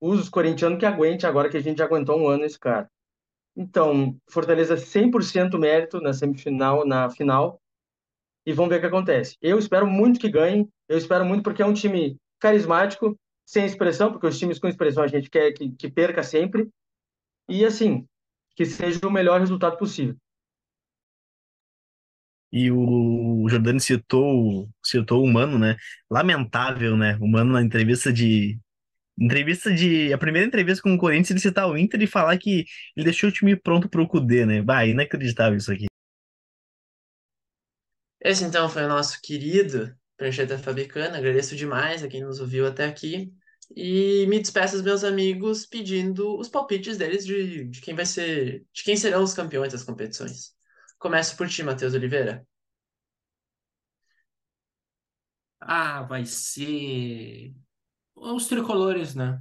Os 0.00 0.28
corintianos 0.28 0.78
que 0.78 0.86
aguente, 0.86 1.26
agora 1.26 1.48
que 1.48 1.56
a 1.56 1.62
gente 1.62 1.82
aguentou 1.82 2.18
um 2.18 2.28
ano 2.28 2.44
esse 2.44 2.58
cara. 2.58 2.88
Então, 3.56 4.14
Fortaleza 4.28 4.76
100% 4.76 5.58
mérito 5.58 6.00
na 6.00 6.12
semifinal, 6.12 6.86
na 6.86 7.08
final. 7.08 7.58
E 8.46 8.52
vamos 8.52 8.70
ver 8.70 8.76
o 8.76 8.80
que 8.80 8.86
acontece. 8.86 9.36
Eu 9.42 9.58
espero 9.58 9.86
muito 9.86 10.20
que 10.20 10.30
ganhe. 10.30 10.68
Eu 10.88 10.96
espero 10.96 11.24
muito 11.24 11.42
porque 11.42 11.60
é 11.60 11.66
um 11.66 11.74
time 11.74 12.16
carismático, 12.38 13.18
sem 13.44 13.66
expressão, 13.66 14.12
porque 14.12 14.26
os 14.26 14.38
times 14.38 14.60
com 14.60 14.68
expressão 14.68 15.02
a 15.02 15.08
gente 15.08 15.28
quer 15.28 15.52
que, 15.52 15.70
que 15.72 15.90
perca 15.90 16.22
sempre. 16.22 16.68
E 17.48 17.64
assim, 17.64 18.06
que 18.54 18.64
seja 18.64 19.00
o 19.04 19.10
melhor 19.10 19.40
resultado 19.40 19.76
possível. 19.76 20.16
E 22.52 22.70
o 22.70 23.46
Jordani 23.48 23.80
citou, 23.80 24.68
citou 24.82 25.22
o 25.22 25.32
Mano, 25.32 25.58
né? 25.58 25.76
Lamentável, 26.10 26.96
né? 26.96 27.18
O 27.20 27.26
Mano 27.26 27.52
na 27.52 27.62
entrevista 27.62 28.12
de. 28.12 28.58
Entrevista 29.18 29.74
de. 29.74 30.12
A 30.12 30.18
primeira 30.18 30.46
entrevista 30.46 30.82
com 30.82 30.94
o 30.94 30.98
Corinthians, 30.98 31.30
ele 31.30 31.40
citar 31.40 31.68
o 31.68 31.76
Inter 31.76 32.00
e 32.00 32.06
falar 32.06 32.38
que 32.38 32.64
ele 32.96 33.04
deixou 33.04 33.28
o 33.28 33.32
time 33.32 33.56
pronto 33.56 33.88
pro 33.88 34.06
Cudê, 34.06 34.46
né? 34.46 34.62
Bah, 34.62 34.86
inacreditável 34.86 35.58
isso 35.58 35.72
aqui. 35.72 35.86
Esse 38.26 38.42
então 38.42 38.68
foi 38.68 38.82
o 38.84 38.88
nosso 38.88 39.20
querido 39.22 39.96
Prancheta 40.16 40.58
Fabicana. 40.58 41.16
Agradeço 41.16 41.54
demais 41.54 42.02
a 42.02 42.08
quem 42.08 42.22
nos 42.24 42.40
ouviu 42.40 42.66
até 42.66 42.84
aqui. 42.84 43.32
E 43.76 44.26
me 44.26 44.40
despeço 44.40 44.74
dos 44.74 44.82
meus 44.82 45.04
amigos 45.04 45.64
pedindo 45.64 46.36
os 46.36 46.48
palpites 46.48 46.96
deles 46.96 47.24
de, 47.24 47.66
de 47.68 47.80
quem 47.80 47.94
vai 47.94 48.04
ser. 48.04 48.66
de 48.72 48.82
quem 48.82 48.96
serão 48.96 49.22
os 49.22 49.32
campeões 49.32 49.72
das 49.72 49.84
competições. 49.84 50.52
Começo 50.98 51.36
por 51.36 51.48
ti, 51.48 51.62
Matheus 51.62 51.94
Oliveira. 51.94 52.44
Ah, 55.60 56.02
vai 56.02 56.24
ser 56.26 57.54
os 58.16 58.48
tricolores, 58.48 59.14
né? 59.14 59.40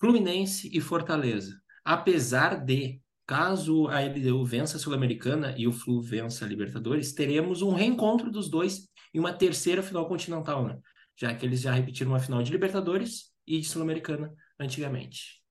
Fluminense 0.00 0.70
e 0.72 0.80
Fortaleza. 0.80 1.60
Apesar 1.84 2.64
de, 2.64 3.02
caso 3.28 3.88
a 3.88 4.00
LDU 4.02 4.44
vença 4.44 4.78
a 4.78 4.80
Sul-Americana 4.80 5.54
e 5.58 5.68
o 5.68 5.72
Flu 5.72 6.02
vença 6.02 6.46
a 6.46 6.48
Libertadores, 6.48 7.14
teremos 7.14 7.62
um 7.62 7.74
reencontro 7.74 8.32
dos 8.32 8.50
dois 8.50 8.88
em 9.14 9.20
uma 9.20 9.34
terceira 9.34 9.84
final 9.84 10.08
continental, 10.08 10.66
né? 10.66 10.80
Já 11.16 11.34
que 11.36 11.46
eles 11.46 11.60
já 11.62 11.72
repetiram 11.72 12.12
uma 12.12 12.20
final 12.20 12.42
de 12.42 12.52
Libertadores 12.52 13.32
e 13.46 13.60
de 13.60 13.68
Sul-Americana 13.68 14.34
antigamente. 14.58 15.42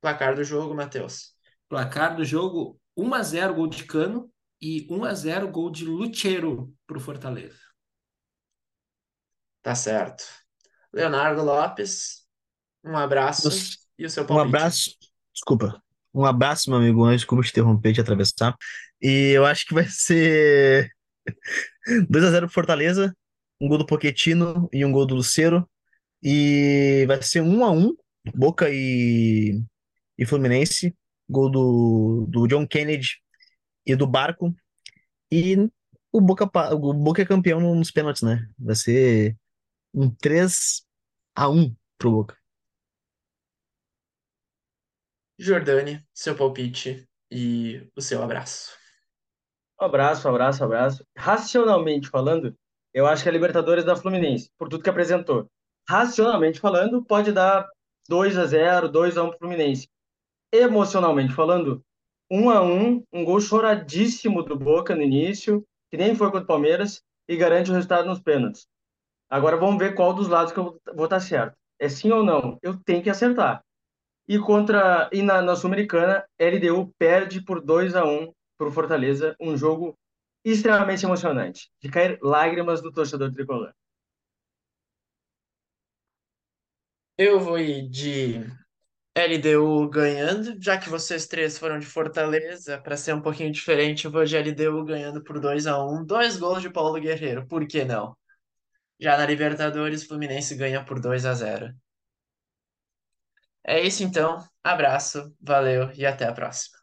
Placar 0.00 0.34
do 0.36 0.44
jogo, 0.44 0.74
Matheus. 0.74 1.34
Placar 1.68 2.16
do 2.16 2.24
jogo: 2.24 2.80
1 2.96 3.14
a 3.14 3.22
0 3.22 3.54
gol 3.54 3.66
de 3.66 3.84
Cano 3.84 4.32
e 4.62 4.86
1 4.90 5.04
a 5.04 5.14
0 5.14 5.48
gol 5.50 5.70
de 5.70 5.84
Lucheiro 5.84 6.74
para 6.86 6.98
o 6.98 7.00
Fortaleza. 7.00 7.58
Tá 9.62 9.74
certo. 9.74 10.24
Leonardo 10.92 11.42
Lopes, 11.44 12.26
um 12.84 12.96
abraço 12.96 13.48
Nossa, 13.48 13.76
e 13.98 14.06
o 14.06 14.10
seu 14.10 14.26
Um 14.30 14.36
palpite. 14.36 14.48
abraço. 14.56 14.90
Desculpa. 15.34 15.82
Um 16.14 16.24
abraço, 16.24 16.70
meu 16.70 16.78
amigo, 16.78 17.16
de 17.16 17.26
como 17.26 17.42
te 17.42 17.50
interromper, 17.50 17.92
te 17.94 18.00
atravessar. 18.00 18.56
E 19.00 19.32
eu 19.32 19.44
acho 19.46 19.66
que 19.66 19.74
vai 19.74 19.86
ser 19.88 20.90
2 22.08 22.24
a 22.24 22.30
0 22.30 22.46
pro 22.46 22.54
Fortaleza, 22.54 23.14
um 23.60 23.68
gol 23.68 23.78
do 23.78 23.86
Pochettino 23.86 24.68
e 24.72 24.84
um 24.84 24.92
gol 24.92 25.06
do 25.06 25.14
Lucero. 25.14 25.68
E 26.22 27.04
vai 27.06 27.22
ser 27.22 27.40
1 27.42 27.64
a 27.64 27.70
1 27.70 27.94
Boca 28.34 28.68
e, 28.70 29.62
e 30.18 30.26
Fluminense, 30.26 30.94
gol 31.28 31.50
do, 31.50 32.26
do 32.28 32.46
John 32.46 32.66
Kennedy 32.66 33.16
e 33.86 33.96
do 33.96 34.06
Barco. 34.06 34.54
E 35.32 35.56
o 36.12 36.20
Boca, 36.20 36.44
o 36.74 36.92
Boca 36.94 37.22
é 37.22 37.26
campeão 37.26 37.60
nos 37.74 37.90
pênaltis, 37.90 38.22
né? 38.22 38.48
Vai 38.58 38.76
ser 38.76 39.36
um 39.94 40.10
3 40.10 40.82
a 41.34 41.48
1 41.50 41.74
pro 41.98 42.10
Boca. 42.12 42.39
Jordani, 45.42 46.06
seu 46.12 46.36
palpite 46.36 47.08
e 47.30 47.88
o 47.96 48.02
seu 48.02 48.22
abraço. 48.22 48.76
Um 49.80 49.86
abraço, 49.86 50.28
um 50.28 50.30
abraço, 50.32 50.62
um 50.62 50.66
abraço. 50.66 51.06
Racionalmente 51.16 52.10
falando, 52.10 52.54
eu 52.92 53.06
acho 53.06 53.22
que 53.22 53.28
é 53.30 53.32
Libertadores 53.32 53.82
da 53.82 53.96
Fluminense, 53.96 54.50
por 54.58 54.68
tudo 54.68 54.82
que 54.82 54.90
apresentou. 54.90 55.50
Racionalmente 55.88 56.60
falando, 56.60 57.02
pode 57.02 57.32
dar 57.32 57.66
2 58.06 58.36
a 58.36 58.44
0 58.44 58.90
2 58.90 59.16
a 59.16 59.22
1 59.22 59.28
pro 59.30 59.38
Fluminense. 59.38 59.88
Emocionalmente 60.52 61.32
falando, 61.32 61.82
1 62.30 62.50
a 62.50 62.62
1 62.62 63.04
um 63.10 63.24
gol 63.24 63.40
choradíssimo 63.40 64.42
do 64.42 64.58
Boca 64.58 64.94
no 64.94 65.00
início, 65.00 65.66
que 65.90 65.96
nem 65.96 66.14
foi 66.14 66.26
contra 66.26 66.44
o 66.44 66.48
Palmeiras, 66.48 67.02
e 67.26 67.34
garante 67.34 67.70
o 67.70 67.74
resultado 67.74 68.06
nos 68.06 68.20
pênaltis. 68.20 68.68
Agora 69.30 69.56
vamos 69.56 69.78
ver 69.78 69.94
qual 69.94 70.12
dos 70.12 70.28
lados 70.28 70.52
que 70.52 70.58
eu 70.58 70.78
vou 70.94 71.04
estar 71.04 71.20
certo. 71.20 71.56
É 71.78 71.88
sim 71.88 72.10
ou 72.10 72.22
não? 72.22 72.58
Eu 72.60 72.76
tenho 72.84 73.02
que 73.02 73.08
acertar. 73.08 73.64
E 74.30 74.38
contra 74.38 75.10
e 75.12 75.22
na, 75.22 75.42
na 75.42 75.56
Sul-Americana, 75.56 76.24
LDU 76.38 76.94
perde 76.96 77.42
por 77.44 77.60
2 77.60 77.96
a 77.96 78.04
1 78.04 78.32
para 78.56 78.68
o 78.68 78.70
Fortaleza, 78.70 79.34
um 79.40 79.56
jogo 79.56 79.98
extremamente 80.44 81.04
emocionante, 81.04 81.68
de 81.82 81.90
cair 81.90 82.16
lágrimas 82.22 82.80
do 82.80 82.92
torcedor 82.92 83.32
tricolor. 83.32 83.72
Eu 87.18 87.40
vou 87.40 87.58
ir 87.58 87.88
de 87.88 88.34
LDU 89.16 89.88
ganhando, 89.88 90.56
já 90.62 90.78
que 90.78 90.88
vocês 90.88 91.26
três 91.26 91.58
foram 91.58 91.80
de 91.80 91.86
Fortaleza, 91.86 92.80
para 92.80 92.96
ser 92.96 93.12
um 93.12 93.20
pouquinho 93.20 93.50
diferente, 93.50 94.04
eu 94.04 94.12
vou 94.12 94.24
de 94.24 94.36
LDU 94.36 94.84
ganhando 94.84 95.24
por 95.24 95.40
2 95.40 95.66
a 95.66 95.84
1 95.84 96.04
Dois 96.04 96.36
gols 96.36 96.62
de 96.62 96.70
Paulo 96.70 97.00
Guerreiro, 97.00 97.48
por 97.48 97.66
que 97.66 97.84
não? 97.84 98.16
Já 99.00 99.18
na 99.18 99.26
Libertadores, 99.26 100.04
Fluminense 100.04 100.54
ganha 100.54 100.84
por 100.84 101.00
2 101.00 101.26
a 101.26 101.34
0 101.34 101.74
É 103.64 103.80
isso 103.80 104.02
então, 104.02 104.38
abraço, 104.64 105.34
valeu 105.40 105.90
e 105.94 106.04
até 106.06 106.26
a 106.26 106.32
próxima. 106.32 106.79